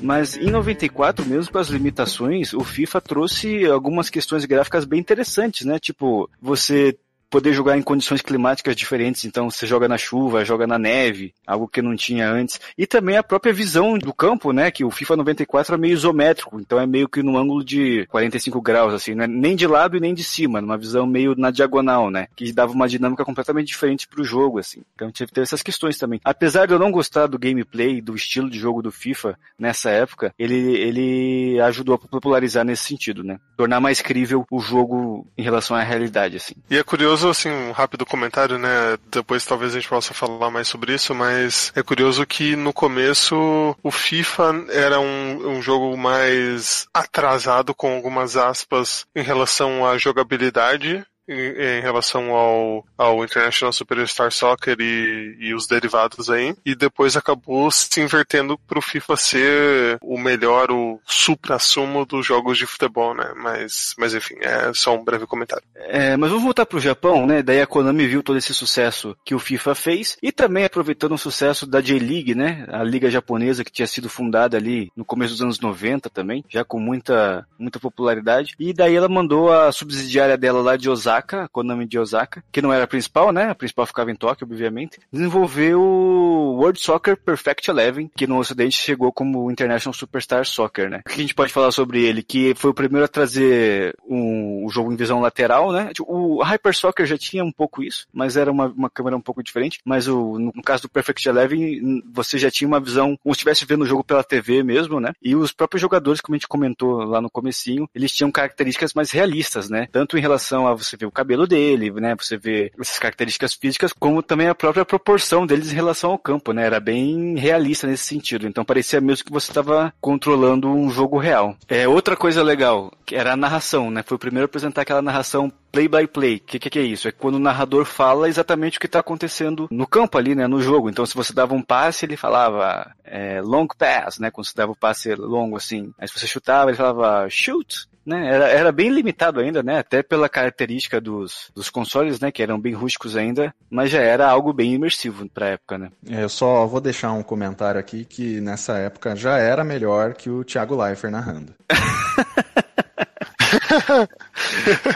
Mas 0.00 0.36
em 0.36 0.50
94, 0.50 1.26
mesmo 1.26 1.52
com 1.52 1.58
as 1.58 1.68
limitações, 1.68 2.52
o 2.52 2.64
FIFA 2.64 3.00
trouxe 3.00 3.66
algumas 3.66 4.08
questões 4.08 4.44
gráficas 4.44 4.84
bem 4.84 5.00
interessantes, 5.00 5.66
né? 5.66 5.78
Tipo, 5.78 6.28
você 6.40 6.96
poder 7.30 7.52
jogar 7.52 7.78
em 7.78 7.82
condições 7.82 8.20
climáticas 8.20 8.74
diferentes, 8.74 9.24
então 9.24 9.48
você 9.48 9.66
joga 9.66 9.88
na 9.88 9.96
chuva, 9.96 10.44
joga 10.44 10.66
na 10.66 10.78
neve, 10.78 11.32
algo 11.46 11.68
que 11.68 11.80
não 11.80 11.94
tinha 11.94 12.28
antes. 12.28 12.60
E 12.76 12.86
também 12.86 13.16
a 13.16 13.22
própria 13.22 13.52
visão 13.52 13.96
do 13.96 14.12
campo, 14.12 14.52
né, 14.52 14.70
que 14.70 14.84
o 14.84 14.90
FIFA 14.90 15.18
94 15.18 15.74
é 15.74 15.78
meio 15.78 15.94
isométrico, 15.94 16.60
então 16.60 16.80
é 16.80 16.86
meio 16.86 17.08
que 17.08 17.22
num 17.22 17.38
ângulo 17.38 17.64
de 17.64 18.04
45 18.06 18.60
graus, 18.60 18.92
assim, 18.92 19.14
né, 19.14 19.26
nem 19.28 19.54
de 19.54 19.66
lado 19.66 19.96
e 19.96 20.00
nem 20.00 20.12
de 20.12 20.24
cima, 20.24 20.60
numa 20.60 20.76
visão 20.76 21.06
meio 21.06 21.34
na 21.36 21.50
diagonal, 21.52 22.10
né, 22.10 22.26
que 22.34 22.52
dava 22.52 22.72
uma 22.72 22.88
dinâmica 22.88 23.24
completamente 23.24 23.68
diferente 23.68 24.08
pro 24.08 24.24
jogo, 24.24 24.58
assim. 24.58 24.82
Então 24.94 25.10
teve, 25.12 25.30
teve 25.30 25.44
essas 25.44 25.62
questões 25.62 25.96
também. 25.96 26.20
Apesar 26.24 26.66
de 26.66 26.72
eu 26.72 26.78
não 26.78 26.90
gostar 26.90 27.28
do 27.28 27.38
gameplay, 27.38 28.00
do 28.00 28.16
estilo 28.16 28.50
de 28.50 28.58
jogo 28.58 28.82
do 28.82 28.90
FIFA 28.90 29.38
nessa 29.56 29.90
época, 29.90 30.34
ele, 30.36 30.56
ele 30.56 31.60
ajudou 31.60 31.94
a 31.94 31.98
popularizar 31.98 32.64
nesse 32.64 32.84
sentido, 32.84 33.22
né, 33.22 33.38
tornar 33.56 33.80
mais 33.80 34.00
crível 34.00 34.44
o 34.50 34.58
jogo 34.58 35.26
em 35.38 35.42
relação 35.42 35.76
à 35.76 35.82
realidade, 35.82 36.36
assim. 36.36 36.54
E 36.68 36.76
é 36.76 36.82
curioso 36.82 37.19
curioso, 37.20 37.28
assim, 37.28 37.50
um 37.50 37.72
rápido 37.72 38.06
comentário, 38.06 38.58
né? 38.58 38.96
Depois 39.10 39.44
talvez 39.44 39.72
a 39.72 39.78
gente 39.78 39.88
possa 39.88 40.14
falar 40.14 40.50
mais 40.50 40.68
sobre 40.68 40.94
isso, 40.94 41.14
mas 41.14 41.70
é 41.76 41.82
curioso 41.82 42.24
que 42.26 42.56
no 42.56 42.72
começo 42.72 43.76
o 43.82 43.90
FIFA 43.90 44.64
era 44.70 44.98
um, 44.98 45.56
um 45.56 45.62
jogo 45.62 45.96
mais 45.96 46.88
atrasado, 46.94 47.74
com 47.74 47.94
algumas 47.94 48.36
aspas, 48.36 49.04
em 49.14 49.22
relação 49.22 49.86
à 49.86 49.98
jogabilidade 49.98 51.04
em, 51.28 51.80
relação 51.80 52.30
ao, 52.34 52.84
ao 52.96 53.24
International 53.24 53.72
Superstar 53.72 54.32
Soccer 54.32 54.76
e, 54.80 55.36
e 55.38 55.54
os 55.54 55.66
derivados 55.66 56.30
aí, 56.30 56.54
e 56.64 56.74
depois 56.74 57.16
acabou 57.16 57.70
se 57.70 58.00
invertendo 58.00 58.58
para 58.58 58.78
o 58.78 58.82
FIFA 58.82 59.16
ser 59.16 59.98
o 60.02 60.18
melhor, 60.18 60.70
o 60.70 61.00
supra-sumo 61.06 62.04
dos 62.04 62.26
jogos 62.26 62.58
de 62.58 62.66
futebol, 62.66 63.14
né? 63.14 63.32
Mas, 63.36 63.94
mas 63.98 64.14
enfim, 64.14 64.34
é 64.40 64.72
só 64.74 64.96
um 64.96 65.04
breve 65.04 65.26
comentário. 65.26 65.64
É, 65.74 66.16
mas 66.16 66.30
vamos 66.30 66.44
voltar 66.44 66.66
pro 66.66 66.80
Japão, 66.80 67.26
né? 67.26 67.42
Daí 67.42 67.60
a 67.60 67.66
Konami 67.66 68.06
viu 68.06 68.22
todo 68.22 68.38
esse 68.38 68.52
sucesso 68.52 69.16
que 69.24 69.34
o 69.34 69.38
FIFA 69.38 69.74
fez 69.74 70.16
e 70.22 70.32
também 70.32 70.64
aproveitando 70.64 71.12
o 71.12 71.18
sucesso 71.18 71.66
da 71.66 71.80
J-League, 71.80 72.34
né? 72.34 72.66
A 72.68 72.82
liga 72.82 73.10
japonesa 73.10 73.64
que 73.64 73.72
tinha 73.72 73.86
sido 73.86 74.08
fundada 74.08 74.56
ali 74.56 74.90
no 74.96 75.04
começo 75.04 75.34
dos 75.34 75.42
anos 75.42 75.60
90 75.60 76.10
também, 76.10 76.44
já 76.48 76.64
com 76.64 76.78
muita, 76.78 77.46
muita 77.58 77.78
popularidade. 77.78 78.54
E 78.58 78.72
daí 78.72 78.94
ela 78.94 79.08
mandou 79.08 79.52
a 79.52 79.70
subsidiária 79.72 80.36
dela 80.36 80.60
lá 80.60 80.76
de 80.76 80.88
Osaka 80.88 81.19
Osaka, 81.20 81.48
Konami 81.48 81.86
de 81.86 81.98
Osaka, 81.98 82.42
que 82.50 82.62
não 82.62 82.72
era 82.72 82.84
a 82.84 82.86
principal, 82.86 83.32
né? 83.32 83.50
A 83.50 83.54
principal 83.54 83.86
ficava 83.86 84.10
em 84.10 84.14
Tóquio, 84.14 84.46
obviamente, 84.46 84.98
desenvolveu 85.12 85.80
o 85.80 86.56
World 86.56 86.80
Soccer 86.80 87.16
Perfect 87.16 87.70
Eleven, 87.70 88.10
que 88.16 88.26
no 88.26 88.38
ocidente 88.38 88.76
chegou 88.76 89.12
como 89.12 89.50
International 89.50 89.92
Superstar 89.92 90.44
Soccer, 90.46 90.88
né? 90.88 91.02
O 91.06 91.10
que 91.10 91.14
a 91.14 91.22
gente 91.22 91.34
pode 91.34 91.52
falar 91.52 91.70
sobre 91.72 92.02
ele? 92.02 92.22
Que 92.22 92.54
foi 92.54 92.70
o 92.70 92.74
primeiro 92.74 93.04
a 93.04 93.08
trazer 93.08 93.94
um, 94.08 94.64
um 94.66 94.70
jogo 94.70 94.92
em 94.92 94.96
visão 94.96 95.20
lateral, 95.20 95.72
né? 95.72 95.90
Tipo, 95.92 96.10
o 96.10 96.42
Hyper 96.42 96.74
Soccer 96.74 97.06
já 97.06 97.18
tinha 97.18 97.44
um 97.44 97.52
pouco 97.52 97.82
isso, 97.82 98.06
mas 98.12 98.36
era 98.36 98.50
uma, 98.50 98.66
uma 98.66 98.90
câmera 98.90 99.16
um 99.16 99.20
pouco 99.20 99.42
diferente, 99.42 99.80
mas 99.84 100.08
o, 100.08 100.38
no 100.38 100.62
caso 100.62 100.82
do 100.82 100.88
Perfect 100.88 101.28
Eleven, 101.28 102.02
você 102.12 102.38
já 102.38 102.50
tinha 102.50 102.68
uma 102.68 102.80
visão 102.80 103.16
como 103.22 103.34
se 103.34 103.38
estivesse 103.38 103.64
vendo 103.66 103.82
o 103.82 103.86
jogo 103.86 104.04
pela 104.04 104.24
TV 104.24 104.62
mesmo, 104.62 105.00
né? 105.00 105.12
E 105.22 105.36
os 105.36 105.52
próprios 105.52 105.80
jogadores, 105.80 106.20
como 106.20 106.34
a 106.34 106.38
gente 106.38 106.48
comentou 106.48 107.04
lá 107.04 107.20
no 107.20 107.30
comecinho, 107.30 107.88
eles 107.94 108.12
tinham 108.12 108.30
características 108.30 108.94
mais 108.94 109.10
realistas, 109.10 109.68
né? 109.68 109.88
Tanto 109.92 110.16
em 110.16 110.20
relação 110.20 110.66
a 110.66 110.74
você 110.74 110.96
vê 111.00 111.06
o 111.06 111.10
cabelo 111.10 111.46
dele, 111.46 111.90
né? 111.92 112.14
Você 112.18 112.36
vê 112.36 112.70
essas 112.78 112.98
características 112.98 113.54
físicas, 113.54 113.92
como 113.92 114.22
também 114.22 114.48
a 114.48 114.54
própria 114.54 114.84
proporção 114.84 115.46
deles 115.46 115.72
em 115.72 115.74
relação 115.74 116.10
ao 116.10 116.18
campo, 116.18 116.52
né? 116.52 116.66
Era 116.66 116.78
bem 116.78 117.36
realista 117.36 117.86
nesse 117.86 118.04
sentido. 118.04 118.46
Então 118.46 118.64
parecia 118.64 119.00
mesmo 119.00 119.24
que 119.24 119.32
você 119.32 119.50
estava 119.50 119.92
controlando 120.00 120.68
um 120.68 120.90
jogo 120.90 121.18
real. 121.18 121.56
É 121.68 121.88
outra 121.88 122.16
coisa 122.16 122.42
legal, 122.42 122.92
que 123.04 123.16
era 123.16 123.32
a 123.32 123.36
narração, 123.36 123.90
né? 123.90 124.02
Foi 124.04 124.16
o 124.16 124.20
primeiro 124.20 124.44
a 124.44 124.46
apresentar 124.46 124.82
aquela 124.82 125.02
narração 125.02 125.50
play 125.72 125.88
by 125.88 126.06
play. 126.06 126.36
O 126.36 126.40
que, 126.40 126.58
que, 126.58 126.70
que, 126.70 126.78
é 126.78 126.82
isso? 126.82 127.08
É 127.08 127.12
quando 127.12 127.36
o 127.36 127.40
narrador 127.40 127.84
fala 127.84 128.28
exatamente 128.28 128.76
o 128.76 128.80
que 128.80 128.86
está 128.86 128.98
acontecendo 129.00 129.68
no 129.70 129.86
campo 129.86 130.18
ali, 130.18 130.34
né? 130.34 130.46
No 130.46 130.60
jogo. 130.60 130.90
Então, 130.90 131.06
se 131.06 131.14
você 131.14 131.32
dava 131.32 131.54
um 131.54 131.62
passe, 131.62 132.04
ele 132.04 132.16
falava 132.16 132.92
é, 133.04 133.40
long 133.40 133.66
pass, 133.66 134.18
né? 134.18 134.30
Quando 134.30 134.46
você 134.46 134.54
dava 134.54 134.72
o 134.72 134.74
um 134.74 134.78
passe 134.78 135.14
longo 135.14 135.56
assim. 135.56 135.92
Aí 135.98 136.08
se 136.08 136.18
você 136.18 136.26
chutava, 136.26 136.70
ele 136.70 136.76
falava 136.76 137.28
shoot. 137.30 137.88
Né? 138.04 138.34
Era, 138.34 138.48
era 138.48 138.72
bem 138.72 138.88
limitado 138.88 139.40
ainda, 139.40 139.62
né? 139.62 139.78
Até 139.78 140.02
pela 140.02 140.28
característica 140.28 141.00
dos, 141.00 141.50
dos 141.54 141.68
consoles, 141.68 142.18
né? 142.18 142.32
Que 142.32 142.42
eram 142.42 142.58
bem 142.58 142.72
rústicos 142.72 143.16
ainda, 143.16 143.54
mas 143.70 143.90
já 143.90 144.00
era 144.00 144.28
algo 144.28 144.52
bem 144.52 144.74
imersivo 144.74 145.28
pra 145.28 145.48
época, 145.48 145.78
né? 145.78 145.90
É, 146.08 146.22
eu 146.22 146.28
só 146.28 146.66
vou 146.66 146.80
deixar 146.80 147.12
um 147.12 147.22
comentário 147.22 147.78
aqui 147.78 148.04
que 148.04 148.40
nessa 148.40 148.78
época 148.78 149.14
já 149.14 149.38
era 149.38 149.62
melhor 149.62 150.14
que 150.14 150.30
o 150.30 150.44
Thiago 150.44 150.82
Leifert 150.82 151.12
narrando. 151.12 151.54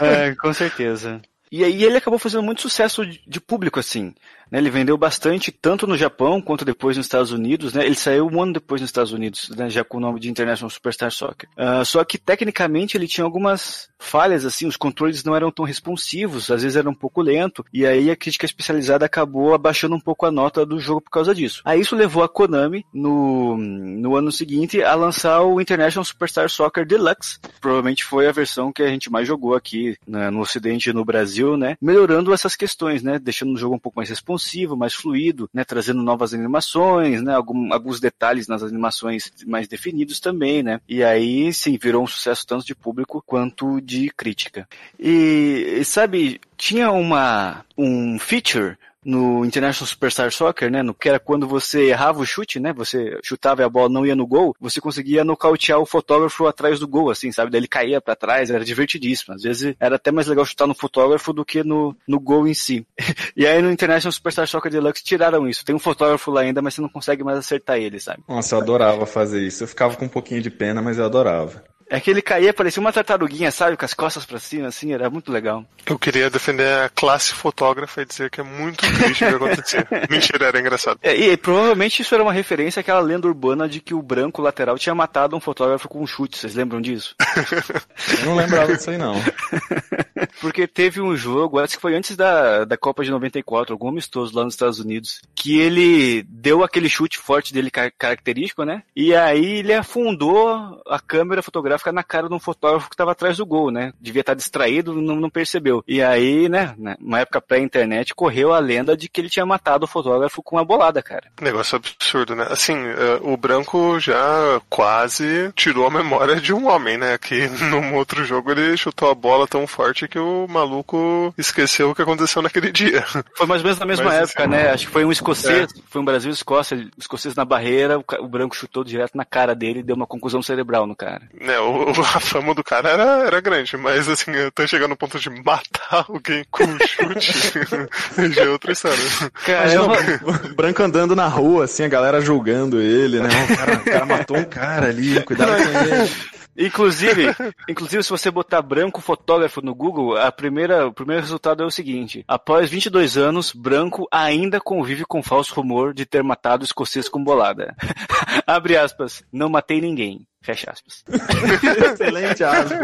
é, 0.01 0.35
com 0.35 0.53
certeza. 0.53 1.21
E 1.51 1.63
aí 1.63 1.83
ele 1.83 1.97
acabou 1.97 2.19
fazendo 2.19 2.43
muito 2.43 2.61
sucesso 2.61 3.05
de 3.05 3.39
público, 3.39 3.79
assim. 3.79 4.13
Né? 4.51 4.59
Ele 4.59 4.69
vendeu 4.69 4.97
bastante, 4.97 5.51
tanto 5.51 5.87
no 5.87 5.97
Japão 5.97 6.41
quanto 6.41 6.65
depois 6.65 6.97
nos 6.97 7.05
Estados 7.05 7.31
Unidos. 7.31 7.73
Né? 7.73 7.85
Ele 7.85 7.95
saiu 7.95 8.27
um 8.27 8.41
ano 8.41 8.53
depois 8.53 8.81
nos 8.81 8.89
Estados 8.89 9.11
Unidos, 9.11 9.49
né? 9.55 9.69
já 9.69 9.83
com 9.83 9.97
o 9.97 10.01
nome 10.01 10.19
de 10.19 10.29
International 10.29 10.69
Superstar 10.69 11.11
Soccer. 11.11 11.49
Uh, 11.57 11.85
só 11.85 12.03
que, 12.03 12.17
tecnicamente, 12.17 12.97
ele 12.97 13.07
tinha 13.07 13.25
algumas 13.25 13.89
falhas, 13.97 14.45
assim, 14.45 14.67
os 14.67 14.77
controles 14.77 15.23
não 15.23 15.35
eram 15.35 15.51
tão 15.51 15.65
responsivos, 15.65 16.51
às 16.51 16.61
vezes 16.61 16.75
era 16.75 16.89
um 16.89 16.93
pouco 16.93 17.21
lento, 17.21 17.65
e 17.73 17.85
aí 17.85 18.11
a 18.11 18.15
crítica 18.15 18.45
especializada 18.45 19.05
acabou 19.05 19.53
abaixando 19.53 19.95
um 19.95 19.99
pouco 19.99 20.25
a 20.25 20.31
nota 20.31 20.65
do 20.65 20.79
jogo 20.79 21.01
por 21.01 21.09
causa 21.09 21.33
disso. 21.33 21.61
Aí 21.65 21.79
isso 21.79 21.95
levou 21.95 22.23
a 22.23 22.29
Konami, 22.29 22.85
no, 22.93 23.57
no 23.57 24.15
ano 24.15 24.31
seguinte, 24.31 24.83
a 24.83 24.93
lançar 24.93 25.41
o 25.41 25.59
International 25.59 26.05
Superstar 26.05 26.49
Soccer 26.49 26.85
Deluxe. 26.85 27.39
Provavelmente 27.59 28.03
foi 28.03 28.27
a 28.27 28.31
versão 28.31 28.71
que 28.71 28.83
a 28.83 28.87
gente 28.87 29.11
mais 29.11 29.27
jogou 29.27 29.55
aqui 29.55 29.97
né, 30.07 30.29
no 30.29 30.41
Ocidente 30.41 30.89
e 30.89 30.93
no 30.93 31.05
Brasil, 31.05 31.57
né? 31.57 31.77
Melhorando 31.81 32.33
essas 32.33 32.55
questões, 32.55 33.01
né? 33.01 33.17
Deixando 33.17 33.53
o 33.53 33.57
jogo 33.57 33.75
um 33.75 33.79
pouco 33.79 33.97
mais 33.97 34.09
responsivo, 34.09 34.34
mais 34.75 34.93
fluido, 34.93 35.49
né? 35.53 35.63
Trazendo 35.63 36.01
novas 36.01 36.33
animações, 36.33 37.21
né? 37.21 37.33
Algum, 37.35 37.73
alguns 37.73 37.99
detalhes 37.99 38.47
nas 38.47 38.63
animações 38.63 39.31
mais 39.45 39.67
definidos 39.67 40.19
também, 40.19 40.63
né? 40.63 40.79
E 40.87 41.03
aí, 41.03 41.53
sim, 41.53 41.77
virou 41.81 42.03
um 42.03 42.07
sucesso 42.07 42.45
tanto 42.45 42.65
de 42.65 42.75
público 42.75 43.23
quanto 43.25 43.79
de 43.81 44.09
crítica. 44.09 44.67
E, 44.99 45.81
sabe, 45.83 46.39
tinha 46.57 46.91
uma, 46.91 47.65
um 47.77 48.17
feature 48.19 48.77
no 49.05 49.45
International 49.45 49.87
Superstar 49.87 50.31
Soccer, 50.31 50.71
né, 50.71 50.81
no 50.81 50.93
que 50.93 51.07
era 51.07 51.19
quando 51.19 51.47
você 51.47 51.89
errava 51.89 52.19
o 52.19 52.25
chute, 52.25 52.59
né, 52.59 52.73
você 52.73 53.19
chutava 53.23 53.61
e 53.61 53.65
a 53.65 53.69
bola 53.69 53.87
não 53.87 54.05
ia 54.05 54.15
no 54.15 54.25
gol, 54.25 54.55
você 54.59 54.81
conseguia 54.81 55.23
nocautear 55.23 55.79
o 55.79 55.85
fotógrafo 55.85 56.47
atrás 56.47 56.79
do 56.79 56.87
gol, 56.87 57.11
assim, 57.11 57.31
sabe, 57.31 57.51
daí 57.51 57.59
ele 57.59 57.67
caía 57.67 58.01
para 58.01 58.15
trás, 58.15 58.49
era 58.49 58.65
divertidíssimo, 58.65 59.35
às 59.35 59.43
vezes 59.43 59.75
era 59.79 59.97
até 59.97 60.11
mais 60.11 60.27
legal 60.27 60.43
chutar 60.43 60.65
no 60.65 60.73
fotógrafo 60.73 61.31
do 61.31 61.45
que 61.45 61.63
no, 61.63 61.95
no 62.07 62.19
gol 62.19 62.47
em 62.47 62.53
si. 62.53 62.85
e 63.37 63.45
aí 63.45 63.61
no 63.61 63.71
International 63.71 64.11
Superstar 64.11 64.47
Soccer 64.47 64.71
Deluxe 64.71 65.03
tiraram 65.03 65.47
isso, 65.47 65.63
tem 65.63 65.75
um 65.75 65.79
fotógrafo 65.79 66.31
lá 66.31 66.41
ainda, 66.41 66.61
mas 66.61 66.73
você 66.73 66.81
não 66.81 66.89
consegue 66.89 67.23
mais 67.23 67.37
acertar 67.37 67.77
ele, 67.77 67.99
sabe. 67.99 68.23
Nossa, 68.27 68.55
eu 68.55 68.59
adorava 68.59 69.05
fazer 69.05 69.45
isso, 69.45 69.63
eu 69.63 69.67
ficava 69.67 69.95
com 69.95 70.05
um 70.05 70.09
pouquinho 70.09 70.41
de 70.41 70.49
pena, 70.49 70.81
mas 70.81 70.97
eu 70.97 71.05
adorava. 71.05 71.63
É 71.89 71.99
que 71.99 72.09
ele 72.09 72.21
caía, 72.21 72.53
parecia 72.53 72.81
uma 72.81 72.91
tartaruguinha, 72.91 73.51
sabe? 73.51 73.77
Com 73.77 73.85
as 73.85 73.93
costas 73.93 74.25
pra 74.25 74.39
cima, 74.39 74.67
assim, 74.67 74.91
era 74.91 75.09
muito 75.09 75.31
legal. 75.31 75.63
Eu 75.85 75.99
queria 75.99 76.29
defender 76.29 76.67
a 76.79 76.89
classe 76.89 77.33
fotógrafa 77.33 78.01
e 78.01 78.05
dizer 78.05 78.29
que 78.29 78.41
é 78.41 78.43
muito 78.43 78.79
triste 78.79 79.23
o 79.23 79.27
que 79.27 79.35
acontecia. 79.35 79.87
Mentira, 80.09 80.47
era 80.47 80.59
engraçado. 80.59 80.99
É, 81.03 81.15
e, 81.15 81.29
e, 81.31 81.37
provavelmente 81.37 82.01
isso 82.01 82.13
era 82.15 82.23
uma 82.23 82.33
referência 82.33 82.79
àquela 82.79 82.99
lenda 82.99 83.27
urbana 83.27 83.69
de 83.69 83.79
que 83.79 83.93
o 83.93 84.01
branco 84.01 84.41
lateral 84.41 84.79
tinha 84.79 84.95
matado 84.95 85.35
um 85.35 85.39
fotógrafo 85.39 85.87
com 85.87 86.01
um 86.01 86.07
chute, 86.07 86.37
vocês 86.37 86.55
lembram 86.55 86.81
disso? 86.81 87.15
Eu 88.19 88.25
não 88.25 88.35
lembrava 88.35 88.75
disso 88.75 88.89
aí, 88.89 88.97
não. 88.97 89.15
Porque 90.41 90.67
teve 90.67 91.01
um 91.01 91.15
jogo, 91.15 91.59
acho 91.59 91.75
que 91.75 91.81
foi 91.81 91.95
antes 91.95 92.15
da, 92.15 92.65
da 92.65 92.77
Copa 92.77 93.03
de 93.03 93.11
94, 93.11 93.73
algum 93.73 93.89
amistoso 93.89 94.35
lá 94.35 94.43
nos 94.43 94.53
Estados 94.53 94.79
Unidos, 94.79 95.21
que 95.35 95.59
ele 95.59 96.23
deu 96.23 96.63
aquele 96.63 96.89
chute 96.89 97.17
forte 97.17 97.53
dele 97.53 97.71
car 97.71 97.91
característico, 97.97 98.63
né? 98.63 98.83
E 98.95 99.15
aí 99.15 99.59
ele 99.59 99.73
afundou 99.73 100.81
a 100.87 100.99
câmera 100.99 101.41
fotográfica 101.41 101.91
na 101.91 102.03
cara 102.03 102.27
de 102.27 102.33
um 102.33 102.39
fotógrafo 102.39 102.89
que 102.89 102.93
estava 102.95 103.11
atrás 103.11 103.37
do 103.37 103.45
gol, 103.45 103.71
né? 103.71 103.93
Devia 103.99 104.21
estar 104.21 104.33
distraído, 104.33 104.93
não, 104.93 105.15
não 105.15 105.29
percebeu. 105.29 105.83
E 105.87 106.01
aí, 106.01 106.49
né, 106.49 106.75
uma 106.99 107.19
época 107.19 107.41
pré-internet, 107.41 108.13
correu 108.15 108.53
a 108.53 108.59
lenda 108.59 108.95
de 108.95 109.09
que 109.09 109.21
ele 109.21 109.29
tinha 109.29 109.45
matado 109.45 109.85
o 109.85 109.87
fotógrafo 109.87 110.41
com 110.41 110.55
uma 110.55 110.65
bolada, 110.65 111.01
cara. 111.01 111.27
Negócio 111.41 111.75
absurdo, 111.75 112.35
né? 112.35 112.47
Assim, 112.49 112.75
uh, 112.75 113.33
o 113.33 113.37
branco 113.37 113.99
já 113.99 114.61
quase 114.69 115.51
tirou 115.55 115.87
a 115.87 115.91
memória 115.91 116.35
de 116.37 116.53
um 116.53 116.67
homem, 116.67 116.97
né? 116.97 117.17
Que 117.17 117.47
num 117.69 117.95
outro 117.95 118.23
jogo 118.23 118.51
ele 118.51 118.77
chutou 118.77 119.09
a 119.09 119.15
bola 119.15 119.47
tão 119.47 119.65
forte 119.67 120.04
que 120.07 120.19
o 120.19 120.47
maluco 120.47 121.33
esqueceu 121.37 121.89
o 121.89 121.95
que 121.95 122.01
aconteceu 122.01 122.41
naquele 122.41 122.71
dia. 122.71 123.03
Foi 123.35 123.45
mais 123.45 123.61
ou 123.61 123.65
menos 123.65 123.79
na 123.79 123.85
mesma 123.85 124.05
Mas, 124.05 124.29
época, 124.29 124.43
assim, 124.43 124.51
né? 124.51 124.69
Acho 124.71 124.85
que 124.85 124.91
foi 124.91 125.05
um 125.05 125.11
escocês, 125.11 125.71
é. 125.71 125.81
foi 125.89 126.01
um 126.01 126.05
Brasil 126.05 126.31
Escócia, 126.31 126.77
o 126.77 126.99
escocês 126.99 127.35
na 127.35 127.45
barreira, 127.45 127.99
o, 128.19 128.27
branco 128.27 128.55
chutou 128.55 128.83
direto 128.83 129.15
na 129.15 129.25
cara 129.25 129.55
dele 129.55 129.79
e 129.79 129.83
deu 129.83 129.95
uma 129.95 130.07
conclusão 130.07 130.41
cerebral 130.41 130.85
no 130.85 130.95
cara. 130.95 131.21
É, 131.39 131.59
o, 131.59 131.89
a 131.89 132.19
fama 132.19 132.53
do 132.53 132.63
cara 132.63 132.89
era, 132.89 133.03
era 133.25 133.41
grande, 133.41 133.77
mas 133.77 134.07
assim, 134.07 134.31
até 134.35 134.67
chegar 134.67 134.87
no 134.87 134.97
ponto 134.97 135.19
de 135.19 135.29
matar 135.29 136.05
alguém 136.07 136.45
com 136.51 136.63
um 136.63 136.77
chute, 136.79 138.31
já 138.33 138.43
é 138.43 138.49
outra 138.49 138.71
história. 138.71 138.97
Caramba. 139.45 139.97
o 140.23 140.55
branco 140.55 140.83
andando 140.83 141.15
na 141.15 141.27
rua, 141.27 141.65
assim, 141.65 141.83
a 141.83 141.89
galera 141.89 142.21
julgando 142.21 142.81
ele, 142.81 143.19
né? 143.19 143.29
O 143.29 143.57
cara, 143.57 143.73
o 143.73 143.83
cara 143.83 144.05
matou 144.05 144.37
um 144.37 144.45
cara 144.45 144.87
ali, 144.87 145.21
cuidado 145.23 145.51
com 145.51 145.79
ele. 145.79 146.11
Inclusive, 146.57 147.35
inclusive, 147.69 148.03
se 148.03 148.09
você 148.09 148.31
botar 148.31 148.61
branco 148.61 149.01
fotógrafo 149.01 149.61
no 149.61 149.75
Google, 149.75 150.17
a 150.17 150.31
primeira, 150.31 150.87
o 150.87 150.93
primeiro 150.93 151.21
resultado 151.21 151.61
é 151.63 151.65
o 151.65 151.71
seguinte: 151.71 152.23
após 152.27 152.69
22 152.69 153.17
anos, 153.17 153.51
branco 153.51 154.07
ainda 154.11 154.61
convive 154.61 155.03
com 155.05 155.21
falso 155.21 155.53
rumor 155.53 155.93
de 155.93 156.05
ter 156.05 156.23
matado 156.23 156.63
o 156.63 156.65
escocês 156.65 157.09
com 157.09 157.21
bolada. 157.23 157.75
Abre 158.47 158.77
aspas, 158.77 159.23
não 159.31 159.49
matei 159.49 159.81
ninguém. 159.81 160.25
Fecha 160.41 160.71
aspas. 160.71 161.03
Excelente 161.91 162.43
aspas. 162.43 162.79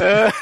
é 0.00 0.32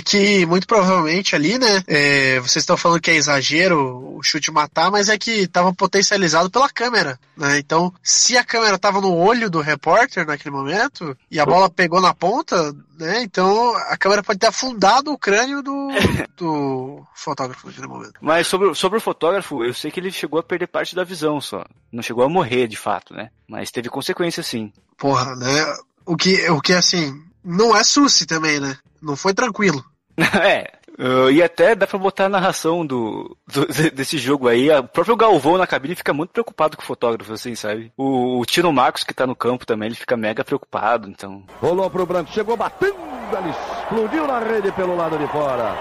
que 0.00 0.44
muito 0.46 0.66
provavelmente 0.66 1.34
ali, 1.34 1.58
né? 1.58 1.82
É, 1.86 2.40
vocês 2.40 2.62
estão 2.62 2.76
falando 2.76 3.00
que 3.00 3.10
é 3.10 3.14
exagero 3.14 4.16
o 4.16 4.22
chute 4.22 4.50
matar, 4.50 4.90
mas 4.90 5.08
é 5.08 5.18
que 5.18 5.30
estava 5.42 5.72
potencializado 5.72 6.50
pela 6.50 6.68
câmera, 6.68 7.18
né? 7.36 7.58
Então, 7.58 7.92
se 8.02 8.36
a 8.36 8.44
câmera 8.44 8.76
estava 8.76 9.00
no 9.00 9.14
olho 9.14 9.50
do 9.50 9.60
repórter 9.60 10.26
naquele 10.26 10.54
momento 10.54 11.16
e 11.30 11.38
a 11.38 11.46
bola 11.46 11.70
pegou 11.70 12.00
na 12.00 12.14
ponta, 12.14 12.74
né? 12.98 13.22
Então 13.22 13.74
a 13.76 13.96
câmera 13.96 14.22
pode 14.22 14.38
ter 14.38 14.46
afundado 14.46 15.12
o 15.12 15.18
crânio 15.18 15.62
do, 15.62 15.88
do 16.36 17.06
fotógrafo 17.14 17.66
naquele 17.66 17.86
momento. 17.86 18.14
Mas 18.20 18.46
sobre, 18.46 18.74
sobre 18.74 18.98
o 18.98 19.02
fotógrafo, 19.02 19.64
eu 19.64 19.74
sei 19.74 19.90
que 19.90 20.00
ele 20.00 20.10
chegou 20.10 20.38
a 20.38 20.42
perder 20.42 20.68
parte 20.68 20.94
da 20.94 21.04
visão 21.04 21.40
só. 21.40 21.64
Não 21.92 22.02
chegou 22.02 22.24
a 22.24 22.28
morrer 22.28 22.66
de 22.66 22.76
fato, 22.76 23.14
né? 23.14 23.30
Mas 23.48 23.70
teve 23.70 23.88
consequência 23.88 24.42
sim. 24.42 24.72
Porra, 24.96 25.34
né? 25.36 25.76
O 26.06 26.16
que, 26.16 26.48
o 26.50 26.60
que 26.60 26.72
assim, 26.72 27.22
não 27.44 27.76
é 27.76 27.84
suci 27.84 28.26
também, 28.26 28.58
né? 28.58 28.76
Não 29.02 29.16
foi 29.16 29.34
tranquilo. 29.34 29.84
é. 30.18 30.72
Uh, 30.96 31.28
e 31.28 31.42
até 31.42 31.74
dá 31.74 31.88
pra 31.88 31.98
botar 31.98 32.26
a 32.26 32.28
narração 32.28 32.86
do, 32.86 33.36
do, 33.52 33.66
desse 33.90 34.16
jogo 34.16 34.46
aí. 34.46 34.70
O 34.70 34.84
próprio 34.84 35.16
Galvão 35.16 35.58
na 35.58 35.66
cabine 35.66 35.96
fica 35.96 36.14
muito 36.14 36.30
preocupado 36.30 36.76
com 36.76 36.82
o 36.84 36.86
fotógrafo, 36.86 37.32
assim, 37.32 37.56
sabe? 37.56 37.92
O, 37.96 38.38
o 38.38 38.46
Tino 38.46 38.72
Marcos, 38.72 39.02
que 39.02 39.12
tá 39.12 39.26
no 39.26 39.34
campo 39.34 39.66
também, 39.66 39.88
ele 39.88 39.96
fica 39.96 40.16
mega 40.16 40.44
preocupado, 40.44 41.08
então. 41.08 41.42
Rolou 41.60 41.90
pro 41.90 42.06
branco, 42.06 42.30
chegou 42.32 42.56
batendo, 42.56 42.96
ele 43.36 43.50
explodiu 43.50 44.26
na 44.26 44.38
rede 44.38 44.70
pelo 44.72 44.96
lado 44.96 45.18
de 45.18 45.26
fora. 45.26 45.74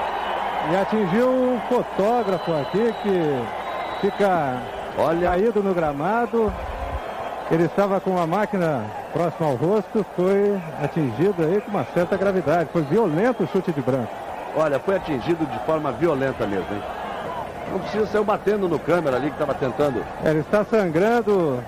E 0.72 0.76
atingiu 0.76 1.30
um 1.30 1.62
fotógrafo 1.70 2.52
aqui 2.54 2.94
que 3.04 4.02
fica 4.02 4.64
Olha. 4.98 5.30
caído 5.30 5.62
no 5.62 5.76
gramado. 5.76 6.52
Ele 7.54 7.66
estava 7.66 8.02
com 8.02 8.18
a 8.18 8.26
máquina 8.26 8.84
próxima 9.14 9.48
ao 9.48 9.56
rosto, 9.56 10.04
foi 10.16 10.60
atingido 10.82 11.36
aí 11.44 11.62
com 11.62 11.70
uma 11.70 11.86
certa 11.94 12.18
gravidade. 12.18 12.68
Foi 12.74 12.82
violento 12.82 13.44
o 13.44 13.48
chute 13.48 13.72
de 13.72 13.80
branco. 13.80 14.12
Olha, 14.56 14.80
foi 14.80 14.96
atingido 14.96 15.46
de 15.46 15.60
forma 15.64 15.92
violenta 15.92 16.48
mesmo, 16.48 16.66
hein? 16.74 16.82
Não 17.72 17.80
precisa 17.80 18.08
sair 18.08 18.24
batendo 18.24 18.68
no 18.68 18.80
câmera 18.80 19.18
ali 19.18 19.28
que 19.28 19.36
estava 19.36 19.54
tentando. 19.54 20.04
Ele 20.26 20.40
está 20.40 20.66
sangrando. 20.66 21.64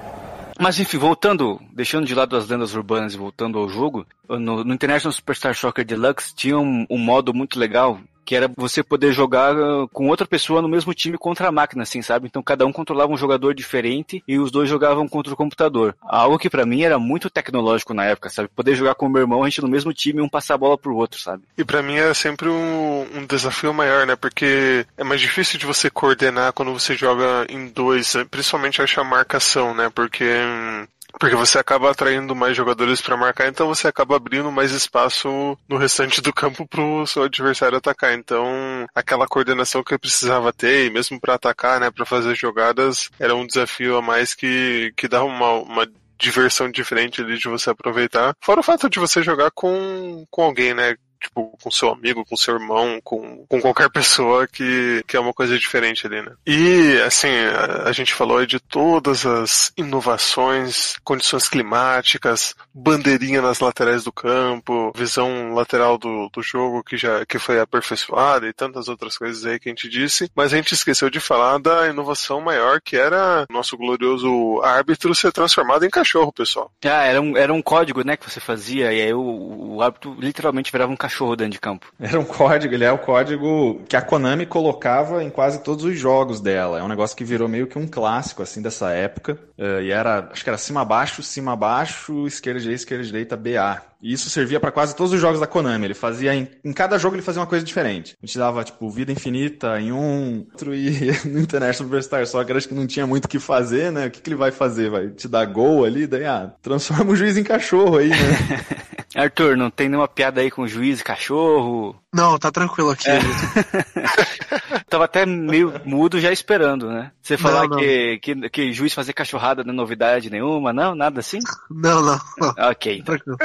Mas 0.60 0.80
enfim, 0.80 0.98
voltando, 0.98 1.62
deixando 1.71 2.08
de 2.08 2.15
lado 2.15 2.36
as 2.36 2.48
lendas 2.48 2.74
urbanas 2.74 3.13
e 3.13 3.17
voltando 3.17 3.60
ao 3.60 3.69
jogo, 3.69 4.08
no, 4.28 4.63
no 4.63 4.74
International 4.74 5.13
Superstar 5.13 5.54
Soccer 5.54 5.86
Deluxe 5.86 6.34
tinha 6.34 6.58
um, 6.58 6.88
um 6.89 6.98
modo 6.98 7.32
muito 7.32 7.60
legal 7.60 8.00
que 8.26 8.36
era 8.36 8.50
você 8.56 8.82
poder 8.84 9.14
jogar 9.14 9.56
uh, 9.56 9.88
com 9.90 10.08
outra 10.08 10.26
pessoa 10.26 10.62
no 10.62 10.68
mesmo 10.68 10.94
time 10.94 11.18
contra 11.18 11.48
a 11.48 11.52
máquina, 11.52 11.84
assim, 11.84 12.02
sabe? 12.02 12.28
Então 12.28 12.42
cada 12.42 12.66
um 12.66 12.72
controlava 12.72 13.14
um 13.14 13.18
jogador 13.18 13.54
diferente 13.54 14.24
e 14.28 14.40
os 14.40 14.52
dois 14.52 14.68
jogavam 14.68 15.08
contra 15.08 15.34
o 15.34 15.38
computador. 15.38 15.96
Algo 16.02 16.40
que 16.40 16.50
para 16.50 16.66
mim 16.66 16.82
era 16.82 16.98
muito 16.98 17.30
tecnológico 17.30 17.94
na 17.94 18.06
época, 18.06 18.30
sabe? 18.30 18.50
Poder 18.50 18.76
jogar 18.76 18.96
com 18.96 19.06
o 19.06 19.10
meu 19.10 19.22
irmão, 19.22 19.44
a 19.44 19.50
gente 19.50 19.62
no 19.62 19.68
mesmo 19.68 19.94
time, 19.94 20.22
um 20.22 20.30
passar 20.30 20.56
a 20.56 20.58
bola 20.58 20.78
pro 20.78 20.96
outro, 20.96 21.20
sabe? 21.20 21.44
E 21.58 21.64
para 21.64 21.84
mim 21.84 21.96
era 21.96 22.14
sempre 22.14 22.50
um, 22.50 23.08
um 23.14 23.26
desafio 23.26 23.74
maior, 23.74 24.08
né? 24.08 24.16
Porque 24.16 24.86
é 24.98 25.04
mais 25.04 25.22
difícil 25.22 25.60
de 25.60 25.66
você 25.66 25.90
coordenar 25.90 26.54
quando 26.54 26.74
você 26.74 26.96
joga 26.96 27.46
em 27.50 27.68
dois, 27.68 28.16
principalmente 28.32 28.82
achar 28.82 29.04
marcação, 29.04 29.74
né? 29.74 29.90
Porque 29.94 30.24
hum, 30.24 30.88
porque 31.19 31.36
você 31.36 31.58
acaba 31.58 31.91
atraindo 31.91 32.36
mais 32.36 32.56
jogadores 32.56 33.01
para 33.01 33.17
marcar, 33.17 33.47
então 33.47 33.67
você 33.67 33.88
acaba 33.88 34.15
abrindo 34.15 34.51
mais 34.51 34.71
espaço 34.71 35.58
no 35.67 35.78
restante 35.78 36.21
do 36.21 36.34
campo 36.34 36.67
pro 36.67 37.06
seu 37.08 37.23
adversário 37.23 37.78
atacar. 37.78 38.13
Então, 38.13 38.86
aquela 38.93 39.28
coordenação 39.28 39.84
que 39.84 39.93
eu 39.93 39.99
precisava 39.99 40.54
ter, 40.54 40.86
e 40.88 40.89
mesmo 40.89 41.19
para 41.19 41.36
atacar, 41.36 41.80
né, 41.80 41.91
para 41.91 42.06
fazer 42.06 42.36
jogadas, 42.36 43.10
era 43.19 43.36
um 43.36 43.45
desafio 43.45 43.97
a 43.97 44.01
mais 44.01 44.34
que, 44.34 44.93
que 44.95 45.08
dava 45.08 45.25
uma, 45.25 45.54
uma 45.54 45.88
diversão 46.17 46.69
diferente 46.69 47.21
ali 47.21 47.38
de 47.38 47.47
você 47.47 47.69
aproveitar. 47.69 48.36
Fora 48.41 48.60
o 48.60 48.63
fato 48.63 48.89
de 48.89 48.99
você 48.99 49.21
jogar 49.21 49.51
com, 49.51 50.25
com 50.30 50.43
alguém, 50.43 50.73
né? 50.73 50.95
Tipo, 51.26 51.58
com 51.62 51.72
seu 51.72 51.90
amigo, 51.90 52.26
com 52.26 52.38
seu 52.38 52.56
irmão, 52.56 53.00
com, 53.04 53.46
com 53.48 53.62
qualquer 53.62 53.90
pessoa 53.90 54.48
que, 54.48 55.04
que 55.08 55.18
é 55.18 55.20
uma 55.20 55.34
coisa 55.34 55.58
diferente 55.58 56.06
ali, 56.08 56.22
né? 56.22 56.32
E, 56.46 57.02
assim, 57.06 57.30
a, 57.30 57.90
a 57.90 57.92
gente 57.92 58.14
falou 58.14 58.46
de 58.46 58.60
todas 58.60 59.26
as 59.26 59.72
inovações, 59.76 60.96
condições 61.04 61.50
climáticas, 61.50 62.56
bandeirinha 62.74 63.42
nas 63.42 63.60
laterais 63.60 64.04
do 64.04 64.12
campo, 64.12 64.92
visão 64.96 65.54
lateral 65.54 65.98
do, 65.98 66.30
do 66.30 66.42
jogo 66.42 66.84
que 66.84 66.98
já 66.98 67.26
que 67.26 67.40
foi 67.40 67.60
aperfeiçoada 67.60 68.48
e 68.48 68.54
tantas 68.54 68.88
outras 68.88 69.18
coisas 69.18 69.46
aí 69.46 69.60
que 69.60 69.70
a 69.70 69.72
gente 69.72 69.90
disse, 69.90 70.30
mas 70.36 70.54
a 70.54 70.58
gente 70.58 70.74
esqueceu 70.74 71.10
de 71.10 71.20
falar 71.20 71.58
da 71.60 71.88
inovação 71.88 72.42
maior 72.42 72.80
que 72.82 72.96
era 72.96 73.46
nosso 73.50 73.78
glorioso 73.78 74.62
árbitro 74.62 75.16
ser 75.16 75.32
transformado 75.32 75.86
em 75.86 75.90
cachorro, 75.90 76.32
pessoal. 76.32 76.72
Ah, 76.84 77.04
era 77.04 77.22
um, 77.22 77.38
era 77.38 77.54
um 77.54 77.62
código, 77.62 78.06
né, 78.06 78.18
que 78.18 78.30
você 78.30 78.40
fazia, 78.40 78.94
e 78.94 79.02
aí 79.02 79.14
o, 79.14 79.76
o 79.76 79.82
árbitro 79.82 80.16
literalmente 80.20 80.72
virava 80.72 80.92
um 80.92 80.98
cachorro 80.98 81.14
dentro 81.36 81.54
de 81.54 81.60
campo. 81.60 81.88
Era 81.99 82.19
um 82.19 82.25
código, 82.25 82.73
ele 82.73 82.84
é 82.84 82.91
o 82.91 82.97
código 82.97 83.82
que 83.88 83.95
a 83.95 84.01
Konami 84.01 84.45
colocava 84.45 85.24
em 85.24 85.30
quase 85.30 85.59
todos 85.61 85.86
os 85.86 85.97
jogos 85.97 86.41
dela. 86.41 86.80
É 86.80 86.84
um 86.84 86.88
negócio 86.88 87.16
que 87.16 87.24
virou 87.24 87.47
meio 87.47 87.68
que 87.68 87.78
um 87.78 87.88
clássico, 87.88 88.43
assim, 88.43 88.61
dessa 88.61 88.91
época. 88.91 89.38
Uh, 89.57 89.82
e 89.82 89.91
era, 89.91 90.30
acho 90.32 90.43
que 90.43 90.49
era 90.49 90.57
cima 90.57 90.82
abaixo, 90.82 91.24
cima 91.24 91.53
abaixo, 91.53 92.28
esquerda 92.28 92.59
direita, 92.59 92.82
esquerda 92.82 93.03
direita, 93.03 93.38
BA. 93.38 93.82
E 94.02 94.14
isso 94.14 94.30
servia 94.30 94.60
para 94.60 94.72
quase 94.72 94.96
todos 94.96 95.14
os 95.14 95.20
jogos 95.20 95.39
da 95.39 95.48
Konami. 95.48 95.86
Ele 95.86 95.93
fazia 95.93 96.34
em, 96.36 96.48
em, 96.64 96.74
cada 96.74 96.98
jogo 96.98 97.16
ele 97.16 97.24
fazia 97.24 97.41
uma 97.41 97.48
coisa 97.48 97.66
diferente. 97.66 98.16
A 98.22 98.26
gente 98.26 98.38
dava 98.38 98.64
tipo 98.64 98.89
vida 98.89 99.12
infinita 99.12 99.80
em 99.80 99.91
um, 99.91 100.46
outro 100.52 100.74
e 100.74 101.12
no 101.26 101.39
International 101.39 101.74
Superstar 101.89 102.26
Soccer 102.28 102.56
acho 102.56 102.68
que 102.68 102.74
não 102.74 102.88
tinha 102.88 103.08
muito 103.08 103.26
o 103.26 103.30
que 103.30 103.39
fazer, 103.39 103.91
né? 103.91 104.08
O 104.08 104.12
que, 104.12 104.22
que 104.22 104.30
ele 104.30 104.36
vai 104.36 104.52
fazer? 104.52 104.89
Vai 104.89 105.10
te 105.10 105.28
dar 105.28 105.46
gol 105.46 105.86
ali, 105.86 106.08
daí 106.08 106.26
ah, 106.26 106.52
transforma 106.62 107.12
o 107.12 107.16
juiz 107.16 107.38
em 107.38 107.43
cachorro 107.43 107.98
aí, 107.98 108.10
né? 108.10 108.16
Arthur, 109.16 109.56
não 109.56 109.70
tem 109.70 109.88
nenhuma 109.88 110.10
piada 110.10 110.41
aí 110.41 110.52
com 110.52 110.68
juiz 110.68 111.00
e 111.00 111.04
cachorro? 111.04 111.96
Não, 112.14 112.38
tá 112.38 112.52
tranquilo 112.52 112.89
aqui. 112.89 113.10
É. 113.10 113.20
Tava 114.89 115.06
até 115.06 115.26
meio 115.26 115.74
mudo 115.86 116.20
já 116.20 116.34
esperando, 116.34 116.89
né? 116.89 117.12
Você 117.22 117.38
falar 117.38 117.62
não, 117.62 117.70
não. 117.70 117.78
Que, 117.78 118.20
que, 118.20 118.50
que 118.50 118.74
juiz 118.74 118.93
fazer 118.93 119.14
cachorrada 119.14 119.64
não 119.64 119.74
é 119.74 119.76
novidade 119.76 120.30
nenhuma, 120.30 120.74
não? 120.74 120.93
Nada 120.93 121.22
assim? 121.22 121.39
Não, 121.70 122.02
não. 122.02 122.20
não. 122.38 122.70
Ok. 122.70 122.98
Então. 123.00 123.18
Tranquilo. 123.18 123.38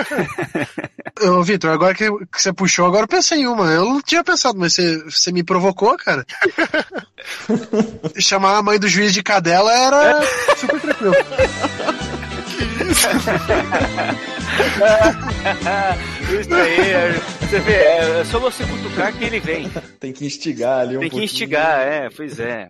Ô, 1.23 1.43
Vitor, 1.43 1.71
agora 1.71 1.95
que, 1.95 2.11
que, 2.11 2.43
você 2.43 2.53
puxou, 2.53 2.87
agora 2.87 3.05
eu 3.05 3.09
pensei 3.09 3.41
em 3.41 3.47
uma. 3.47 3.67
Eu 3.67 3.85
não 3.85 4.03
tinha 4.03 4.25
pensado, 4.25 4.59
mas 4.59 4.75
você, 4.75 5.05
você 5.05 5.33
me 5.33 5.43
provocou, 5.43 5.97
cara. 5.97 6.25
Chamar 8.19 8.57
a 8.57 8.63
mãe 8.63 8.79
do 8.79 8.89
juiz 8.89 9.13
de 9.13 9.23
cadela 9.23 9.73
era 9.73 10.23
super 10.57 10.81
tranquilo. 10.81 11.15
que 12.81 12.85
isso? 12.91 13.09
Isso 16.41 16.55
aí, 16.55 17.21
você 17.41 17.59
vê, 17.61 17.73
é, 17.73 18.21
é 18.21 18.25
só 18.25 18.39
você 18.39 18.65
cutucar 18.65 19.13
que 19.13 19.25
ele 19.25 19.41
vem. 19.41 19.71
Tem 19.99 20.13
que 20.13 20.27
instigar 20.27 20.81
ali 20.81 20.97
um 20.97 21.01
Tem 21.01 21.11
que 21.11 21.25
instigar, 21.25 21.81
é, 21.81 22.09
pois 22.11 22.39
é. 22.39 22.69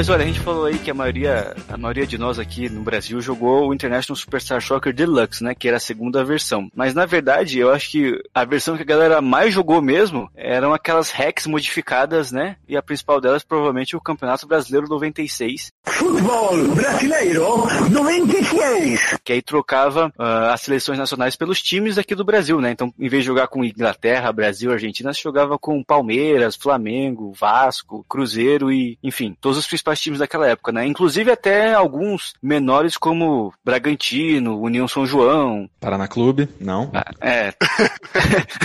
Mas 0.00 0.08
olha, 0.08 0.24
a 0.24 0.26
gente 0.26 0.40
falou 0.40 0.64
aí 0.64 0.78
que 0.78 0.90
a 0.90 0.94
maioria, 0.94 1.54
a 1.68 1.76
maioria 1.76 2.06
de 2.06 2.16
nós 2.16 2.38
aqui 2.38 2.70
no 2.70 2.80
Brasil 2.80 3.20
jogou 3.20 3.68
o 3.68 3.74
International 3.74 4.16
Superstar 4.16 4.62
Soccer 4.62 4.94
Deluxe, 4.94 5.44
né? 5.44 5.54
Que 5.54 5.68
era 5.68 5.76
a 5.76 5.80
segunda 5.80 6.24
versão. 6.24 6.70
Mas 6.74 6.94
na 6.94 7.04
verdade, 7.04 7.58
eu 7.58 7.70
acho 7.70 7.90
que 7.90 8.18
a 8.34 8.42
versão 8.46 8.78
que 8.78 8.82
a 8.82 8.86
galera 8.86 9.20
mais 9.20 9.52
jogou 9.52 9.82
mesmo 9.82 10.30
eram 10.34 10.72
aquelas 10.72 11.10
hacks 11.10 11.46
modificadas, 11.46 12.32
né? 12.32 12.56
E 12.66 12.78
a 12.78 12.82
principal 12.82 13.20
delas 13.20 13.44
provavelmente 13.44 13.94
o 13.94 14.00
Campeonato 14.00 14.46
Brasileiro 14.46 14.88
96. 14.88 15.70
Futebol 15.84 16.56
Brasileiro 16.74 17.66
96! 17.90 19.18
Que 19.22 19.34
aí 19.34 19.42
trocava 19.42 20.06
uh, 20.18 20.50
as 20.50 20.62
seleções 20.62 20.98
nacionais 20.98 21.36
pelos 21.36 21.60
times 21.60 21.98
aqui 21.98 22.14
do 22.14 22.24
Brasil, 22.24 22.58
né? 22.58 22.70
Então, 22.70 22.90
em 22.98 23.08
vez 23.08 23.22
de 23.22 23.26
jogar 23.26 23.48
com 23.48 23.62
Inglaterra, 23.62 24.32
Brasil, 24.32 24.72
Argentina, 24.72 25.12
se 25.12 25.22
jogava 25.22 25.58
com 25.58 25.84
Palmeiras, 25.84 26.56
Flamengo, 26.56 27.34
Vasco, 27.38 28.02
Cruzeiro 28.08 28.72
e, 28.72 28.98
enfim, 29.02 29.36
todos 29.38 29.58
os 29.58 29.66
principais 29.66 29.89
times 29.98 30.18
daquela 30.18 30.46
época, 30.46 30.70
né? 30.70 30.86
Inclusive 30.86 31.30
até 31.30 31.72
alguns 31.72 32.34
menores 32.42 32.96
como 32.96 33.52
Bragantino, 33.64 34.60
União 34.60 34.86
São 34.86 35.06
João. 35.06 35.68
Paraná 35.80 36.06
Clube, 36.06 36.48
não? 36.60 36.90
Ah, 36.92 37.10
é. 37.20 37.54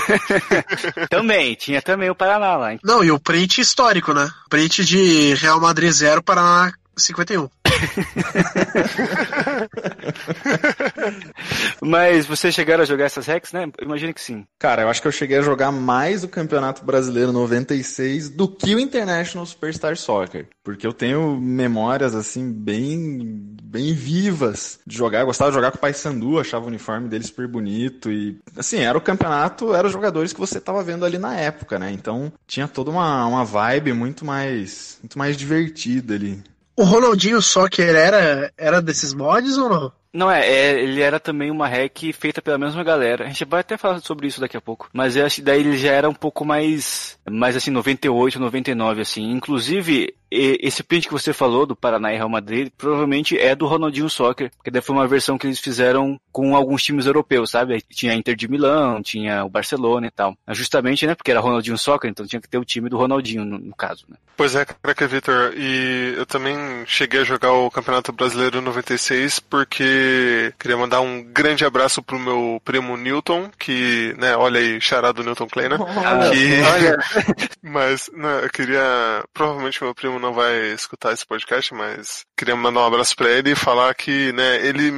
também, 1.10 1.56
tinha 1.56 1.82
também 1.82 2.10
o 2.10 2.16
Paraná 2.16 2.58
lá. 2.58 2.74
Hein? 2.74 2.80
Não, 2.84 3.04
e 3.04 3.12
o 3.12 3.20
print 3.20 3.62
histórico, 3.62 4.14
né? 4.14 4.30
Print 4.50 4.84
de 4.84 5.34
Real 5.36 5.60
Madrid 5.60 5.92
0, 5.92 6.22
Paraná 6.22 6.74
51. 6.98 7.50
Mas 11.82 12.26
vocês 12.26 12.54
chegaram 12.54 12.84
a 12.84 12.86
jogar 12.86 13.06
essas 13.06 13.26
hacks, 13.26 13.52
né? 13.52 13.68
Imagino 13.82 14.14
que 14.14 14.22
sim. 14.22 14.46
Cara, 14.60 14.84
eu 14.84 14.90
acho 14.90 15.02
que 15.02 15.08
eu 15.08 15.12
cheguei 15.12 15.38
a 15.38 15.42
jogar 15.42 15.72
mais 15.72 16.24
o 16.24 16.28
Campeonato 16.28 16.86
Brasileiro 16.86 17.32
96 17.32 18.30
do 18.30 18.48
que 18.48 18.76
o 18.76 18.80
International 18.80 19.46
Superstar 19.46 19.96
Soccer. 19.98 20.48
Porque 20.64 20.88
eu 20.88 20.94
tenho 20.94 21.40
memórias, 21.40 22.16
assim, 22.16 22.52
bem, 22.52 23.20
bem 23.64 23.94
vivas 23.94 24.80
de 24.86 24.98
jogar. 24.98 25.20
Eu 25.20 25.28
gostava 25.28 25.52
de 25.52 25.56
jogar 25.56 25.72
com 25.72 25.78
o 25.78 25.82
Paysandu, 25.82 26.40
achava 26.40 26.66
o 26.66 26.70
uniforme 26.70 27.08
dele 27.08 27.24
super 27.24 27.48
bonito. 27.48 28.12
E, 28.12 28.40
assim, 28.58 28.80
era 28.80 28.98
o 28.98 29.02
campeonato, 29.02 29.76
eram 29.76 29.88
os 29.88 29.94
jogadores 29.94 30.34
que 30.34 30.40
você 30.40 30.60
tava 30.60 30.84
vendo 30.84 31.06
ali 31.06 31.18
na 31.18 31.36
época, 31.36 31.78
né? 31.78 31.92
Então 31.92 32.32
tinha 32.48 32.68
toda 32.68 32.90
uma, 32.90 33.28
uma 33.28 33.46
vibe 33.46 33.94
muito 33.94 34.26
mais, 34.26 34.98
muito 35.02 35.20
mais 35.20 35.38
divertida 35.38 36.16
ali. 36.16 36.42
O 36.78 36.84
Ronaldinho 36.84 37.42
Soccer 37.42 37.96
era, 37.96 38.52
era 38.58 38.82
desses 38.82 39.14
mods 39.14 39.58
ou 39.58 39.70
não? 39.70 39.92
Não 40.16 40.32
é, 40.32 40.48
é, 40.48 40.82
ele 40.82 41.02
era 41.02 41.20
também 41.20 41.52
uma 41.52 41.68
hack 41.68 42.14
feita 42.14 42.42
pela 42.42 42.58
mesma 42.58 42.84
galera. 42.86 43.26
A 43.26 43.28
gente 43.28 43.44
vai 43.44 43.60
até 43.60 43.78
falar 43.78 44.00
sobre 44.00 44.28
isso 44.28 44.40
daqui 44.40 44.56
a 44.56 44.62
pouco. 44.62 44.90
Mas 44.94 45.18
eu 45.18 45.26
acho 45.26 45.36
que 45.38 45.42
daí 45.42 45.60
ele 45.60 45.78
já 45.78 45.92
era 45.92 46.10
um 46.10 46.14
pouco 46.14 46.46
mais, 46.46 47.20
mais 47.30 47.56
assim, 47.58 47.70
98, 47.70 48.40
99, 48.40 49.02
assim. 49.02 49.30
Inclusive, 49.30 50.16
esse 50.32 50.84
print 50.84 51.08
que 51.08 51.14
você 51.14 51.34
falou 51.34 51.66
do 51.66 51.76
Paraná 51.76 52.14
e 52.14 52.18
Real 52.18 52.30
Madrid 52.30 52.70
provavelmente 52.78 53.38
é 53.38 53.56
do 53.56 53.66
Ronaldinho 53.66 54.10
Soccer, 54.10 54.52
que 54.64 54.72
daí 54.72 54.82
foi 54.82 54.96
uma 54.96 55.08
versão 55.08 55.38
que 55.38 55.48
eles 55.48 55.60
fizeram 55.60 56.20
com 56.32 56.56
alguns 56.56 56.84
times 56.84 57.06
europeus, 57.06 57.52
sabe? 57.52 57.82
Tinha 57.90 58.12
a 58.12 58.16
Inter 58.16 58.36
de 58.36 58.48
Milão, 58.48 59.02
tinha 59.02 59.46
o 59.46 59.50
Barcelona 59.50 60.08
e 60.08 60.12
tal. 60.12 60.36
Justamente, 60.50 61.06
né? 61.06 61.16
Porque 61.16 61.32
era 61.32 61.40
Ronaldinho 61.40 61.78
Soccer, 61.78 62.10
então 62.10 62.26
tinha 62.26 62.42
que 62.42 62.50
ter 62.50 62.58
o 62.58 62.66
time 62.66 62.90
do 62.90 62.98
Ronaldinho, 62.98 63.46
no, 63.46 63.58
no 63.58 63.76
caso, 63.76 64.06
né? 64.10 64.18
Pois 64.38 64.54
é, 64.56 64.66
craque 64.66 65.08
Vitor. 65.08 65.54
E 65.56 66.14
eu 66.18 66.26
também 66.26 66.58
cheguei 66.86 67.22
a 67.22 67.24
jogar 67.24 67.54
o 67.54 67.72
Campeonato 67.72 68.12
Brasileiro 68.12 68.62
96 68.62 69.40
porque 69.40 70.54
queria 70.60 70.76
mandar 70.76 71.02
um 71.02 71.24
grande 71.24 71.64
abraço 71.64 72.04
pro 72.04 72.20
meu 72.20 72.62
primo 72.66 72.98
Newton, 72.98 73.50
que, 73.58 74.14
né, 74.18 74.36
olha 74.36 74.60
aí, 74.60 74.82
charado 74.82 75.24
Newton 75.24 75.48
Kleiner. 75.48 75.78
que... 75.78 76.62
Olha. 76.62 76.98
mas, 77.64 78.10
né, 78.14 78.42
eu 78.44 78.50
queria. 78.50 79.24
Provavelmente 79.34 79.82
meu 79.82 79.96
primo 79.96 80.15
não 80.20 80.34
vai 80.34 80.74
escutar 80.74 81.14
esse 81.14 81.26
podcast, 81.26 81.74
mas 81.74 82.26
queria 82.38 82.56
mandar 82.56 82.82
um 82.82 82.86
abraço 82.86 83.16
pra 83.16 83.30
ele 83.30 83.52
e 83.52 83.56
falar 83.56 83.94
que, 83.94 84.32
né, 84.34 84.66
ele. 84.66 84.92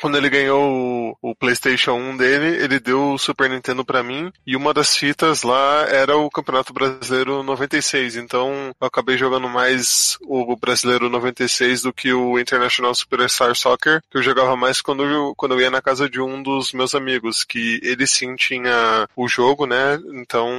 Quando 0.00 0.16
ele 0.16 0.30
ganhou 0.30 1.16
o, 1.22 1.30
o 1.30 1.34
PlayStation 1.34 1.92
1 1.92 2.16
dele, 2.16 2.62
ele 2.62 2.78
deu 2.78 3.12
o 3.12 3.18
Super 3.18 3.50
Nintendo 3.50 3.84
pra 3.84 4.02
mim 4.02 4.32
e 4.46 4.56
uma 4.56 4.72
das 4.72 4.96
fitas 4.96 5.42
lá 5.42 5.86
era 5.88 6.16
o 6.16 6.30
Campeonato 6.30 6.72
Brasileiro 6.72 7.42
96. 7.42 8.16
Então 8.16 8.72
eu 8.80 8.86
acabei 8.86 9.16
jogando 9.16 9.48
mais 9.48 10.16
o 10.22 10.56
Brasileiro 10.56 11.08
96 11.08 11.82
do 11.82 11.92
que 11.92 12.12
o 12.12 12.38
International 12.38 12.94
Superstar 12.94 13.54
Soccer, 13.54 14.00
que 14.10 14.18
eu 14.18 14.22
jogava 14.22 14.44
jogava 14.44 14.56
mais 14.56 14.82
quando 14.82 15.04
eu, 15.04 15.34
quando 15.36 15.52
eu 15.52 15.60
ia 15.60 15.70
na 15.70 15.80
casa 15.80 16.08
de 16.08 16.20
um 16.20 16.42
dos 16.42 16.72
meus 16.72 16.94
amigos, 16.94 17.44
que 17.44 17.80
ele 17.82 18.06
sim 18.06 18.36
tinha 18.36 19.08
o 19.16 19.26
jogo, 19.26 19.66
né? 19.66 19.98
Então, 20.12 20.50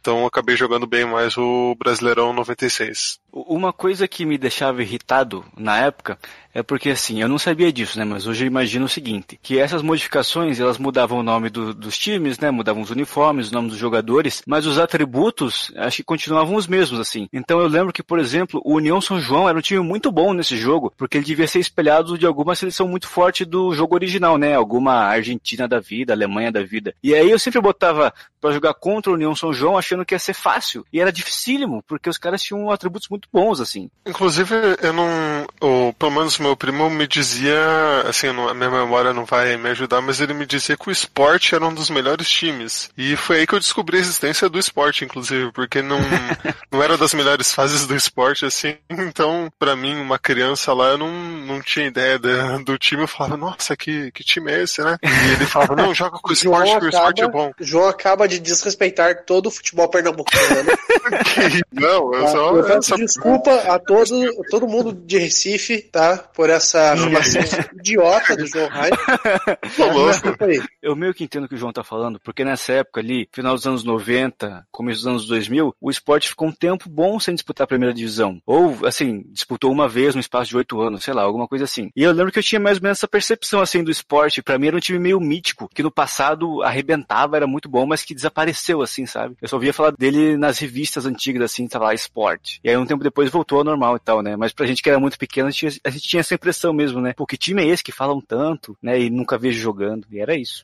então 0.00 0.20
eu 0.20 0.26
acabei 0.26 0.56
jogando 0.56 0.86
bem 0.86 1.04
mais 1.04 1.36
o 1.36 1.74
Brasileirão 1.78 2.32
96. 2.32 3.20
Uma 3.32 3.72
coisa 3.72 4.06
que 4.08 4.26
me 4.26 4.36
deixava 4.36 4.82
irritado 4.82 5.44
na 5.56 5.78
época 5.78 6.18
é 6.54 6.62
porque 6.62 6.90
assim, 6.90 7.20
eu 7.20 7.28
não 7.28 7.38
sabia 7.38 7.72
disso, 7.72 7.98
né? 7.98 8.04
Mas 8.04 8.26
hoje 8.26 8.44
eu 8.44 8.46
imagino 8.46 8.84
o 8.84 8.88
seguinte, 8.88 9.38
que 9.42 9.58
essas 9.58 9.82
modificações, 9.82 10.60
elas 10.60 10.78
mudavam 10.78 11.18
o 11.18 11.22
nome 11.22 11.50
do, 11.50 11.72
dos 11.74 11.96
times, 11.96 12.38
né? 12.38 12.50
Mudavam 12.50 12.82
os 12.82 12.90
uniformes, 12.90 13.46
os 13.46 13.52
nomes 13.52 13.72
dos 13.72 13.80
jogadores, 13.80 14.42
mas 14.46 14.66
os 14.66 14.78
atributos, 14.78 15.72
acho 15.76 15.98
que 15.98 16.04
continuavam 16.04 16.56
os 16.56 16.66
mesmos, 16.66 17.00
assim. 17.00 17.28
Então 17.32 17.60
eu 17.60 17.66
lembro 17.66 17.92
que, 17.92 18.02
por 18.02 18.18
exemplo, 18.18 18.60
o 18.64 18.76
União 18.76 19.00
São 19.00 19.20
João 19.20 19.48
era 19.48 19.56
um 19.56 19.62
time 19.62 19.80
muito 19.80 20.10
bom 20.10 20.32
nesse 20.32 20.56
jogo, 20.56 20.92
porque 20.96 21.18
ele 21.18 21.24
devia 21.24 21.46
ser 21.46 21.58
espelhado 21.58 22.18
de 22.18 22.26
alguma 22.26 22.54
seleção 22.54 22.86
muito 22.86 23.08
forte 23.08 23.44
do 23.44 23.72
jogo 23.74 23.94
original, 23.94 24.36
né? 24.36 24.54
Alguma 24.54 24.94
Argentina 24.94 25.66
da 25.66 25.80
vida, 25.80 26.12
Alemanha 26.12 26.52
da 26.52 26.62
vida. 26.62 26.94
E 27.02 27.14
aí 27.14 27.30
eu 27.30 27.38
sempre 27.38 27.60
botava 27.60 28.12
para 28.42 28.52
jogar 28.52 28.74
contra 28.74 29.10
o 29.10 29.14
União 29.14 29.34
São 29.36 29.52
João 29.52 29.78
achando 29.78 30.04
que 30.04 30.14
ia 30.14 30.18
ser 30.18 30.34
fácil. 30.34 30.84
E 30.92 31.00
era 31.00 31.12
dificílimo, 31.12 31.82
porque 31.86 32.10
os 32.10 32.18
caras 32.18 32.42
tinham 32.42 32.70
atributos 32.70 33.08
muito 33.08 33.28
bons, 33.32 33.60
assim. 33.60 33.88
Inclusive, 34.04 34.54
eu 34.82 34.92
não. 34.92 35.46
Menos 36.12 36.38
meu 36.38 36.56
primo 36.56 36.88
me 36.90 37.06
dizia, 37.06 37.56
assim, 38.08 38.28
a 38.28 38.54
minha 38.54 38.70
memória 38.70 39.12
não 39.12 39.24
vai 39.24 39.56
me 39.56 39.70
ajudar, 39.70 40.00
mas 40.00 40.20
ele 40.20 40.34
me 40.34 40.46
dizia 40.46 40.76
que 40.76 40.88
o 40.88 40.92
esporte 40.92 41.54
era 41.54 41.66
um 41.66 41.74
dos 41.74 41.90
melhores 41.90 42.28
times. 42.28 42.90
E 42.96 43.16
foi 43.16 43.38
aí 43.38 43.46
que 43.46 43.54
eu 43.54 43.60
descobri 43.60 43.96
a 43.96 44.00
existência 44.00 44.48
do 44.48 44.58
esporte, 44.58 45.04
inclusive, 45.04 45.50
porque 45.52 45.82
não, 45.82 45.98
não 46.70 46.82
era 46.82 46.96
das 46.96 47.14
melhores 47.14 47.52
fases 47.52 47.86
do 47.86 47.96
esporte, 47.96 48.44
assim. 48.44 48.76
Então, 48.90 49.50
para 49.58 49.74
mim, 49.74 49.98
uma 50.00 50.18
criança 50.18 50.72
lá, 50.72 50.88
eu 50.88 50.98
não, 50.98 51.10
não 51.10 51.60
tinha 51.60 51.86
ideia 51.86 52.18
do 52.18 52.78
time. 52.78 53.02
Eu 53.02 53.08
falava, 53.08 53.36
nossa, 53.36 53.76
que, 53.76 54.10
que 54.12 54.22
time 54.22 54.52
é 54.52 54.62
esse, 54.62 54.82
né? 54.82 54.98
E 55.02 55.32
ele 55.32 55.46
falava, 55.46 55.74
não, 55.74 55.94
joga 55.94 56.18
com 56.18 56.30
o 56.30 56.32
esporte, 56.34 56.70
que 56.70 56.74
o 56.74 56.88
acaba, 56.88 56.88
esporte 56.88 57.22
é 57.22 57.28
bom. 57.28 57.52
João 57.60 57.88
acaba 57.88 58.28
de 58.28 58.38
desrespeitar 58.38 59.24
todo 59.24 59.46
o 59.46 59.50
futebol 59.50 59.88
pernambucano. 59.88 60.64
né? 60.64 60.72
não, 61.72 62.14
eu 62.14 62.28
só. 62.28 62.56
Eu 62.56 62.64
peço 62.64 62.96
desculpa 62.96 63.52
a 63.54 63.78
todo, 63.78 64.44
todo 64.50 64.68
mundo 64.68 64.92
de 64.92 65.18
Recife, 65.18 65.80
tá? 65.82 66.01
Por 66.34 66.50
essa 66.50 66.92
afirmação 66.92 67.42
idiota 67.78 68.36
do 68.36 68.46
João 68.46 68.68
Rai. 68.68 68.90
Tô 69.76 69.86
louco. 69.90 70.10
Desculpa 70.10 70.44
aí. 70.46 70.62
Eu 70.82 70.96
meio 70.96 71.14
que 71.14 71.24
entendo 71.24 71.44
o 71.44 71.48
que 71.48 71.54
o 71.54 71.58
João 71.58 71.72
tá 71.72 71.82
falando, 71.84 72.18
porque 72.20 72.44
nessa 72.44 72.72
época 72.72 73.00
ali, 73.00 73.28
final 73.32 73.54
dos 73.54 73.66
anos 73.66 73.84
90, 73.84 74.66
começo 74.70 74.98
dos 75.00 75.06
anos 75.06 75.26
2000, 75.26 75.74
o 75.80 75.90
esporte 75.90 76.28
ficou 76.28 76.48
um 76.48 76.52
tempo 76.52 76.88
bom 76.88 77.18
sem 77.20 77.34
disputar 77.34 77.64
a 77.64 77.68
primeira 77.68 77.94
divisão. 77.94 78.40
Ou, 78.46 78.86
assim, 78.86 79.24
disputou 79.28 79.70
uma 79.70 79.88
vez 79.88 80.14
no 80.14 80.20
espaço 80.20 80.50
de 80.50 80.56
oito 80.56 80.80
anos, 80.80 81.04
sei 81.04 81.14
lá, 81.14 81.22
alguma 81.22 81.46
coisa 81.48 81.64
assim. 81.64 81.90
E 81.94 82.02
eu 82.02 82.12
lembro 82.12 82.32
que 82.32 82.38
eu 82.38 82.42
tinha 82.42 82.60
mais 82.60 82.78
ou 82.78 82.82
menos 82.82 82.98
essa 82.98 83.08
percepção, 83.08 83.60
assim, 83.60 83.82
do 83.84 83.90
esporte. 83.90 84.42
Pra 84.42 84.58
mim 84.58 84.68
era 84.68 84.76
um 84.76 84.80
time 84.80 84.98
meio 84.98 85.20
mítico, 85.20 85.68
que 85.72 85.82
no 85.82 85.90
passado 85.90 86.62
arrebentava, 86.62 87.36
era 87.36 87.46
muito 87.46 87.68
bom, 87.68 87.86
mas 87.86 88.02
que 88.02 88.14
desapareceu, 88.14 88.82
assim, 88.82 89.06
sabe? 89.06 89.36
Eu 89.40 89.48
só 89.48 89.56
ouvia 89.56 89.72
falar 89.72 89.92
dele 89.92 90.36
nas 90.36 90.58
revistas 90.58 91.06
antigas, 91.06 91.42
assim, 91.42 91.66
tava 91.68 91.86
lá, 91.86 91.94
esporte. 91.94 92.60
E 92.64 92.68
aí 92.70 92.76
um 92.76 92.86
tempo 92.86 93.02
depois 93.04 93.30
voltou 93.30 93.58
ao 93.58 93.64
normal 93.64 93.96
e 93.96 94.00
tal, 94.00 94.22
né? 94.22 94.36
Mas 94.36 94.52
pra 94.52 94.66
gente 94.66 94.82
que 94.82 94.88
era 94.90 94.98
muito 95.00 95.18
pequeno, 95.18 95.48
a 95.48 95.50
gente, 95.50 95.58
tinha- 95.80 95.91
gente 95.92 96.08
tinha 96.08 96.20
essa 96.20 96.34
impressão 96.34 96.72
mesmo, 96.72 97.00
né? 97.00 97.12
Pô, 97.12 97.26
que 97.26 97.36
time 97.36 97.62
é 97.62 97.66
esse 97.66 97.84
que 97.84 97.92
falam 97.92 98.20
tanto, 98.20 98.76
né? 98.82 99.00
E 99.00 99.10
nunca 99.10 99.38
vejo 99.38 99.60
jogando. 99.60 100.06
E 100.10 100.18
era 100.18 100.34
isso. 100.36 100.62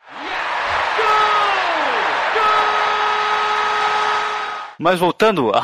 Mas 4.78 5.00
voltando 5.00 5.50
ao, 5.50 5.62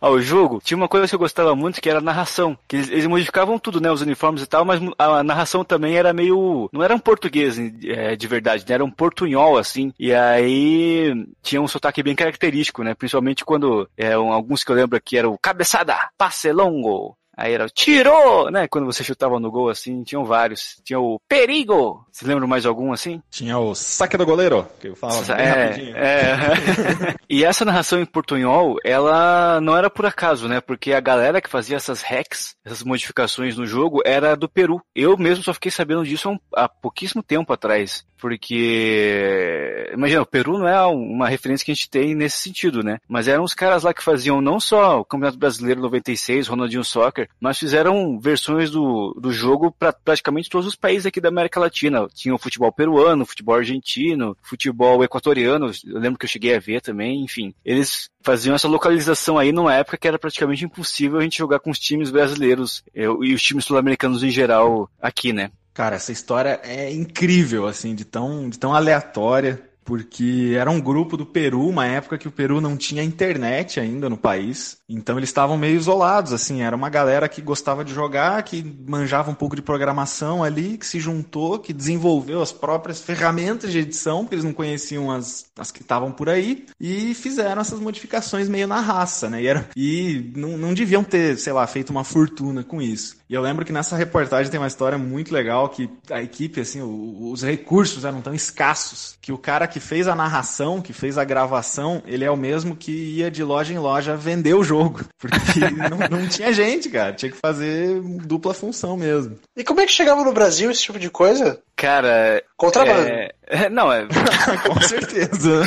ao 0.00 0.20
jogo, 0.20 0.60
tinha 0.62 0.76
uma 0.76 0.88
coisa 0.88 1.06
que 1.06 1.14
eu 1.14 1.18
gostava 1.18 1.54
muito 1.54 1.80
que 1.80 1.88
era 1.88 2.00
a 2.00 2.02
narração. 2.02 2.58
Que 2.66 2.76
eles, 2.76 2.90
eles 2.90 3.06
modificavam 3.06 3.58
tudo, 3.58 3.80
né? 3.80 3.90
Os 3.90 4.02
uniformes 4.02 4.42
e 4.42 4.46
tal, 4.46 4.64
mas 4.64 4.80
a 4.98 5.22
narração 5.22 5.64
também 5.64 5.96
era 5.96 6.12
meio. 6.12 6.68
Não 6.72 6.82
era 6.82 6.94
um 6.94 6.98
português 6.98 7.56
é, 7.84 8.16
de 8.16 8.26
verdade, 8.26 8.64
né? 8.68 8.74
Era 8.74 8.84
um 8.84 8.90
portunhol, 8.90 9.56
assim. 9.56 9.92
E 9.98 10.12
aí 10.12 11.14
tinha 11.40 11.62
um 11.62 11.68
sotaque 11.68 12.02
bem 12.02 12.16
característico, 12.16 12.82
né? 12.82 12.94
Principalmente 12.94 13.44
quando 13.44 13.88
é, 13.96 14.18
um, 14.18 14.32
alguns 14.32 14.64
que 14.64 14.72
eu 14.72 14.76
lembro 14.76 14.96
aqui 14.96 15.16
era 15.16 15.28
o 15.28 15.38
cabeçada, 15.38 15.96
passe 16.18 16.50
longo. 16.50 17.16
Aí 17.36 17.52
era 17.52 17.66
o 17.66 17.70
tirou, 17.70 18.50
né? 18.50 18.66
Quando 18.66 18.86
você 18.86 19.04
chutava 19.04 19.38
no 19.38 19.50
gol, 19.50 19.68
assim, 19.68 20.02
tinham 20.02 20.24
vários. 20.24 20.80
Tinha 20.82 20.98
o 20.98 21.20
perigo. 21.28 22.06
Você 22.10 22.26
lembra 22.26 22.46
mais 22.46 22.64
algum 22.64 22.92
assim? 22.92 23.20
Tinha 23.30 23.58
o 23.58 23.74
saque 23.74 24.16
do 24.16 24.24
goleiro, 24.24 24.66
que 24.80 24.88
eu 24.88 24.96
falava 24.96 25.34
bem 25.34 25.44
é, 25.44 25.64
rapidinho. 25.64 25.96
é. 25.96 27.14
e 27.28 27.44
essa 27.44 27.64
narração 27.64 28.00
em 28.00 28.06
portunhol, 28.06 28.76
ela 28.82 29.60
não 29.60 29.76
era 29.76 29.90
por 29.90 30.06
acaso, 30.06 30.48
né? 30.48 30.60
Porque 30.62 30.94
a 30.94 31.00
galera 31.00 31.40
que 31.40 31.50
fazia 31.50 31.76
essas 31.76 32.02
hacks, 32.02 32.56
essas 32.64 32.82
modificações 32.82 33.56
no 33.56 33.66
jogo, 33.66 34.00
era 34.04 34.34
do 34.34 34.48
Peru. 34.48 34.80
Eu 34.94 35.18
mesmo 35.18 35.44
só 35.44 35.52
fiquei 35.52 35.70
sabendo 35.70 36.04
disso 36.04 36.28
há, 36.28 36.32
um, 36.32 36.38
há 36.54 36.68
pouquíssimo 36.68 37.22
tempo 37.22 37.52
atrás. 37.52 38.06
Porque, 38.18 39.90
imagina, 39.92 40.22
o 40.22 40.26
Peru 40.26 40.58
não 40.58 40.66
é 40.66 40.82
uma 40.86 41.28
referência 41.28 41.64
que 41.64 41.70
a 41.70 41.74
gente 41.74 41.90
tem 41.90 42.14
nesse 42.14 42.38
sentido, 42.38 42.82
né? 42.82 42.98
Mas 43.06 43.28
eram 43.28 43.44
os 43.44 43.52
caras 43.52 43.82
lá 43.82 43.92
que 43.92 44.02
faziam 44.02 44.40
não 44.40 44.58
só 44.58 45.00
o 45.00 45.04
Campeonato 45.04 45.38
Brasileiro 45.38 45.82
96, 45.82 46.48
Ronaldinho 46.48 46.82
Soccer, 46.82 47.25
mas 47.40 47.58
fizeram 47.58 48.18
versões 48.18 48.70
do, 48.70 49.16
do 49.20 49.32
jogo 49.32 49.70
para 49.70 49.92
praticamente 49.92 50.50
todos 50.50 50.66
os 50.66 50.76
países 50.76 51.06
aqui 51.06 51.20
da 51.20 51.28
América 51.28 51.60
Latina. 51.60 52.06
Tinha 52.14 52.34
o 52.34 52.38
futebol 52.38 52.72
peruano, 52.72 53.26
futebol 53.26 53.56
argentino, 53.56 54.36
futebol 54.42 55.02
equatoriano, 55.02 55.70
eu 55.84 55.98
lembro 55.98 56.18
que 56.18 56.24
eu 56.24 56.30
cheguei 56.30 56.54
a 56.54 56.60
ver 56.60 56.80
também, 56.80 57.22
enfim. 57.22 57.54
Eles 57.64 58.10
faziam 58.22 58.54
essa 58.54 58.68
localização 58.68 59.38
aí 59.38 59.52
numa 59.52 59.74
época 59.74 59.96
que 59.96 60.08
era 60.08 60.18
praticamente 60.18 60.64
impossível 60.64 61.18
a 61.18 61.22
gente 61.22 61.38
jogar 61.38 61.60
com 61.60 61.70
os 61.70 61.78
times 61.78 62.10
brasileiros 62.10 62.82
eu, 62.94 63.22
e 63.22 63.34
os 63.34 63.42
times 63.42 63.64
sul-americanos 63.64 64.22
em 64.22 64.30
geral 64.30 64.90
aqui, 65.00 65.32
né? 65.32 65.50
Cara, 65.76 65.96
essa 65.96 66.10
história 66.10 66.58
é 66.64 66.90
incrível, 66.90 67.66
assim, 67.66 67.94
de 67.94 68.02
tão, 68.02 68.48
de 68.48 68.58
tão 68.58 68.74
aleatória, 68.74 69.65
porque 69.86 70.52
era 70.58 70.68
um 70.68 70.80
grupo 70.80 71.16
do 71.16 71.24
Peru, 71.24 71.66
uma 71.68 71.86
época 71.86 72.18
que 72.18 72.26
o 72.26 72.32
Peru 72.32 72.60
não 72.60 72.76
tinha 72.76 73.04
internet 73.04 73.78
ainda 73.78 74.10
no 74.10 74.16
país, 74.16 74.78
então 74.88 75.16
eles 75.16 75.30
estavam 75.30 75.56
meio 75.56 75.76
isolados, 75.76 76.32
assim, 76.32 76.60
era 76.60 76.74
uma 76.74 76.90
galera 76.90 77.28
que 77.28 77.40
gostava 77.40 77.84
de 77.84 77.94
jogar, 77.94 78.42
que 78.42 78.64
manjava 78.86 79.30
um 79.30 79.34
pouco 79.34 79.54
de 79.54 79.62
programação 79.62 80.42
ali, 80.42 80.76
que 80.76 80.84
se 80.84 80.98
juntou, 80.98 81.60
que 81.60 81.72
desenvolveu 81.72 82.42
as 82.42 82.52
próprias 82.52 83.00
ferramentas 83.00 83.70
de 83.70 83.78
edição, 83.78 84.24
porque 84.24 84.34
eles 84.34 84.44
não 84.44 84.52
conheciam 84.52 85.10
as, 85.10 85.46
as 85.56 85.70
que 85.70 85.82
estavam 85.82 86.10
por 86.10 86.28
aí, 86.28 86.66
e 86.80 87.14
fizeram 87.14 87.62
essas 87.62 87.78
modificações 87.78 88.48
meio 88.48 88.66
na 88.66 88.80
raça, 88.80 89.30
né, 89.30 89.40
e, 89.40 89.46
era, 89.46 89.68
e 89.76 90.32
não, 90.34 90.58
não 90.58 90.74
deviam 90.74 91.04
ter, 91.04 91.38
sei 91.38 91.52
lá, 91.52 91.64
feito 91.66 91.90
uma 91.90 92.02
fortuna 92.02 92.64
com 92.64 92.82
isso. 92.82 93.16
E 93.28 93.34
eu 93.34 93.42
lembro 93.42 93.64
que 93.64 93.72
nessa 93.72 93.96
reportagem 93.96 94.50
tem 94.50 94.60
uma 94.60 94.68
história 94.68 94.96
muito 94.96 95.34
legal 95.34 95.68
que 95.68 95.90
a 96.10 96.22
equipe, 96.22 96.60
assim, 96.60 96.80
o, 96.80 97.30
os 97.32 97.42
recursos 97.42 98.04
eram 98.04 98.20
tão 98.20 98.32
escassos 98.32 99.18
que 99.20 99.32
o 99.32 99.38
cara 99.38 99.66
que 99.66 99.80
fez 99.80 100.06
a 100.06 100.14
narração, 100.14 100.80
que 100.80 100.92
fez 100.92 101.18
a 101.18 101.24
gravação, 101.24 102.02
ele 102.06 102.24
é 102.24 102.30
o 102.30 102.36
mesmo 102.36 102.76
que 102.76 102.92
ia 102.92 103.30
de 103.30 103.42
loja 103.42 103.72
em 103.72 103.78
loja 103.78 104.16
vender 104.16 104.54
o 104.54 104.62
jogo. 104.62 105.00
Porque 105.18 105.60
não, 105.70 106.18
não 106.18 106.28
tinha 106.28 106.52
gente, 106.52 106.88
cara. 106.88 107.12
Tinha 107.12 107.32
que 107.32 107.38
fazer 107.38 108.00
dupla 108.00 108.54
função 108.54 108.96
mesmo. 108.96 109.38
E 109.56 109.64
como 109.64 109.80
é 109.80 109.86
que 109.86 109.92
chegava 109.92 110.24
no 110.24 110.32
Brasil 110.32 110.70
esse 110.70 110.82
tipo 110.82 110.98
de 110.98 111.10
coisa? 111.10 111.60
Cara. 111.74 112.42
Contrabando. 112.56 113.08
É, 113.48 113.68
não, 113.68 113.92
é. 113.92 114.06
Com 114.66 114.80
certeza. 114.80 115.62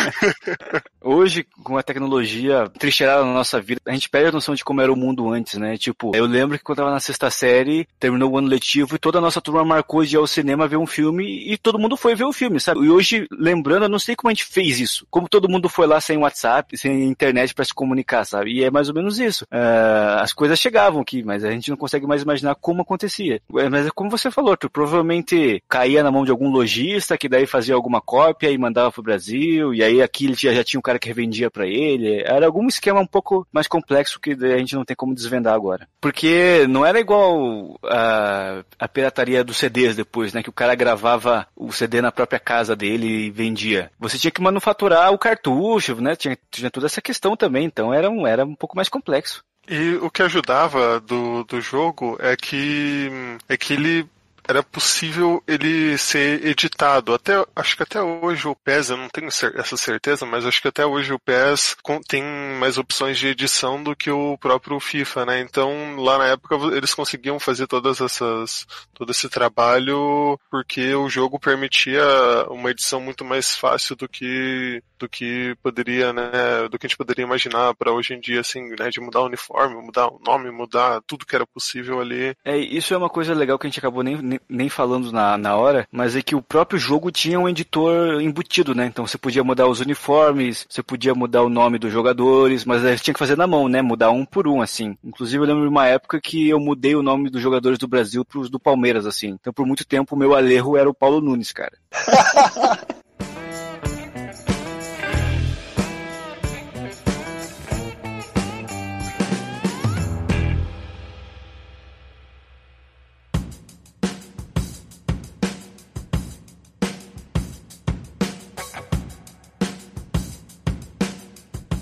Hoje, 1.00 1.46
com 1.64 1.78
a 1.78 1.82
tecnologia 1.82 2.68
trincheirada 2.78 3.24
na 3.24 3.32
nossa 3.32 3.60
vida, 3.60 3.80
a 3.86 3.92
gente 3.92 4.10
perde 4.10 4.28
a 4.28 4.32
noção 4.32 4.54
de 4.54 4.62
como 4.62 4.80
era 4.80 4.92
o 4.92 4.96
mundo 4.96 5.30
antes, 5.30 5.58
né? 5.58 5.78
Tipo, 5.78 6.14
eu 6.14 6.26
lembro 6.26 6.58
que 6.58 6.64
quando 6.64 6.78
eu 6.78 6.84
tava 6.84 6.94
na 6.94 7.00
sexta 7.00 7.30
série, 7.30 7.88
terminou 7.98 8.30
o 8.30 8.36
ano 8.36 8.48
letivo 8.48 8.96
e 8.96 8.98
toda 8.98 9.18
a 9.18 9.20
nossa 9.20 9.40
turma 9.40 9.64
marcou 9.64 10.04
de 10.04 10.16
ir 10.16 10.18
ao 10.18 10.26
cinema 10.26 10.68
ver 10.68 10.76
um 10.76 10.86
filme 10.86 11.50
e 11.50 11.56
todo 11.56 11.78
mundo 11.78 11.96
foi 11.96 12.14
ver 12.14 12.24
o 12.24 12.32
filme, 12.32 12.60
sabe? 12.60 12.80
E 12.80 12.90
hoje, 12.90 13.26
lembrando, 13.32 13.84
eu 13.84 13.88
não 13.88 13.98
sei 13.98 14.14
como 14.14 14.28
a 14.30 14.34
gente 14.34 14.44
fez 14.44 14.78
isso. 14.78 15.06
Como 15.08 15.28
todo 15.28 15.48
mundo 15.48 15.68
foi 15.68 15.86
lá 15.86 16.00
sem 16.00 16.18
WhatsApp, 16.18 16.76
sem 16.76 17.04
internet 17.04 17.54
para 17.54 17.64
se 17.64 17.72
comunicar, 17.72 18.24
sabe? 18.26 18.52
E 18.52 18.64
é 18.64 18.70
mais 18.70 18.88
ou 18.88 18.94
menos 18.94 19.18
isso. 19.18 19.44
Uh, 19.44 20.20
as 20.20 20.34
coisas 20.34 20.58
chegavam 20.58 21.00
aqui, 21.00 21.22
mas 21.22 21.44
a 21.44 21.50
gente 21.50 21.70
não 21.70 21.76
consegue 21.76 22.06
mais 22.06 22.22
imaginar 22.22 22.54
como 22.56 22.82
acontecia. 22.82 23.40
Mas 23.48 23.86
é 23.86 23.90
como 23.90 24.10
você 24.10 24.30
falou, 24.30 24.56
tu 24.56 24.68
provavelmente 24.68 25.59
caía 25.68 26.02
na 26.02 26.10
mão 26.10 26.24
de 26.24 26.30
algum 26.30 26.50
lojista 26.50 27.18
que 27.18 27.28
daí 27.28 27.46
fazia 27.46 27.74
alguma 27.74 28.00
cópia 28.00 28.50
e 28.50 28.58
mandava 28.58 28.92
pro 28.92 29.02
Brasil, 29.02 29.74
e 29.74 29.82
aí 29.82 30.02
aqui 30.02 30.26
ele 30.26 30.34
já, 30.34 30.52
já 30.52 30.64
tinha 30.64 30.78
um 30.78 30.82
cara 30.82 30.98
que 30.98 31.08
revendia 31.08 31.50
para 31.50 31.66
ele. 31.66 32.22
Era 32.24 32.46
algum 32.46 32.66
esquema 32.66 33.00
um 33.00 33.06
pouco 33.06 33.46
mais 33.52 33.66
complexo 33.66 34.20
que 34.20 34.32
a 34.32 34.58
gente 34.58 34.74
não 34.74 34.84
tem 34.84 34.96
como 34.96 35.14
desvendar 35.14 35.54
agora. 35.54 35.88
Porque 36.00 36.66
não 36.68 36.84
era 36.84 37.00
igual 37.00 37.78
a, 37.84 38.62
a 38.78 38.88
pirataria 38.88 39.44
dos 39.44 39.58
CDs 39.58 39.96
depois, 39.96 40.32
né? 40.32 40.42
Que 40.42 40.50
o 40.50 40.52
cara 40.52 40.74
gravava 40.74 41.46
o 41.56 41.72
CD 41.72 42.00
na 42.00 42.12
própria 42.12 42.40
casa 42.40 42.74
dele 42.74 43.06
e 43.06 43.30
vendia. 43.30 43.90
Você 43.98 44.18
tinha 44.18 44.30
que 44.30 44.42
manufaturar 44.42 45.12
o 45.12 45.18
cartucho, 45.18 46.00
né? 46.00 46.16
Tinha, 46.16 46.38
tinha 46.50 46.70
toda 46.70 46.86
essa 46.86 47.02
questão 47.02 47.36
também, 47.36 47.64
então 47.64 47.92
era 47.92 48.10
um, 48.10 48.26
era 48.26 48.44
um 48.44 48.54
pouco 48.54 48.76
mais 48.76 48.88
complexo. 48.88 49.44
E 49.68 49.94
o 49.96 50.10
que 50.10 50.22
ajudava 50.22 50.98
do, 50.98 51.44
do 51.44 51.60
jogo 51.60 52.16
é 52.20 52.36
que, 52.36 53.08
é 53.48 53.56
que 53.56 53.74
ele 53.74 54.08
era 54.50 54.62
possível 54.64 55.42
ele 55.46 55.96
ser 55.96 56.44
editado. 56.44 57.14
Até, 57.14 57.32
acho 57.54 57.76
que 57.76 57.84
até 57.84 58.02
hoje 58.02 58.48
o 58.48 58.56
PES, 58.56 58.90
eu 58.90 58.96
não 58.96 59.08
tenho 59.08 59.28
essa 59.28 59.76
certeza, 59.76 60.26
mas 60.26 60.44
acho 60.44 60.60
que 60.60 60.68
até 60.68 60.84
hoje 60.84 61.12
o 61.12 61.18
PES 61.20 61.76
tem 62.08 62.22
mais 62.58 62.76
opções 62.76 63.16
de 63.18 63.28
edição 63.28 63.82
do 63.82 63.94
que 63.94 64.10
o 64.10 64.36
próprio 64.38 64.80
FIFA, 64.80 65.26
né? 65.26 65.40
Então, 65.40 65.96
lá 65.96 66.18
na 66.18 66.26
época 66.26 66.56
eles 66.76 66.92
conseguiam 66.92 67.38
fazer 67.38 67.66
todas 67.68 68.00
essas, 68.00 68.66
todo 68.92 69.10
esse 69.10 69.28
trabalho 69.28 70.38
porque 70.50 70.94
o 70.94 71.08
jogo 71.08 71.38
permitia 71.38 72.02
uma 72.48 72.70
edição 72.70 73.00
muito 73.00 73.24
mais 73.24 73.54
fácil 73.56 73.94
do 73.94 74.08
que 74.08 74.82
do 75.00 75.08
que 75.08 75.56
poderia, 75.62 76.12
né, 76.12 76.68
do 76.70 76.78
que 76.78 76.86
a 76.86 76.88
gente 76.88 76.96
poderia 76.96 77.24
imaginar 77.24 77.74
para 77.74 77.92
hoje 77.92 78.14
em 78.14 78.20
dia, 78.20 78.40
assim, 78.40 78.68
né, 78.78 78.90
de 78.90 79.00
mudar 79.00 79.22
o 79.22 79.26
uniforme, 79.26 79.82
mudar 79.82 80.08
o 80.08 80.20
nome, 80.24 80.50
mudar 80.50 81.00
tudo 81.06 81.24
que 81.24 81.34
era 81.34 81.46
possível 81.46 82.00
ali. 82.00 82.36
É, 82.44 82.56
isso 82.56 82.92
é 82.92 82.96
uma 82.96 83.08
coisa 83.08 83.34
legal 83.34 83.58
que 83.58 83.66
a 83.66 83.70
gente 83.70 83.78
acabou 83.78 84.02
nem, 84.02 84.20
nem, 84.20 84.40
nem 84.48 84.68
falando 84.68 85.10
na, 85.10 85.38
na 85.38 85.56
hora, 85.56 85.88
mas 85.90 86.14
é 86.14 86.22
que 86.22 86.36
o 86.36 86.42
próprio 86.42 86.78
jogo 86.78 87.10
tinha 87.10 87.40
um 87.40 87.48
editor 87.48 88.20
embutido, 88.20 88.74
né, 88.74 88.86
então 88.86 89.06
você 89.06 89.16
podia 89.16 89.42
mudar 89.42 89.66
os 89.66 89.80
uniformes, 89.80 90.66
você 90.68 90.82
podia 90.82 91.14
mudar 91.14 91.42
o 91.42 91.48
nome 91.48 91.78
dos 91.78 91.92
jogadores, 91.92 92.64
mas 92.64 92.82
você 92.82 92.98
tinha 92.98 93.14
que 93.14 93.18
fazer 93.18 93.36
na 93.36 93.46
mão, 93.46 93.68
né, 93.68 93.80
mudar 93.80 94.10
um 94.10 94.24
por 94.24 94.46
um, 94.46 94.60
assim. 94.60 94.96
Inclusive 95.02 95.42
eu 95.42 95.48
lembro 95.48 95.62
de 95.62 95.68
uma 95.68 95.86
época 95.86 96.20
que 96.20 96.48
eu 96.48 96.60
mudei 96.60 96.94
o 96.94 97.02
nome 97.02 97.30
dos 97.30 97.40
jogadores 97.40 97.78
do 97.78 97.88
Brasil 97.88 98.24
pros 98.24 98.50
do 98.50 98.60
Palmeiras, 98.60 99.06
assim. 99.06 99.36
Então 99.40 99.52
por 99.52 99.66
muito 99.66 99.86
tempo 99.86 100.14
o 100.14 100.18
meu 100.18 100.34
alerro 100.34 100.76
era 100.76 100.90
o 100.90 100.94
Paulo 100.94 101.20
Nunes, 101.20 101.52
cara. 101.52 101.72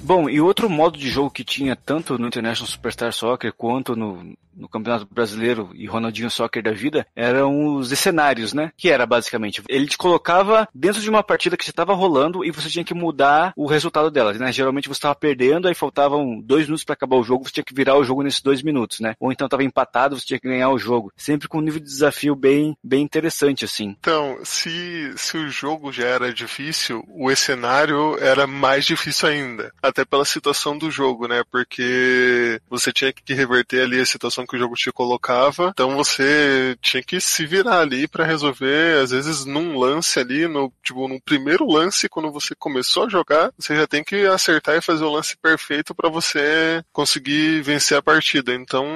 Bom, 0.09 0.27
e 0.27 0.41
outro 0.41 0.71
modo 0.71 0.97
de 0.97 1.07
jogo 1.07 1.31
que 1.31 1.45
tinha 1.45 1.77
tanto 1.77 2.19
no 2.19 2.29
International 2.29 2.67
Superstar 2.67 3.13
Soccer 3.13 3.53
quanto 3.53 3.95
no, 3.95 4.35
no 4.59 4.69
Campeonato 4.69 5.07
Brasileiro 5.11 5.71
e 5.75 5.87
Ronaldinho 5.87 6.31
Soccer 6.31 6.63
da 6.63 6.73
vida 6.73 7.07
eram 7.15 7.77
os 7.77 7.89
cenários, 7.91 8.53
né? 8.53 8.73
Que 8.77 8.91
era 8.91 9.07
basicamente, 9.07 9.63
ele 9.69 9.87
te 9.87 9.97
colocava 9.97 10.69
dentro 10.75 11.01
de 11.01 11.09
uma 11.09 11.23
partida 11.23 11.57
que 11.57 11.65
já 11.65 11.71
estava 11.71 11.95
rolando 11.95 12.45
e 12.45 12.51
você 12.51 12.69
tinha 12.69 12.85
que 12.85 12.95
mudar 12.95 13.53
o 13.57 13.67
resultado 13.67 14.11
dela, 14.11 14.33
né? 14.33 14.53
Geralmente 14.53 14.89
você 14.89 14.99
estava 14.99 15.15
perdendo, 15.15 15.69
aí 15.69 15.75
faltavam 15.75 16.41
dois 16.41 16.65
minutos 16.65 16.85
para 16.85 16.95
acabar 16.95 17.17
o 17.17 17.23
jogo, 17.23 17.45
você 17.45 17.53
tinha 17.53 17.65
que 17.65 17.75
virar 17.75 17.97
o 17.97 18.05
jogo 18.05 18.23
nesses 18.23 18.43
dois 18.43 18.63
minutos, 18.63 19.01
né? 19.01 19.15
Ou 19.21 19.33
então 19.33 19.47
estava 19.47 19.65
empatado, 19.65 20.19
você 20.19 20.27
tinha 20.27 20.41
que 20.41 20.49
ganhar 20.49 20.71
o 20.71 20.79
jogo. 20.79 21.13
Sempre 21.17 21.49
com 21.49 21.59
um 21.59 21.63
nível 21.63 21.81
de 21.81 21.87
desafio 21.87 22.35
bem, 22.35 22.77
bem 22.83 23.03
interessante, 23.03 23.65
assim. 23.65 23.97
Então, 24.01 24.39
se, 24.43 25.13
se 25.17 25.37
o 25.37 25.49
jogo 25.49 25.93
já 25.93 26.07
era 26.07 26.33
difícil, 26.33 27.05
o 27.09 27.35
cenário 27.37 28.19
era 28.21 28.47
mais 28.47 28.85
difícil 28.85 29.29
ainda. 29.29 29.73
Até 29.83 30.05
pela 30.05 30.25
situação 30.25 30.77
do 30.77 30.91
jogo, 30.91 31.27
né? 31.29 31.43
Porque 31.51 32.61
você 32.69 32.93
tinha 32.93 33.13
que 33.13 33.35
reverter 33.35 33.83
ali 33.83 34.01
a 34.01 34.07
situação 34.07 34.47
que 34.49 34.57
o 34.57 34.59
jogo 34.59 34.75
te 34.75 34.91
colocava, 34.93 35.71
então 35.73 35.97
você 35.97 36.77
tinha 36.81 37.03
que 37.03 37.21
se 37.21 37.47
virar 37.47 37.81
ali 37.81 38.09
para 38.09 38.25
resolver, 38.25 39.03
às 39.03 39.11
vezes 39.11 39.45
num 39.45 39.79
lance 39.79 40.19
ali, 40.19 40.49
no 40.49 40.73
tipo 40.83 41.07
no 41.09 41.21
primeiro 41.21 41.67
lance 41.67 42.09
quando 42.09 42.33
você 42.33 42.55
começou 42.55 43.05
a 43.05 43.09
jogar, 43.09 43.53
você 43.59 43.77
já 43.77 43.87
tem 43.87 44.03
que 44.03 44.27
acertar 44.27 44.77
e 44.77 44.83
fazer 44.83 45.05
o 45.05 45.13
lance 45.13 45.37
perfeito 45.37 45.95
para 45.95 46.09
você 46.09 46.83
conseguir 46.93 47.63
vencer 47.63 47.97
a 47.99 48.03
partida. 48.03 48.55
Então 48.55 48.87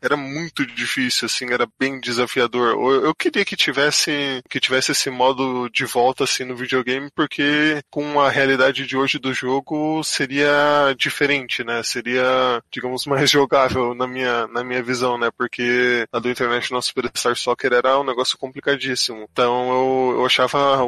era 0.00 0.16
muito 0.16 0.66
difícil, 0.66 1.26
assim, 1.26 1.52
era 1.52 1.68
bem 1.78 2.00
desafiador. 2.00 2.70
Eu, 2.70 3.06
eu 3.06 3.14
queria 3.14 3.44
que 3.44 3.56
tivesse 3.56 4.42
que 4.48 4.60
tivesse 4.60 4.92
esse 4.92 5.10
modo 5.10 5.68
de 5.68 5.84
volta 5.84 6.24
assim 6.24 6.44
no 6.44 6.56
videogame, 6.56 7.10
porque 7.14 7.82
com 7.90 8.20
a 8.20 8.30
realidade 8.30 8.86
de 8.86 8.96
hoje 8.96 9.18
do 9.18 9.32
jogo 9.34 10.02
seria 10.02 10.94
diferente, 10.96 11.64
né? 11.64 11.82
Seria, 11.82 12.62
digamos, 12.70 13.06
mais 13.06 13.30
jogável 13.30 13.94
na 13.94 14.06
minha, 14.06 14.46
na 14.48 14.64
minha 14.64 14.75
visão, 14.82 15.18
né? 15.18 15.30
Porque 15.36 16.06
a 16.12 16.18
do 16.18 16.30
International 16.30 16.82
Superstar 16.82 17.34
Soccer 17.34 17.72
era 17.72 17.98
um 17.98 18.04
negócio 18.04 18.36
complicadíssimo. 18.36 19.26
Então 19.32 19.70
eu, 19.70 20.18
eu 20.18 20.26
achava, 20.26 20.80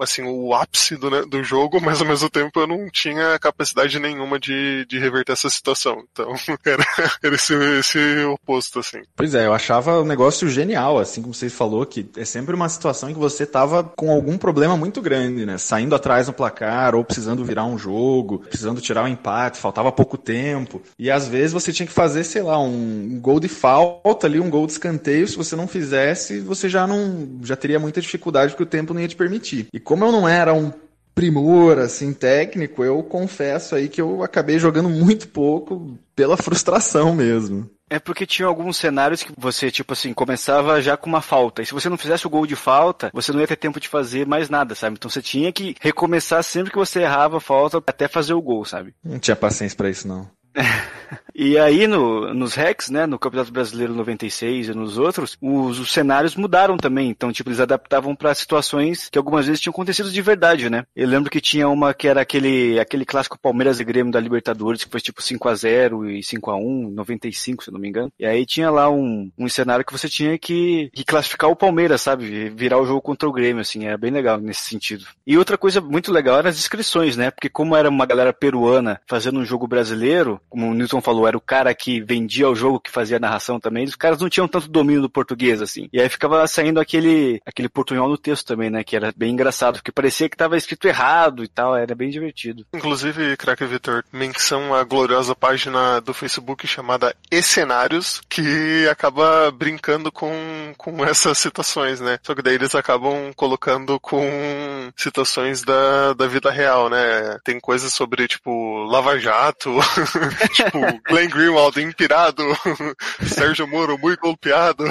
assim, 0.00 0.22
o 0.22 0.52
ápice 0.54 0.96
do, 0.96 1.10
né, 1.10 1.22
do 1.22 1.42
jogo, 1.44 1.80
mas 1.82 2.00
ao 2.00 2.06
mesmo 2.06 2.28
tempo 2.28 2.58
eu 2.60 2.66
não 2.66 2.88
tinha 2.90 3.38
capacidade 3.38 3.98
nenhuma 4.00 4.38
de, 4.38 4.84
de 4.86 4.98
reverter 4.98 5.32
essa 5.32 5.48
situação. 5.48 6.04
Então 6.12 6.32
era, 6.66 6.84
era 7.22 7.34
esse, 7.34 7.54
esse 7.54 8.24
oposto, 8.24 8.80
assim. 8.80 9.02
Pois 9.14 9.34
é, 9.34 9.46
eu 9.46 9.54
achava 9.54 10.00
o 10.00 10.04
negócio 10.04 10.48
genial, 10.48 10.98
assim 10.98 11.22
como 11.22 11.34
você 11.34 11.48
falou, 11.48 11.86
que 11.86 12.08
é 12.16 12.24
sempre 12.24 12.54
uma 12.54 12.68
situação 12.68 13.08
em 13.08 13.14
que 13.14 13.20
você 13.20 13.46
tava 13.46 13.84
com 13.84 14.10
algum 14.10 14.36
problema 14.36 14.76
muito 14.76 15.00
grande, 15.00 15.46
né? 15.46 15.58
Saindo 15.58 15.94
atrás 15.94 16.26
no 16.26 16.32
placar, 16.32 16.94
ou 16.94 17.04
precisando 17.04 17.44
virar 17.44 17.64
um 17.64 17.78
jogo, 17.78 18.40
precisando 18.40 18.80
tirar 18.80 18.96
tirar 18.96 19.02
o 19.02 19.04
um 19.04 19.08
empate, 19.08 19.58
faltava 19.58 19.92
pouco 19.92 20.16
tempo. 20.16 20.80
E 20.98 21.10
às 21.10 21.28
vezes 21.28 21.52
você 21.52 21.72
tinha 21.72 21.86
que 21.86 21.92
fazer, 21.92 22.24
sei 22.24 22.42
lá, 22.42 22.58
um 22.58 23.18
gol 23.20 23.35
de 23.40 23.48
falta 23.48 24.26
ali, 24.26 24.40
um 24.40 24.50
gol 24.50 24.66
de 24.66 24.72
escanteio. 24.72 25.26
Se 25.26 25.36
você 25.36 25.54
não 25.56 25.66
fizesse, 25.66 26.40
você 26.40 26.68
já 26.68 26.86
não 26.86 27.38
já 27.42 27.56
teria 27.56 27.78
muita 27.78 28.00
dificuldade 28.00 28.52
porque 28.52 28.62
o 28.62 28.66
tempo 28.66 28.94
não 28.94 29.00
ia 29.00 29.08
te 29.08 29.16
permitir. 29.16 29.68
E 29.72 29.80
como 29.80 30.04
eu 30.04 30.12
não 30.12 30.28
era 30.28 30.52
um 30.52 30.72
primor 31.14 31.78
assim 31.78 32.12
técnico, 32.12 32.84
eu 32.84 33.02
confesso 33.02 33.74
aí 33.74 33.88
que 33.88 34.00
eu 34.00 34.22
acabei 34.22 34.58
jogando 34.58 34.90
muito 34.90 35.28
pouco 35.28 35.98
pela 36.14 36.36
frustração 36.36 37.14
mesmo. 37.14 37.68
É 37.88 38.00
porque 38.00 38.26
tinha 38.26 38.46
alguns 38.46 38.76
cenários 38.76 39.22
que 39.22 39.32
você, 39.38 39.70
tipo 39.70 39.92
assim, 39.92 40.12
começava 40.12 40.82
já 40.82 40.96
com 40.96 41.08
uma 41.08 41.22
falta. 41.22 41.62
E 41.62 41.66
se 41.66 41.72
você 41.72 41.88
não 41.88 41.96
fizesse 41.96 42.26
o 42.26 42.30
gol 42.30 42.44
de 42.44 42.56
falta, 42.56 43.10
você 43.14 43.32
não 43.32 43.40
ia 43.40 43.46
ter 43.46 43.56
tempo 43.56 43.78
de 43.78 43.88
fazer 43.88 44.26
mais 44.26 44.50
nada, 44.50 44.74
sabe? 44.74 44.96
Então 44.98 45.08
você 45.08 45.22
tinha 45.22 45.52
que 45.52 45.76
recomeçar 45.80 46.42
sempre 46.42 46.72
que 46.72 46.78
você 46.78 47.02
errava 47.02 47.36
a 47.36 47.40
falta 47.40 47.78
até 47.78 48.08
fazer 48.08 48.34
o 48.34 48.42
gol, 48.42 48.64
sabe? 48.64 48.92
Não 49.04 49.20
tinha 49.20 49.36
paciência 49.36 49.76
para 49.76 49.88
isso, 49.88 50.08
não. 50.08 50.28
e 51.34 51.58
aí 51.58 51.86
no, 51.86 52.32
nos 52.32 52.54
Rex, 52.54 52.88
né, 52.88 53.06
no 53.06 53.18
Campeonato 53.18 53.52
Brasileiro 53.52 53.94
96 53.94 54.68
e 54.68 54.74
nos 54.74 54.98
outros, 54.98 55.36
os, 55.40 55.78
os 55.78 55.92
cenários 55.92 56.34
mudaram 56.34 56.76
também. 56.76 57.08
Então, 57.08 57.32
tipo, 57.32 57.48
eles 57.48 57.60
adaptavam 57.60 58.14
para 58.14 58.34
situações 58.34 59.08
que 59.10 59.18
algumas 59.18 59.46
vezes 59.46 59.60
tinham 59.60 59.72
acontecido 59.72 60.10
de 60.10 60.22
verdade, 60.22 60.70
né? 60.70 60.84
Eu 60.94 61.08
lembro 61.08 61.30
que 61.30 61.40
tinha 61.40 61.68
uma 61.68 61.92
que 61.92 62.08
era 62.08 62.20
aquele, 62.20 62.78
aquele 62.80 63.04
clássico 63.04 63.38
Palmeiras 63.38 63.80
e 63.80 63.84
Grêmio 63.84 64.12
da 64.12 64.20
Libertadores, 64.20 64.84
que 64.84 64.90
foi 64.90 65.00
tipo 65.00 65.22
5 65.22 65.48
a 65.48 65.54
0 65.54 66.10
e 66.10 66.22
5 66.22 66.50
a 66.50 66.56
1 66.56 66.90
95, 66.90 67.64
se 67.64 67.70
não 67.70 67.78
me 67.78 67.88
engano. 67.88 68.12
E 68.18 68.24
aí 68.24 68.46
tinha 68.46 68.70
lá 68.70 68.90
um, 68.90 69.30
um 69.38 69.48
cenário 69.48 69.84
que 69.84 69.92
você 69.92 70.08
tinha 70.08 70.38
que, 70.38 70.90
que 70.94 71.04
classificar 71.04 71.50
o 71.50 71.56
Palmeiras, 71.56 72.00
sabe? 72.00 72.48
Virar 72.50 72.78
o 72.78 72.86
jogo 72.86 73.02
contra 73.02 73.28
o 73.28 73.32
Grêmio, 73.32 73.60
assim, 73.60 73.84
era 73.84 73.98
bem 73.98 74.10
legal 74.10 74.38
nesse 74.38 74.62
sentido. 74.62 75.06
E 75.26 75.36
outra 75.36 75.58
coisa 75.58 75.80
muito 75.80 76.12
legal 76.12 76.38
eram 76.38 76.48
as 76.48 76.58
inscrições, 76.58 77.16
né? 77.16 77.30
Porque 77.30 77.48
como 77.48 77.76
era 77.76 77.88
uma 77.88 78.06
galera 78.06 78.32
peruana 78.32 79.00
fazendo 79.06 79.38
um 79.38 79.44
jogo 79.44 79.66
brasileiro, 79.66 80.40
como 80.48 80.70
o 80.70 80.74
Newton 80.74 81.00
falou, 81.00 81.26
era 81.26 81.36
o 81.36 81.40
cara 81.40 81.74
que 81.74 82.00
vendia 82.00 82.48
o 82.48 82.54
jogo, 82.54 82.80
que 82.80 82.90
fazia 82.90 83.16
a 83.16 83.20
narração 83.20 83.60
também, 83.60 83.84
os 83.84 83.96
caras 83.96 84.20
não 84.20 84.28
tinham 84.28 84.48
tanto 84.48 84.68
domínio 84.68 85.02
do 85.02 85.10
português, 85.10 85.60
assim. 85.60 85.88
E 85.92 86.00
aí 86.00 86.08
ficava 86.08 86.46
saindo 86.46 86.80
aquele, 86.80 87.40
aquele 87.44 87.68
portunhol 87.68 88.08
no 88.08 88.18
texto 88.18 88.46
também, 88.46 88.70
né? 88.70 88.84
Que 88.84 88.96
era 88.96 89.12
bem 89.16 89.32
engraçado, 89.32 89.74
porque 89.74 89.92
parecia 89.92 90.28
que 90.28 90.36
tava 90.36 90.56
escrito 90.56 90.88
errado 90.88 91.44
e 91.44 91.48
tal, 91.48 91.76
era 91.76 91.94
bem 91.94 92.10
divertido. 92.10 92.66
Inclusive, 92.72 93.36
craque 93.36 93.64
Vitor, 93.64 94.04
menção 94.12 94.74
à 94.74 94.84
gloriosa 94.84 95.34
página 95.34 96.00
do 96.00 96.14
Facebook 96.14 96.66
chamada 96.66 97.14
Escenários, 97.30 98.20
que 98.28 98.86
acaba 98.90 99.50
brincando 99.50 100.10
com, 100.12 100.32
com 100.76 101.04
essas 101.04 101.38
situações, 101.38 102.00
né? 102.00 102.18
Só 102.22 102.34
que 102.34 102.42
daí 102.42 102.54
eles 102.54 102.74
acabam 102.74 103.32
colocando 103.34 103.98
com 104.00 104.92
situações 104.96 105.62
da, 105.62 106.12
da 106.12 106.26
vida 106.26 106.50
real, 106.50 106.88
né? 106.88 107.38
Tem 107.44 107.58
coisas 107.60 107.92
sobre, 107.92 108.28
tipo, 108.28 108.84
Lava 108.84 109.18
Jato, 109.18 109.74
tipo, 110.52 110.78
Glenn 111.08 111.28
Greenwald 111.28 111.80
inspirado, 111.80 112.42
Sérgio 113.26 113.66
Moro 113.66 113.98
muito 113.98 114.20
golpeado. 114.20 114.84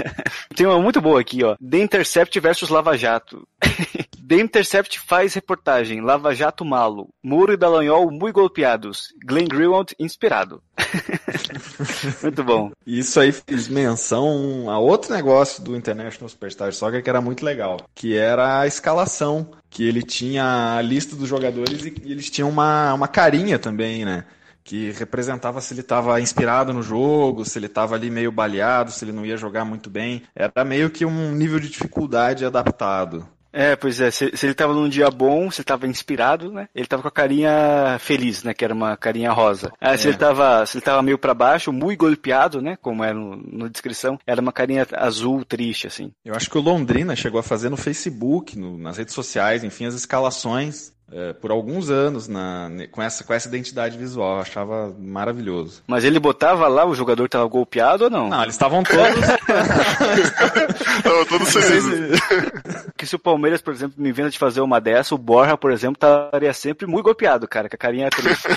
Tem 0.54 0.66
uma 0.66 0.80
muito 0.80 1.00
boa 1.00 1.20
aqui, 1.20 1.42
ó. 1.44 1.56
The 1.56 1.78
Intercept 1.78 2.38
versus 2.40 2.68
Lava 2.68 2.96
Jato. 2.96 3.46
The 4.26 4.36
Intercept 4.36 5.00
faz 5.00 5.34
reportagem. 5.34 6.00
Lava 6.00 6.34
Jato 6.34 6.64
malo. 6.64 7.08
Muro 7.22 7.52
e 7.52 7.56
Dallagnol 7.56 8.10
muito 8.10 8.34
golpeados. 8.34 9.08
Glenn 9.24 9.46
Greenwald 9.46 9.94
inspirado. 9.98 10.62
muito 12.22 12.44
bom. 12.44 12.70
Isso 12.86 13.18
aí 13.20 13.32
fez 13.32 13.68
menção 13.68 14.68
a 14.68 14.78
outro 14.78 15.12
negócio 15.14 15.62
do 15.62 15.76
International 15.76 16.28
Superstar 16.28 16.72
Soccer 16.72 17.02
que 17.02 17.10
era 17.10 17.20
muito 17.20 17.44
legal, 17.44 17.78
que 17.94 18.16
era 18.16 18.60
a 18.60 18.66
escalação, 18.66 19.50
que 19.68 19.86
ele 19.86 20.02
tinha 20.02 20.76
a 20.76 20.82
lista 20.82 21.16
dos 21.16 21.28
jogadores 21.28 21.84
e 21.84 21.94
eles 22.04 22.30
tinham 22.30 22.48
uma, 22.48 22.94
uma 22.94 23.08
carinha 23.08 23.58
também, 23.58 24.04
né? 24.04 24.24
Que 24.70 24.92
representava 24.92 25.60
se 25.60 25.74
ele 25.74 25.80
estava 25.80 26.20
inspirado 26.20 26.72
no 26.72 26.80
jogo, 26.80 27.44
se 27.44 27.58
ele 27.58 27.66
estava 27.66 27.96
ali 27.96 28.08
meio 28.08 28.30
baleado, 28.30 28.92
se 28.92 29.04
ele 29.04 29.10
não 29.10 29.26
ia 29.26 29.36
jogar 29.36 29.64
muito 29.64 29.90
bem. 29.90 30.22
Era 30.32 30.64
meio 30.64 30.88
que 30.90 31.04
um 31.04 31.32
nível 31.32 31.58
de 31.58 31.68
dificuldade 31.68 32.44
adaptado. 32.44 33.26
É, 33.52 33.74
pois 33.74 34.00
é, 34.00 34.12
se, 34.12 34.30
se 34.36 34.46
ele 34.46 34.54
tava 34.54 34.72
num 34.72 34.88
dia 34.88 35.10
bom, 35.10 35.50
se 35.50 35.60
ele 35.60 35.64
tava 35.64 35.88
inspirado, 35.88 36.52
né? 36.52 36.68
Ele 36.72 36.86
tava 36.86 37.02
com 37.02 37.08
a 37.08 37.10
carinha 37.10 37.96
feliz, 37.98 38.44
né? 38.44 38.54
Que 38.54 38.64
era 38.64 38.72
uma 38.72 38.96
carinha 38.96 39.32
rosa. 39.32 39.72
Se 39.98 40.06
É. 40.06 40.10
ele 40.10 40.18
tava, 40.18 40.64
se 40.66 40.76
ele 40.76 40.84
tava 40.84 41.02
meio 41.02 41.18
pra 41.18 41.34
baixo, 41.34 41.72
muito 41.72 41.98
golpeado, 41.98 42.62
né? 42.62 42.76
Como 42.80 43.02
é 43.02 43.12
no, 43.12 43.42
na 43.52 43.66
descrição, 43.66 44.20
era 44.24 44.40
uma 44.40 44.52
carinha 44.52 44.86
azul, 44.92 45.44
triste, 45.44 45.88
assim. 45.88 46.12
Eu 46.24 46.36
acho 46.36 46.48
que 46.48 46.56
o 46.58 46.60
Londrina 46.60 47.16
chegou 47.16 47.40
a 47.40 47.42
fazer 47.42 47.70
no 47.70 47.76
Facebook, 47.76 48.56
no- 48.56 48.78
nas 48.78 48.98
redes 48.98 49.14
sociais, 49.14 49.64
enfim, 49.64 49.86
as 49.86 49.94
escalações 49.94 50.92
é, 51.12 51.32
por 51.32 51.50
alguns 51.50 51.90
anos 51.90 52.28
na, 52.28 52.70
com, 52.90 53.02
essa, 53.02 53.24
com 53.24 53.34
essa 53.34 53.48
identidade 53.48 53.98
visual. 53.98 54.36
Eu 54.36 54.42
achava 54.42 54.94
maravilhoso. 54.98 55.82
Mas 55.86 56.04
ele 56.04 56.20
botava 56.20 56.68
lá, 56.68 56.86
o 56.86 56.94
jogador 56.94 57.28
tava 57.28 57.46
golpeado 57.46 58.04
ou 58.04 58.10
não? 58.10 58.28
Não, 58.28 58.42
eles 58.42 58.54
estavam 58.54 58.82
todos. 58.82 59.00
Tava 61.02 61.26
todos 61.26 61.52
felizes. 61.52 62.20
Que 62.96 63.06
se 63.06 63.14
o 63.16 63.18
Palmeiras, 63.18 63.60
por 63.62 63.72
exemplo, 63.72 63.94
me 63.96 64.10
inventa 64.10 64.28
de 64.28 64.38
fazer 64.38 64.60
uma 64.60 64.78
dessa, 64.78 65.14
o 65.14 65.18
Borja, 65.18 65.56
por 65.56 65.72
exemplo, 65.72 65.94
estaria 65.94 66.52
sempre 66.52 66.86
muito 66.86 67.06
golpeado, 67.06 67.48
cara, 67.48 67.66
com 67.66 67.74
a 67.74 67.78
carinha 67.78 68.10
triste. 68.10 68.46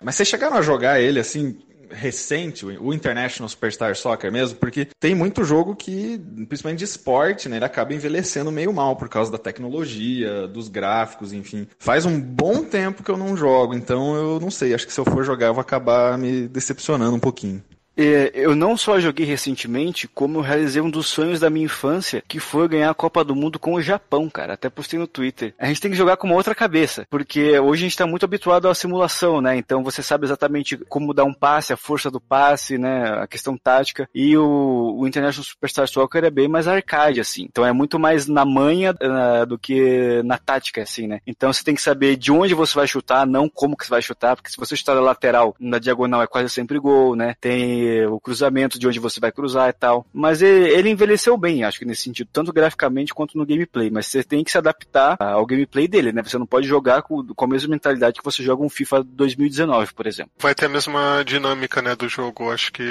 Mas 0.00 0.14
vocês 0.14 0.28
chegaram 0.28 0.56
a 0.56 0.62
jogar 0.62 1.00
ele 1.00 1.18
assim 1.18 1.58
recente, 1.92 2.64
o 2.64 2.92
International 2.92 3.48
Superstar 3.48 3.94
Soccer 3.96 4.32
mesmo, 4.32 4.58
porque 4.58 4.88
tem 4.98 5.14
muito 5.14 5.44
jogo 5.44 5.76
que, 5.76 6.18
principalmente 6.48 6.78
de 6.78 6.84
esporte, 6.84 7.48
né, 7.48 7.56
ele 7.56 7.64
acaba 7.64 7.94
envelhecendo 7.94 8.50
meio 8.50 8.72
mal 8.72 8.96
por 8.96 9.08
causa 9.08 9.30
da 9.30 9.38
tecnologia, 9.38 10.46
dos 10.48 10.68
gráficos, 10.68 11.32
enfim. 11.32 11.66
Faz 11.78 12.04
um 12.04 12.20
bom 12.20 12.64
tempo 12.64 13.02
que 13.02 13.10
eu 13.10 13.16
não 13.16 13.36
jogo, 13.36 13.74
então 13.74 14.14
eu 14.14 14.40
não 14.40 14.50
sei, 14.50 14.74
acho 14.74 14.86
que 14.86 14.92
se 14.92 15.00
eu 15.00 15.04
for 15.04 15.24
jogar 15.24 15.48
eu 15.48 15.54
vou 15.54 15.60
acabar 15.60 16.16
me 16.18 16.48
decepcionando 16.48 17.16
um 17.16 17.20
pouquinho. 17.20 17.62
É, 17.96 18.32
eu 18.34 18.56
não 18.56 18.76
só 18.76 18.98
joguei 18.98 19.26
recentemente, 19.26 20.08
como 20.08 20.38
eu 20.38 20.42
realizei 20.42 20.80
um 20.80 20.90
dos 20.90 21.06
sonhos 21.08 21.40
da 21.40 21.50
minha 21.50 21.66
infância, 21.66 22.22
que 22.26 22.40
foi 22.40 22.68
ganhar 22.68 22.90
a 22.90 22.94
Copa 22.94 23.24
do 23.24 23.36
Mundo 23.36 23.58
com 23.58 23.74
o 23.74 23.82
Japão, 23.82 24.28
cara. 24.30 24.54
Até 24.54 24.70
postei 24.70 24.98
no 24.98 25.06
Twitter. 25.06 25.54
A 25.58 25.66
gente 25.66 25.80
tem 25.80 25.90
que 25.90 25.96
jogar 25.96 26.16
com 26.16 26.26
uma 26.26 26.36
outra 26.36 26.54
cabeça, 26.54 27.06
porque 27.10 27.58
hoje 27.58 27.84
a 27.84 27.88
gente 27.88 27.96
tá 27.96 28.06
muito 28.06 28.24
habituado 28.24 28.68
à 28.68 28.74
simulação, 28.74 29.40
né? 29.40 29.56
Então 29.56 29.82
você 29.82 30.02
sabe 30.02 30.24
exatamente 30.24 30.76
como 30.88 31.14
dar 31.14 31.24
um 31.24 31.34
passe, 31.34 31.72
a 31.72 31.76
força 31.76 32.10
do 32.10 32.20
passe, 32.20 32.78
né? 32.78 33.04
A 33.20 33.26
questão 33.26 33.56
tática. 33.56 34.08
E 34.14 34.36
o, 34.36 34.96
o 34.98 35.06
International 35.06 35.44
Superstar 35.44 35.88
Soccer 35.88 36.24
é 36.24 36.30
bem 36.30 36.48
mais 36.48 36.66
arcade, 36.66 37.20
assim. 37.20 37.44
Então 37.44 37.64
é 37.64 37.72
muito 37.72 37.98
mais 37.98 38.26
na 38.26 38.44
manha 38.44 38.94
ah, 39.00 39.44
do 39.44 39.58
que 39.58 40.22
na 40.24 40.38
tática, 40.38 40.82
assim, 40.82 41.06
né? 41.06 41.20
Então 41.26 41.52
você 41.52 41.62
tem 41.62 41.74
que 41.74 41.82
saber 41.82 42.16
de 42.16 42.32
onde 42.32 42.54
você 42.54 42.74
vai 42.74 42.86
chutar, 42.86 43.26
não 43.26 43.48
como 43.48 43.76
que 43.76 43.84
você 43.84 43.90
vai 43.90 44.02
chutar, 44.02 44.36
porque 44.36 44.50
se 44.50 44.56
você 44.56 44.74
chutar 44.76 44.94
da 44.94 45.00
lateral, 45.00 45.54
na 45.60 45.78
diagonal 45.78 46.22
é 46.22 46.26
quase 46.26 46.48
sempre 46.48 46.78
gol, 46.78 47.14
né? 47.14 47.34
Tem 47.40 47.81
o 48.06 48.20
cruzamento 48.20 48.78
de 48.78 48.86
onde 48.86 48.98
você 48.98 49.20
vai 49.20 49.32
cruzar 49.32 49.68
e 49.68 49.72
tal. 49.72 50.06
Mas 50.12 50.42
ele, 50.42 50.70
ele 50.70 50.90
envelheceu 50.90 51.36
bem, 51.36 51.64
acho 51.64 51.78
que 51.78 51.84
nesse 51.84 52.02
sentido, 52.02 52.28
tanto 52.32 52.52
graficamente 52.52 53.14
quanto 53.14 53.36
no 53.36 53.46
gameplay. 53.46 53.90
Mas 53.90 54.06
você 54.06 54.22
tem 54.22 54.44
que 54.44 54.50
se 54.50 54.58
adaptar 54.58 55.16
ao 55.20 55.46
gameplay 55.46 55.86
dele, 55.88 56.12
né? 56.12 56.22
Você 56.22 56.38
não 56.38 56.46
pode 56.46 56.66
jogar 56.66 57.02
com, 57.02 57.24
com 57.26 57.44
a 57.44 57.48
mesma 57.48 57.70
mentalidade 57.70 58.18
que 58.18 58.24
você 58.24 58.42
joga 58.42 58.62
um 58.62 58.68
FIFA 58.68 59.04
2019, 59.04 59.92
por 59.94 60.06
exemplo. 60.06 60.32
Vai 60.38 60.54
ter 60.54 60.66
a 60.66 60.68
mesma 60.68 61.22
dinâmica, 61.24 61.82
né, 61.82 61.94
do 61.94 62.08
jogo. 62.08 62.50
Acho 62.50 62.72
que 62.72 62.82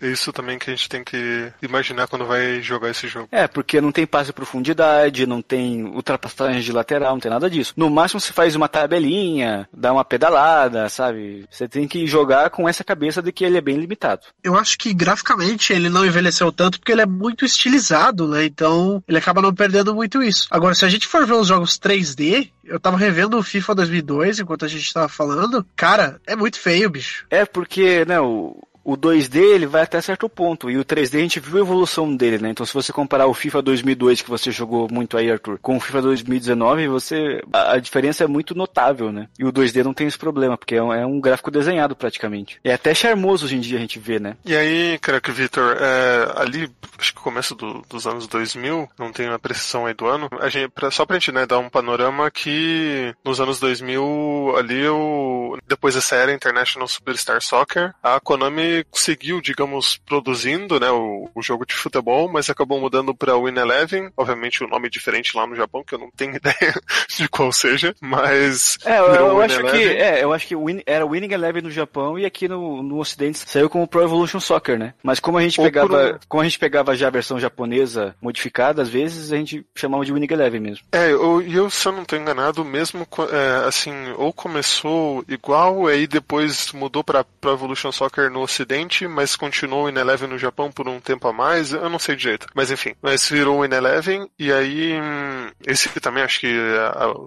é 0.00 0.06
isso 0.06 0.32
também 0.32 0.58
que 0.58 0.70
a 0.70 0.74
gente 0.74 0.88
tem 0.88 1.04
que 1.04 1.52
imaginar 1.62 2.08
quando 2.08 2.24
vai 2.24 2.60
jogar 2.62 2.90
esse 2.90 3.08
jogo. 3.08 3.28
É, 3.30 3.46
porque 3.46 3.80
não 3.80 3.92
tem 3.92 4.06
passe 4.06 4.32
profundidade, 4.32 5.26
não 5.26 5.42
tem 5.42 5.84
ultrapassagem 5.84 6.60
de 6.60 6.72
lateral, 6.72 7.12
não 7.12 7.20
tem 7.20 7.30
nada 7.30 7.48
disso. 7.48 7.72
No 7.76 7.90
máximo 7.90 8.20
você 8.20 8.32
faz 8.32 8.54
uma 8.54 8.68
tabelinha, 8.68 9.68
dá 9.72 9.92
uma 9.92 10.04
pedalada, 10.04 10.88
sabe? 10.88 11.46
Você 11.50 11.68
tem 11.68 11.86
que 11.86 12.06
jogar 12.06 12.50
com 12.50 12.68
essa 12.68 12.84
cabeça 12.84 13.22
de 13.22 13.32
que 13.32 13.44
ele 13.44 13.58
é 13.58 13.60
bem 13.60 13.76
limitado. 13.76 14.22
Eu 14.42 14.56
acho 14.56 14.78
que 14.78 14.94
graficamente 14.94 15.72
ele 15.72 15.88
não 15.88 16.04
envelheceu 16.04 16.50
tanto 16.50 16.78
porque 16.78 16.92
ele 16.92 17.02
é 17.02 17.06
muito 17.06 17.44
estilizado, 17.44 18.26
né? 18.26 18.44
Então 18.44 19.02
ele 19.06 19.18
acaba 19.18 19.42
não 19.42 19.54
perdendo 19.54 19.94
muito 19.94 20.22
isso. 20.22 20.46
Agora, 20.50 20.74
se 20.74 20.84
a 20.84 20.88
gente 20.88 21.06
for 21.06 21.26
ver 21.26 21.34
os 21.34 21.48
jogos 21.48 21.78
3D, 21.78 22.50
eu 22.64 22.80
tava 22.80 22.96
revendo 22.96 23.38
o 23.38 23.42
FIFA 23.42 23.74
2002 23.74 24.40
enquanto 24.40 24.64
a 24.64 24.68
gente 24.68 24.92
tava 24.92 25.08
falando. 25.08 25.66
Cara, 25.76 26.20
é 26.26 26.34
muito 26.34 26.58
feio, 26.58 26.88
bicho. 26.88 27.26
É 27.28 27.44
porque, 27.44 28.04
né, 28.06 28.20
o, 28.20 28.56
o 28.92 28.96
2D 28.96 29.36
ele 29.36 29.66
vai 29.66 29.82
até 29.82 30.00
certo 30.00 30.28
ponto, 30.28 30.70
e 30.70 30.76
o 30.78 30.84
3D 30.84 31.18
a 31.18 31.22
gente 31.22 31.40
viu 31.40 31.58
a 31.58 31.60
evolução 31.60 32.14
dele, 32.14 32.38
né? 32.38 32.50
Então 32.50 32.64
se 32.66 32.74
você 32.74 32.92
comparar 32.92 33.26
o 33.26 33.34
FIFA 33.34 33.62
2002 33.62 34.22
que 34.22 34.30
você 34.30 34.50
jogou 34.50 34.88
muito 34.90 35.16
aí, 35.16 35.30
Arthur, 35.30 35.58
com 35.60 35.76
o 35.76 35.80
FIFA 35.80 36.02
2019, 36.02 36.88
você 36.88 37.42
a, 37.52 37.78
diferença 37.78 38.24
é 38.24 38.26
muito 38.26 38.54
notável, 38.54 39.12
né? 39.12 39.28
E 39.38 39.44
o 39.44 39.52
2D 39.52 39.82
não 39.84 39.94
tem 39.94 40.06
esse 40.06 40.18
problema, 40.18 40.56
porque 40.56 40.74
é 40.74 40.82
um, 40.82 40.92
é 40.92 41.06
um 41.06 41.20
gráfico 41.20 41.50
desenhado 41.50 41.94
praticamente. 41.96 42.58
É 42.64 42.72
até 42.72 42.94
charmoso 42.94 43.44
hoje 43.46 43.56
em 43.56 43.60
dia 43.60 43.78
a 43.78 43.80
gente 43.80 43.98
vê, 43.98 44.18
né? 44.18 44.36
E 44.44 44.54
aí, 44.56 44.98
craque 44.98 45.30
Victor, 45.30 45.76
é, 45.80 46.32
ali, 46.36 46.70
acho 46.98 47.14
que 47.14 47.20
começo 47.20 47.54
do- 47.54 47.82
dos 47.88 48.06
anos 48.06 48.26
2000, 48.26 48.88
não 48.98 49.12
tenho 49.12 49.32
a 49.32 49.38
precisão 49.38 49.86
aí 49.86 49.94
do 49.94 50.06
ano, 50.06 50.28
a 50.40 50.48
gente, 50.48 50.68
pra- 50.70 50.90
só 50.90 51.04
pra 51.06 51.18
gente 51.18 51.32
né, 51.32 51.46
dar 51.46 51.58
um 51.58 51.68
panorama 51.70 52.30
que 52.30 53.14
nos 53.24 53.40
anos 53.40 53.58
2000, 53.60 54.54
ali, 54.56 54.86
o, 54.88 55.56
depois 55.66 55.94
dessa 55.94 56.16
era 56.16 56.32
International 56.32 56.86
Superstar 56.88 57.42
Soccer, 57.42 57.92
a 58.02 58.18
Konami 58.20 58.79
seguiu, 58.92 59.40
digamos, 59.40 59.96
produzindo 59.98 60.78
né, 60.80 60.90
o, 60.90 61.28
o 61.34 61.42
jogo 61.42 61.64
de 61.66 61.74
futebol, 61.74 62.30
mas 62.30 62.48
acabou 62.50 62.80
mudando 62.80 63.14
pra 63.14 63.36
Win 63.36 63.58
Eleven, 63.58 64.10
obviamente 64.16 64.62
o 64.64 64.68
nome 64.68 64.86
é 64.86 64.90
diferente 64.90 65.36
lá 65.36 65.46
no 65.46 65.54
Japão, 65.56 65.82
que 65.84 65.94
eu 65.94 65.98
não 65.98 66.10
tenho 66.16 66.34
ideia 66.36 66.74
de 67.16 67.28
qual 67.28 67.52
seja, 67.52 67.94
mas... 68.00 68.78
É, 68.84 68.98
eu, 68.98 69.04
eu 69.14 69.40
acho 69.42 69.58
que 69.60 69.66
Eleven. 69.66 69.96
é, 69.96 70.24
eu 70.24 70.32
acho 70.32 70.46
que 70.46 70.56
Win, 70.56 70.82
era 70.86 71.06
Winning 71.06 71.32
Eleven 71.32 71.62
no 71.62 71.70
Japão 71.70 72.18
e 72.18 72.24
aqui 72.24 72.48
no, 72.48 72.82
no 72.82 72.98
Ocidente 72.98 73.38
saiu 73.38 73.68
como 73.70 73.86
Pro 73.86 74.02
Evolution 74.02 74.40
Soccer, 74.40 74.78
né? 74.78 74.94
Mas 75.02 75.20
como 75.20 75.38
a 75.38 75.42
gente 75.42 75.60
Ou 75.60 75.66
pegava, 75.66 76.12
um- 76.14 76.18
como 76.28 76.40
a 76.40 76.44
gente 76.44 76.58
pegava 76.58 76.96
já 76.96 77.08
a 77.08 77.10
versão 77.10 77.38
japonesa 77.40 78.14
modificada, 78.20 78.82
às 78.82 78.88
vezes 78.88 79.32
a 79.32 79.36
gente 79.36 79.64
chamava 79.74 80.04
de 80.04 80.12
Winning 80.12 80.28
Eleven 80.32 80.60
mesmo. 80.60 80.84
É, 80.92 81.10
eu- 81.12 81.42
e 81.42 81.54
eu, 81.54 81.68
se 81.70 81.86
eu 81.86 81.92
não 81.92 82.04
tô 82.04 82.16
enganado, 82.16 82.64
mesmo, 82.64 83.06
é, 83.32 83.66
assim, 83.68 83.92
ou 84.16 84.32
começou 84.32 85.24
igual, 85.28 85.86
aí 85.86 86.06
depois 86.06 86.72
mudou 86.72 87.02
pra 87.02 87.24
Pro 87.24 87.52
Evolution 87.52 87.92
Soccer 87.92 88.30
no 88.30 88.40
ocidente, 88.40 88.59
mas 89.06 89.36
continuou 89.36 89.88
em 89.88 89.96
Eleven 89.98 90.28
no 90.28 90.38
Japão 90.38 90.70
por 90.70 90.88
um 90.88 91.00
tempo 91.00 91.28
a 91.28 91.32
mais, 91.32 91.72
eu 91.72 91.88
não 91.88 91.98
sei 91.98 92.16
direito. 92.16 92.46
Mas 92.54 92.70
enfim, 92.70 92.94
mas 93.02 93.28
virou 93.28 93.64
em 93.64 93.72
Eleven, 93.72 94.28
e 94.38 94.52
aí, 94.52 95.00
hum, 95.00 95.50
esse 95.66 95.88
também 96.00 96.22
acho 96.22 96.40
que 96.40 96.54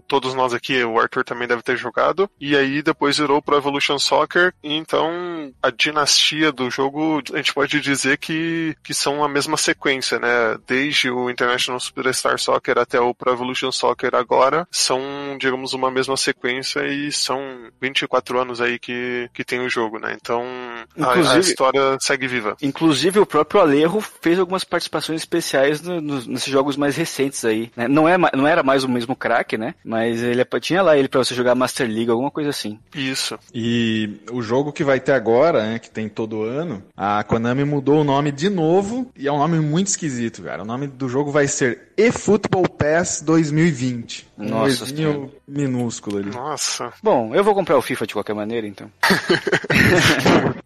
todos 0.08 0.34
nós 0.34 0.54
aqui, 0.54 0.84
o 0.84 1.00
Arthur 1.00 1.24
também 1.24 1.48
deve 1.48 1.62
ter 1.62 1.78
jogado, 1.78 2.30
e 2.40 2.56
aí 2.56 2.82
depois 2.82 3.18
virou 3.18 3.42
Pro 3.42 3.58
Evolution 3.58 3.98
Soccer, 4.00 4.54
e 4.64 4.74
então 4.74 5.54
a 5.62 5.70
dinastia 5.70 6.52
do 6.52 6.70
jogo, 6.70 7.22
a 7.34 7.38
gente 7.38 7.54
pode 7.54 7.80
dizer 7.80 8.18
que, 8.18 8.76
que 8.84 8.94
são 8.94 9.24
a 9.24 9.30
mesma 9.30 9.58
sequência, 9.58 10.20
né? 10.20 10.58
Desde 10.68 11.10
o 11.10 11.30
International 11.30 11.80
Superstar 11.80 12.38
Soccer 12.40 12.78
até 12.78 13.00
o 13.00 13.14
Pro 13.14 13.32
Evolution 13.32 13.72
Soccer 13.72 14.14
agora, 14.16 14.68
são, 14.72 15.02
digamos, 15.40 15.74
uma 15.74 15.92
mesma 15.92 16.18
sequência 16.18 16.86
e 16.88 17.12
são 17.12 17.40
24 17.82 18.40
anos 18.40 18.62
aí 18.62 18.80
que, 18.80 19.30
que 19.34 19.44
tem 19.44 19.60
o 19.60 19.70
jogo, 19.70 20.00
né? 20.00 20.16
Então 20.20 20.44
a- 21.00 21.14
a, 21.28 21.32
Inclusive- 21.32 21.50
história 21.52 21.98
segue 22.00 22.28
viva. 22.28 22.56
Inclusive 22.62 23.20
o 23.20 23.26
próprio 23.26 23.62
Alejo 23.62 24.00
fez 24.22 24.40
algumas 24.40 24.64
participações 24.64 25.22
especiais 25.22 25.82
no- 25.82 26.02
no- 26.02 26.26
nesses 26.26 26.48
jogos 26.52 26.76
mais 26.78 26.96
recentes 26.96 27.44
aí. 27.46 27.72
né? 27.76 27.88
Não, 27.88 28.08
é, 28.08 28.18
não 28.18 28.48
era 28.48 28.64
mais 28.64 28.84
o 28.84 28.90
mesmo 28.90 29.16
craque, 29.16 29.58
né? 29.58 29.76
Mas 29.84 30.22
ele 30.24 30.42
é- 30.42 30.60
tinha 30.60 30.82
lá 30.82 30.98
ele 30.98 31.08
pra 31.08 31.24
você 31.24 31.34
jogar 31.36 31.56
Master 31.56 31.88
League, 31.88 32.10
alguma 32.10 32.32
coisa 32.32 32.50
assim. 32.50 32.80
Isso. 32.96 33.38
E 33.54 34.18
o 34.32 34.42
jogo 34.42 34.72
que 34.72 34.84
vai 34.84 35.00
ter 35.00 35.12
agora, 35.14 35.62
né, 35.64 35.80
que 35.80 35.90
tem 35.90 36.08
todo 36.08 36.44
ano, 36.44 36.82
a 36.96 37.24
Konami 37.24 37.64
mudou 37.66 38.02
o 38.02 38.04
nome 38.04 38.32
de 38.32 38.50
novo 38.50 39.12
e 39.18 39.28
é 39.28 39.32
um 39.32 39.38
nome 39.40 39.60
muito 39.60 39.88
esquisito, 39.88 40.42
cara. 40.44 40.62
O 40.64 40.66
nome 40.66 40.88
do 40.88 41.10
jogo 41.10 41.32
vai 41.32 41.48
ser 41.48 41.90
eFootball 41.98 42.68
Pass 42.70 43.22
2020. 43.22 44.28
Um 44.38 44.50
Nossa 44.50 44.84
Ozinho 44.84 45.32
minúsculo 45.48 46.18
ali. 46.18 46.30
Nossa. 46.30 46.94
Bom, 47.02 47.34
eu 47.36 47.44
vou 47.44 47.54
comprar 47.54 47.78
o 47.78 47.82
FIFA 47.82 48.08
de 48.08 48.14
qualquer 48.14 48.34
maneira, 48.34 48.68
então. 48.68 48.92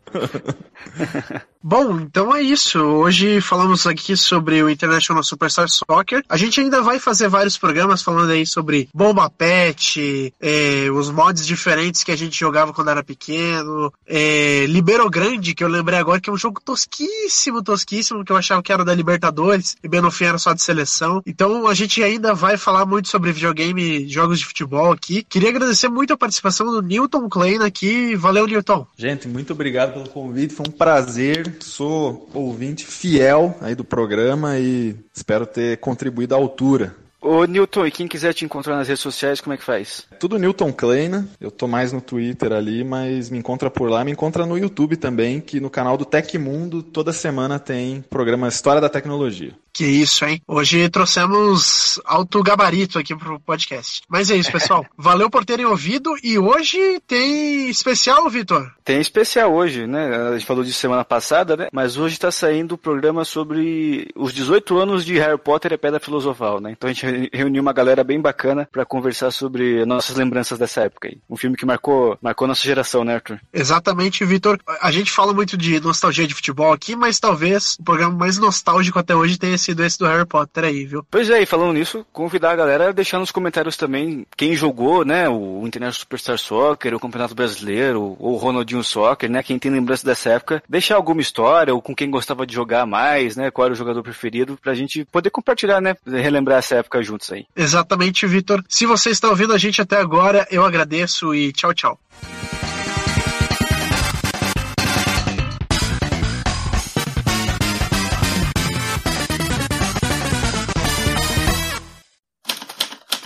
Bom, 1.61 1.99
então 1.99 2.33
é 2.33 2.41
isso. 2.41 2.79
Hoje 2.79 3.41
falamos 3.41 3.85
aqui 3.85 4.15
sobre 4.15 4.63
o 4.63 4.69
International 4.69 5.21
Superstar 5.21 5.67
Soccer. 5.67 6.23
A 6.29 6.37
gente 6.37 6.61
ainda 6.61 6.81
vai 6.81 6.97
fazer 6.97 7.27
vários 7.27 7.57
programas 7.57 8.01
falando 8.01 8.31
aí 8.31 8.45
sobre 8.45 8.87
Bomba 8.93 9.29
Pet, 9.29 10.33
eh, 10.39 10.87
os 10.93 11.09
mods 11.09 11.45
diferentes 11.45 12.03
que 12.03 12.11
a 12.11 12.15
gente 12.15 12.39
jogava 12.39 12.71
quando 12.71 12.89
era 12.89 13.03
pequeno, 13.03 13.91
eh, 14.05 14.65
Libero 14.69 15.09
Grande, 15.09 15.53
que 15.53 15.63
eu 15.63 15.67
lembrei 15.67 15.99
agora 15.99 16.21
que 16.21 16.29
é 16.29 16.33
um 16.33 16.37
jogo 16.37 16.61
tosquíssimo, 16.63 17.61
tosquíssimo, 17.61 18.23
que 18.23 18.31
eu 18.31 18.37
achava 18.37 18.63
que 18.63 18.71
era 18.71 18.85
da 18.85 18.95
Libertadores 18.95 19.75
e 19.83 19.89
bem 19.89 19.99
no 19.99 20.11
fim 20.11 20.25
era 20.25 20.37
só 20.37 20.53
de 20.53 20.61
seleção. 20.61 21.21
Então 21.25 21.67
a 21.67 21.73
gente 21.73 22.01
ainda 22.01 22.33
vai 22.33 22.55
falar 22.55 22.85
muito 22.85 23.09
sobre 23.09 23.33
videogame, 23.33 24.07
jogos 24.07 24.39
de 24.39 24.45
futebol 24.45 24.66
aqui. 24.91 25.23
Queria 25.23 25.49
agradecer 25.49 25.89
muito 25.89 26.13
a 26.13 26.17
participação 26.17 26.67
do 26.67 26.81
Newton 26.81 27.29
Klein 27.29 27.63
aqui. 27.63 28.15
Valeu, 28.15 28.45
Newton. 28.45 28.85
Gente, 28.97 29.27
muito 29.27 29.53
obrigado 29.53 29.93
pelo 29.93 30.09
convite, 30.09 30.53
foi 30.53 30.67
um 30.67 30.71
prazer. 30.71 31.57
Sou 31.61 32.29
ouvinte 32.33 32.85
fiel 32.85 33.57
aí 33.61 33.75
do 33.75 33.83
programa 33.83 34.57
e 34.57 34.95
espero 35.13 35.45
ter 35.45 35.77
contribuído 35.77 36.35
à 36.35 36.37
altura. 36.37 36.95
Ô, 37.19 37.45
Newton, 37.45 37.87
e 37.87 37.91
quem 37.91 38.07
quiser 38.07 38.33
te 38.33 38.45
encontrar 38.45 38.75
nas 38.75 38.87
redes 38.87 39.01
sociais, 39.01 39.41
como 39.41 39.53
é 39.53 39.57
que 39.57 39.63
faz? 39.63 40.05
Tudo 40.19 40.37
Newton 40.37 40.71
Kleina. 40.71 41.27
Eu 41.41 41.49
tô 41.49 41.67
mais 41.67 41.91
no 41.91 41.99
Twitter 41.99 42.53
ali, 42.53 42.83
mas 42.83 43.29
me 43.29 43.39
encontra 43.39 43.71
por 43.71 43.89
lá. 43.89 44.05
Me 44.05 44.11
encontra 44.11 44.45
no 44.45 44.57
YouTube 44.57 44.95
também, 44.95 45.41
que 45.41 45.59
no 45.59 45.69
canal 45.69 45.97
do 45.97 46.05
Tecmundo 46.05 46.83
toda 46.83 47.11
semana 47.11 47.57
tem 47.57 48.03
programa 48.07 48.47
História 48.47 48.79
da 48.79 48.87
Tecnologia. 48.87 49.51
Que 49.77 49.85
isso, 49.85 50.25
hein? 50.25 50.41
Hoje 50.47 50.89
trouxemos 50.89 52.01
alto 52.03 52.41
gabarito 52.41 52.97
aqui 52.97 53.15
pro 53.15 53.39
podcast. 53.39 54.01
Mas 54.09 54.31
é 54.31 54.35
isso, 54.35 54.51
pessoal. 54.51 54.83
Valeu 54.97 55.29
por 55.29 55.45
terem 55.45 55.67
ouvido 55.67 56.15
e 56.23 56.39
hoje 56.39 56.99
tem 57.05 57.69
especial, 57.69 58.27
Vitor. 58.27 58.71
Tem 58.83 58.99
especial 58.99 59.53
hoje, 59.53 59.85
né? 59.85 60.29
A 60.29 60.33
gente 60.33 60.47
falou 60.47 60.63
disso 60.63 60.79
semana 60.79 61.05
passada, 61.05 61.55
né? 61.55 61.67
Mas 61.71 61.95
hoje 61.95 62.17
tá 62.17 62.31
saindo 62.31 62.71
o 62.71 62.77
programa 62.77 63.23
sobre 63.23 64.07
os 64.15 64.33
18 64.33 64.79
anos 64.79 65.05
de 65.05 65.19
Harry 65.19 65.37
Potter 65.37 65.73
e 65.73 65.75
a 65.75 65.77
Pedra 65.77 65.99
Filosofal, 65.99 66.59
né? 66.59 66.71
Então 66.71 66.89
a 66.89 66.93
gente 66.93 67.29
reuniu 67.31 67.61
uma 67.61 67.71
galera 67.71 68.03
bem 68.03 68.19
bacana 68.19 68.67
para 68.71 68.83
conversar 68.83 69.29
sobre 69.29 69.85
nossas 69.85 70.15
lembranças 70.15 70.57
dessa 70.57 70.81
época 70.81 71.07
aí. 71.07 71.19
Um 71.29 71.37
filme 71.37 71.55
que 71.55 71.67
marcou, 71.67 72.17
marcou 72.19 72.47
nossa 72.47 72.63
geração, 72.63 73.03
né, 73.03 73.13
Arthur? 73.13 73.39
Exatamente, 73.53 74.25
Vitor. 74.25 74.57
A 74.81 74.89
gente 74.89 75.11
fala 75.11 75.33
muito 75.33 75.55
de 75.55 75.79
nostalgia 75.79 76.25
de 76.25 76.33
futebol 76.33 76.73
aqui, 76.73 76.95
mas 76.95 77.19
talvez 77.19 77.77
o 77.79 77.83
programa 77.83 78.15
mais 78.15 78.39
nostálgico 78.39 78.97
até 78.97 79.15
hoje 79.15 79.37
tenha 79.37 79.66
sido 79.67 79.83
esse 79.83 79.99
do 79.99 80.05
Harry 80.05 80.25
Potter 80.25 80.63
aí, 80.63 80.85
viu? 80.85 81.05
Pois 81.09 81.29
é, 81.29 81.41
e 81.41 81.45
falando 81.45 81.73
nisso, 81.73 82.05
convidar 82.13 82.51
a 82.51 82.55
galera 82.55 82.89
a 82.89 82.91
deixar 82.91 83.19
nos 83.19 83.31
comentários 83.31 83.75
também 83.75 84.25
quem 84.35 84.55
jogou, 84.55 85.03
né, 85.03 85.27
o 85.27 85.65
International 85.65 85.93
Superstar 85.93 86.37
Soccer, 86.37 86.95
o 86.95 86.99
Campeonato 86.99 87.35
Brasileiro, 87.35 88.15
ou 88.19 88.33
o 88.33 88.37
Ronaldinho 88.37 88.83
Soccer, 88.83 89.29
né, 89.29 89.43
quem 89.43 89.59
tem 89.59 89.71
lembrança 89.71 90.05
dessa 90.05 90.29
época, 90.29 90.63
deixar 90.69 90.95
alguma 90.95 91.21
história, 91.21 91.73
ou 91.73 91.81
com 91.81 91.95
quem 91.95 92.09
gostava 92.09 92.45
de 92.45 92.53
jogar 92.53 92.85
mais, 92.85 93.35
né, 93.35 93.51
qual 93.51 93.65
era 93.65 93.73
o 93.73 93.77
jogador 93.77 94.01
preferido, 94.03 94.57
pra 94.61 94.73
gente 94.73 95.05
poder 95.05 95.29
compartilhar, 95.29 95.81
né, 95.81 95.95
relembrar 96.05 96.59
essa 96.59 96.75
época 96.75 97.03
juntos 97.03 97.31
aí. 97.31 97.45
Exatamente, 97.55 98.25
Vitor. 98.25 98.63
Se 98.69 98.85
você 98.85 99.09
está 99.09 99.29
ouvindo 99.29 99.53
a 99.53 99.57
gente 99.57 99.81
até 99.81 99.97
agora, 99.97 100.47
eu 100.49 100.63
agradeço 100.63 101.35
e 101.35 101.51
tchau, 101.51 101.73
tchau. 101.73 101.99